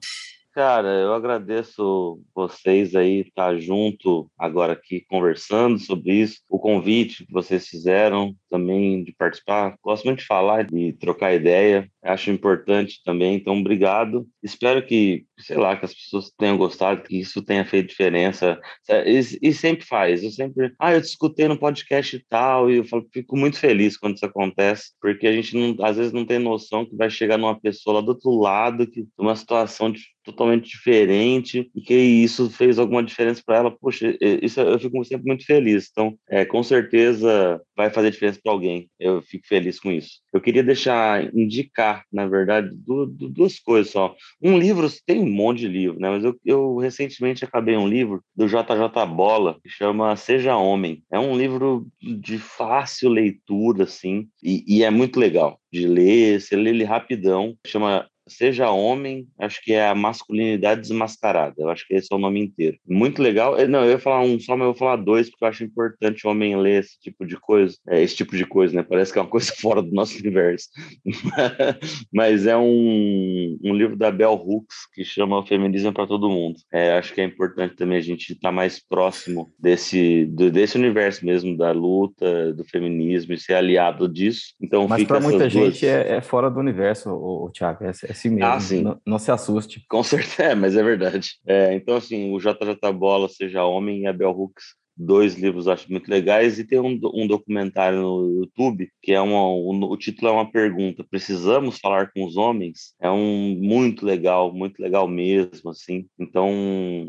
Cara, 0.52 0.88
eu 0.88 1.14
agradeço 1.14 2.20
vocês 2.34 2.94
aí 2.94 3.20
estar 3.20 3.56
junto 3.59 4.30
agora 4.36 4.74
aqui 4.74 5.02
conversando 5.09 5.78
sobre 5.78 6.12
isso, 6.12 6.40
o 6.46 6.59
convite 6.59 7.24
que 7.24 7.32
vocês 7.32 7.66
fizeram 7.68 8.34
também 8.50 9.02
de 9.02 9.12
participar. 9.12 9.76
Gosto 9.82 10.04
muito 10.04 10.18
de 10.18 10.26
falar, 10.26 10.64
de 10.64 10.92
trocar 10.94 11.32
ideia. 11.32 11.88
Acho 12.02 12.30
importante 12.30 13.00
também, 13.02 13.36
então 13.36 13.59
obrigado. 13.59 14.26
Espero 14.42 14.84
que, 14.84 15.24
sei 15.39 15.57
lá, 15.57 15.76
que 15.76 15.84
as 15.84 15.95
pessoas 15.95 16.30
tenham 16.36 16.57
gostado, 16.57 17.03
que 17.03 17.18
isso 17.18 17.43
tenha 17.43 17.64
feito 17.64 17.89
diferença. 17.89 18.61
E, 18.89 19.49
e 19.49 19.53
sempre 19.53 19.84
faz. 19.84 20.22
Eu 20.22 20.30
sempre, 20.30 20.72
ah, 20.78 20.93
eu 20.93 21.01
te 21.01 21.07
escutei 21.07 21.49
no 21.49 21.59
podcast 21.59 22.16
e 22.16 22.24
tal, 22.28 22.70
e 22.70 22.78
eu 22.78 22.84
falo, 22.84 23.07
fico 23.12 23.36
muito 23.36 23.59
feliz 23.59 23.97
quando 23.97 24.16
isso 24.16 24.26
acontece, 24.26 24.93
porque 25.01 25.26
a 25.26 25.32
gente 25.32 25.57
não, 25.57 25.84
às 25.84 25.97
vezes 25.97 26.12
não 26.12 26.24
tem 26.24 26.39
noção 26.39 26.84
que 26.84 26.97
vai 26.97 27.11
chegar 27.11 27.39
numa 27.39 27.59
pessoa 27.59 27.97
lá 27.97 28.01
do 28.01 28.09
outro 28.09 28.30
lado, 28.30 28.86
que 28.86 29.07
uma 29.18 29.36
situação 29.36 29.91
de 29.91 30.01
totalmente 30.30 30.68
diferente 30.68 31.70
e 31.74 31.80
que 31.80 31.95
isso 31.95 32.51
fez 32.51 32.78
alguma 32.78 33.03
diferença 33.03 33.43
para 33.45 33.57
ela. 33.57 33.70
Poxa, 33.70 34.14
isso 34.20 34.61
eu 34.61 34.78
fico 34.78 35.03
sempre 35.05 35.26
muito 35.26 35.45
feliz. 35.45 35.89
Então, 35.91 36.18
é, 36.28 36.45
com 36.45 36.62
certeza 36.62 37.61
vai 37.76 37.91
fazer 37.91 38.11
diferença 38.11 38.39
para 38.43 38.53
alguém. 38.53 38.91
Eu 38.99 39.22
fico 39.22 39.47
feliz 39.47 39.80
com 39.80 39.91
isso. 39.91 40.20
Eu 40.32 40.41
queria 40.41 40.62
deixar 40.62 41.34
indicar, 41.34 42.05
na 42.12 42.26
verdade, 42.26 42.70
duas 42.74 43.59
coisas 43.59 43.91
só. 43.91 44.14
Um 44.43 44.59
livro, 44.59 44.89
tem 45.07 45.18
um 45.29 45.35
monte 45.35 45.61
de 45.61 45.68
livro, 45.68 46.01
né? 46.01 46.11
Mas 46.11 46.24
eu, 46.24 46.37
eu 46.45 46.76
recentemente 46.79 47.45
acabei 47.45 47.76
um 47.76 47.89
livro 47.89 48.22
do 48.35 48.47
JJ 48.47 49.07
Bola 49.14 49.59
que 49.62 49.68
chama 49.68 50.16
Seja 50.16 50.57
Homem. 50.57 51.03
É 51.11 51.18
um 51.18 51.37
livro 51.37 51.87
de 52.01 52.39
fácil 52.39 53.11
leitura, 53.11 53.85
assim, 53.85 54.29
e, 54.43 54.64
e 54.66 54.83
é 54.83 54.91
muito 54.91 55.18
legal 55.18 55.59
de 55.72 55.87
ler. 55.87 56.41
Você 56.41 56.57
lê 56.57 56.70
ele 56.70 56.85
rapidão. 56.85 57.57
Chama 57.66 58.07
Seja 58.29 58.70
Homem, 58.70 59.26
acho 59.39 59.62
que 59.62 59.72
é 59.72 59.89
a 59.89 59.95
masculinidade 59.95 60.83
desmascarada. 60.83 61.55
Eu 61.59 61.70
acho 61.70 61.87
que 61.87 61.95
esse 61.95 62.09
é 62.12 62.16
o 62.16 62.18
nome 62.18 62.41
inteiro. 62.41 62.79
Muito 62.87 63.22
legal. 63.22 63.57
Não, 63.68 63.85
eu 63.85 63.93
ia 63.93 63.99
falar 63.99 64.20
um 64.20 64.39
só, 64.39 64.57
mas 64.57 64.66
eu 64.66 64.72
vou 64.72 64.79
falar 64.79 64.97
dois, 64.97 65.31
porque 65.31 65.45
eu 65.45 65.49
acho 65.49 65.64
importante 65.64 66.26
o 66.26 66.31
homem 66.31 66.57
ler 66.57 66.81
esse 66.81 67.01
tipo 67.01 67.26
de 67.26 67.37
coisa. 67.37 67.76
É, 67.89 68.03
esse 68.03 68.16
tipo 68.16 68.37
de 68.37 68.45
coisa, 68.45 68.74
né? 68.74 68.83
Parece 68.83 69.12
que 69.12 69.18
é 69.18 69.22
uma 69.22 69.29
coisa 69.31 69.53
fora 69.59 69.83
do 69.83 69.93
nosso 69.93 70.18
universo. 70.18 70.68
mas 72.12 72.47
é 72.47 72.57
um, 72.57 73.59
um 73.62 73.74
livro 73.74 73.97
da 73.97 74.11
Bell 74.11 74.35
Hooks 74.35 74.76
que 74.93 75.05
chama 75.05 75.47
Feminismo 75.47 75.93
para 75.93 76.07
Todo 76.07 76.29
Mundo. 76.29 76.59
É, 76.72 76.93
acho 76.93 77.14
que 77.14 77.20
é 77.20 77.24
importante 77.24 77.76
também 77.76 77.99
a 77.99 78.03
gente 78.03 78.33
estar 78.33 78.53
mais 78.53 78.79
próximo 78.79 79.53
desse, 79.59 80.26
desse 80.26 80.76
universo 80.76 81.24
mesmo, 81.24 81.57
da 81.57 81.72
luta, 81.72 82.53
do 82.53 82.64
feminismo 82.64 83.33
e 83.33 83.39
ser 83.39 83.55
aliado 83.55 84.09
disso. 84.09 84.55
Então, 84.61 84.87
mas 84.89 85.05
para 85.05 85.20
muita 85.20 85.49
gente 85.49 85.87
é, 85.87 86.16
é, 86.16 86.20
fora 86.20 86.51
do 86.51 86.59
universo, 86.59 87.11
o, 87.11 87.47
o 87.47 87.51
Thiago. 87.51 87.85
É, 87.85 87.93
assim 88.19 88.31
mesmo. 88.31 88.45
Ah, 88.45 88.61
sim. 88.61 88.83
Não, 88.83 89.01
não, 89.07 89.19
se 89.19 89.31
assuste. 89.31 89.85
Com 89.89 90.03
certeza, 90.03 90.43
é, 90.51 90.55
mas 90.55 90.77
é 90.77 90.83
verdade. 90.83 91.39
É, 91.47 91.75
então, 91.75 91.97
assim, 91.97 92.33
o 92.33 92.39
JJ 92.39 92.93
Bola, 92.93 93.29
Seja 93.29 93.64
Homem 93.64 94.03
e 94.03 94.07
a 94.07 94.12
Bell 94.12 94.31
Hooks 94.31 94.64
dois 94.99 95.34
livros 95.34 95.68
acho 95.68 95.90
muito 95.90 96.11
legais 96.11 96.59
e 96.59 96.64
tem 96.64 96.80
um, 96.80 96.99
um 97.14 97.26
documentário 97.26 98.01
no 98.01 98.40
YouTube 98.40 98.88
que 99.01 99.12
é 99.12 99.20
uma, 99.20 99.49
um, 99.49 99.84
o 99.84 99.96
título 99.96 100.28
é 100.28 100.32
uma 100.32 100.51
pergunta 100.51 101.05
precisamos 101.09 101.78
falar 101.78 102.11
com 102.12 102.24
os 102.24 102.36
homens? 102.36 102.94
É 103.01 103.11
um 103.11 103.57
muito 103.61 104.05
legal 104.05 104.53
muito 104.53 104.80
legal 104.80 105.07
mesmo 105.07 105.70
assim. 105.70 106.07
Então 106.18 106.51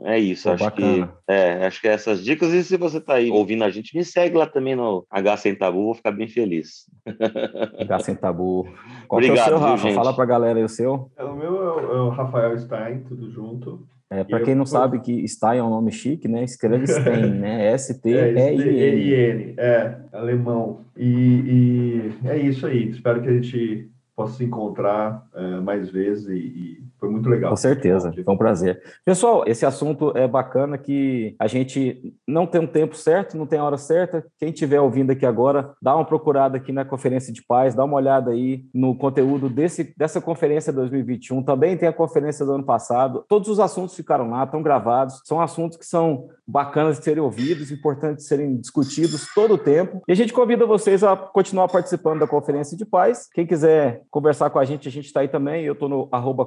é 0.03 0.19
isso 0.19 0.47
Pô, 0.47 0.53
acho 0.53 0.63
bacana. 0.65 1.07
que 1.07 1.31
é 1.33 1.65
acho 1.65 1.81
que 1.81 1.87
é 1.87 1.93
essas 1.93 2.23
dicas 2.23 2.53
e 2.53 2.63
se 2.63 2.77
você 2.77 3.01
tá 3.01 3.15
aí 3.15 3.31
ouvindo 3.31 3.63
a 3.63 3.69
gente 3.69 3.97
me 3.97 4.05
segue 4.05 4.37
lá 4.37 4.45
também 4.45 4.75
no 4.75 5.05
H 5.09 5.37
sem 5.37 5.55
tabu 5.55 5.85
vou 5.85 5.95
ficar 5.95 6.11
bem 6.11 6.27
feliz. 6.27 6.89
H 7.79 7.99
sem 7.99 8.15
tabu. 8.15 8.63
Qual 9.07 9.19
Obrigado, 9.19 9.53
é 9.53 9.55
o 9.55 9.57
seu 9.57 9.59
Rafa? 9.59 9.87
viu, 9.87 9.95
fala 9.95 10.13
pra 10.13 10.25
galera 10.25 10.59
aí 10.59 10.63
o 10.63 10.69
seu. 10.69 11.11
É, 11.17 11.23
o 11.23 11.35
meu 11.35 11.55
é 11.55 11.75
o, 11.75 11.79
é 11.79 12.01
o 12.01 12.09
Rafael 12.09 12.57
Stein 12.59 13.03
tudo 13.03 13.31
junto 13.31 13.87
é, 14.11 14.23
para 14.23 14.41
quem 14.41 14.55
não 14.55 14.65
sabe 14.65 14.99
que 15.01 15.27
Stein 15.27 15.59
é 15.59 15.63
um 15.63 15.69
nome 15.69 15.91
chique, 15.91 16.27
né? 16.27 16.43
Escreve 16.43 16.87
Stein, 16.87 17.29
né? 17.39 17.67
S-T-E-I-N. 17.73 19.53
É, 19.55 19.63
é, 19.63 19.97
alemão. 20.11 20.81
E, 20.97 21.05
e, 21.05 22.27
é 22.27 22.37
isso 22.37 22.65
aí. 22.65 22.89
Espero 22.89 23.21
que 23.21 23.29
a 23.29 23.33
gente 23.33 23.87
possa 24.15 24.37
se 24.37 24.43
encontrar 24.43 25.27
uh, 25.35 25.61
mais 25.61 25.91
vezes 25.91 26.27
e, 26.27 26.33
e 26.33 26.83
foi 26.99 27.09
muito 27.09 27.29
legal. 27.29 27.51
Com 27.51 27.55
certeza, 27.55 28.11
foi 28.11 28.33
um 28.33 28.37
prazer. 28.37 28.81
Pessoal, 29.05 29.43
esse 29.47 29.65
assunto 29.65 30.11
é 30.15 30.27
bacana 30.27 30.77
que 30.77 31.35
a 31.39 31.47
gente 31.47 32.13
não 32.27 32.45
tem 32.45 32.61
um 32.61 32.67
tempo 32.67 32.95
certo, 32.95 33.37
não 33.37 33.45
tem 33.45 33.59
a 33.59 33.63
hora 33.63 33.77
certa. 33.77 34.25
Quem 34.37 34.49
estiver 34.49 34.81
ouvindo 34.81 35.11
aqui 35.11 35.25
agora, 35.25 35.71
dá 35.81 35.95
uma 35.95 36.05
procurada 36.05 36.57
aqui 36.57 36.71
na 36.71 36.83
Conferência 36.83 37.31
de 37.31 37.41
Paz, 37.41 37.73
dá 37.73 37.83
uma 37.83 37.95
olhada 37.95 38.31
aí 38.31 38.65
no 38.73 38.95
conteúdo 38.95 39.49
desse, 39.49 39.93
dessa 39.97 40.19
conferência 40.19 40.73
2021. 40.73 41.41
Também 41.43 41.77
tem 41.77 41.87
a 41.87 41.93
conferência 41.93 42.45
do 42.45 42.53
ano 42.53 42.63
passado. 42.63 43.23
Todos 43.27 43.47
os 43.47 43.59
assuntos 43.59 43.95
ficaram 43.95 44.29
lá, 44.29 44.43
estão 44.43 44.61
gravados. 44.61 45.21
São 45.23 45.39
assuntos 45.41 45.77
que 45.77 45.85
são 45.85 46.27
bacanas 46.45 46.97
de 46.97 47.03
serem 47.03 47.23
ouvidos, 47.23 47.71
importantes 47.71 48.23
de 48.23 48.29
serem 48.29 48.57
discutidos 48.57 49.27
todo 49.33 49.53
o 49.53 49.57
tempo. 49.57 50.01
E 50.07 50.11
a 50.11 50.15
gente 50.15 50.33
convida 50.33 50.65
vocês 50.65 51.03
a 51.03 51.15
continuar 51.15 51.67
participando 51.67 52.19
da 52.19 52.27
Conferência 52.27 52.75
de 52.75 52.85
Paz. 52.85 53.29
Quem 53.31 53.45
quiser 53.45 54.01
conversar 54.09 54.49
com 54.49 54.59
a 54.59 54.65
gente, 54.65 54.87
a 54.87 54.91
gente 54.91 55.05
está 55.05 55.21
aí 55.21 55.27
também. 55.27 55.63
Eu 55.63 55.73
estou 55.73 55.87
no 55.87 56.09
arroba 56.11 56.45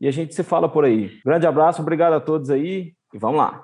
e 0.00 0.06
a 0.06 0.10
gente 0.10 0.34
se 0.34 0.42
fala 0.42 0.68
por 0.68 0.84
aí. 0.84 1.10
Grande 1.24 1.46
abraço, 1.46 1.82
obrigado 1.82 2.12
a 2.14 2.20
todos 2.20 2.50
aí 2.50 2.92
e 3.12 3.18
vamos 3.18 3.38
lá. 3.38 3.62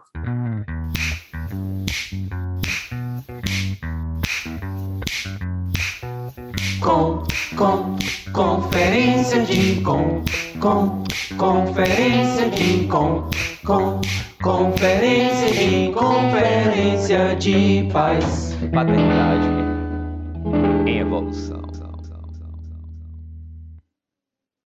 Com, 6.80 7.22
com, 7.57 7.97
conferência 8.32 9.43
de 9.43 9.80
com, 9.82 10.22
com, 10.59 11.05
conferência 11.36 12.51
de 12.51 12.86
com, 12.88 13.30
com, 13.64 14.01
conferência 14.43 15.53
de 15.53 15.93
conferência 15.93 17.36
de 17.36 17.88
paz. 17.93 18.57
Paternidade 18.72 19.49
em 20.86 20.99
evolução. 20.99 21.51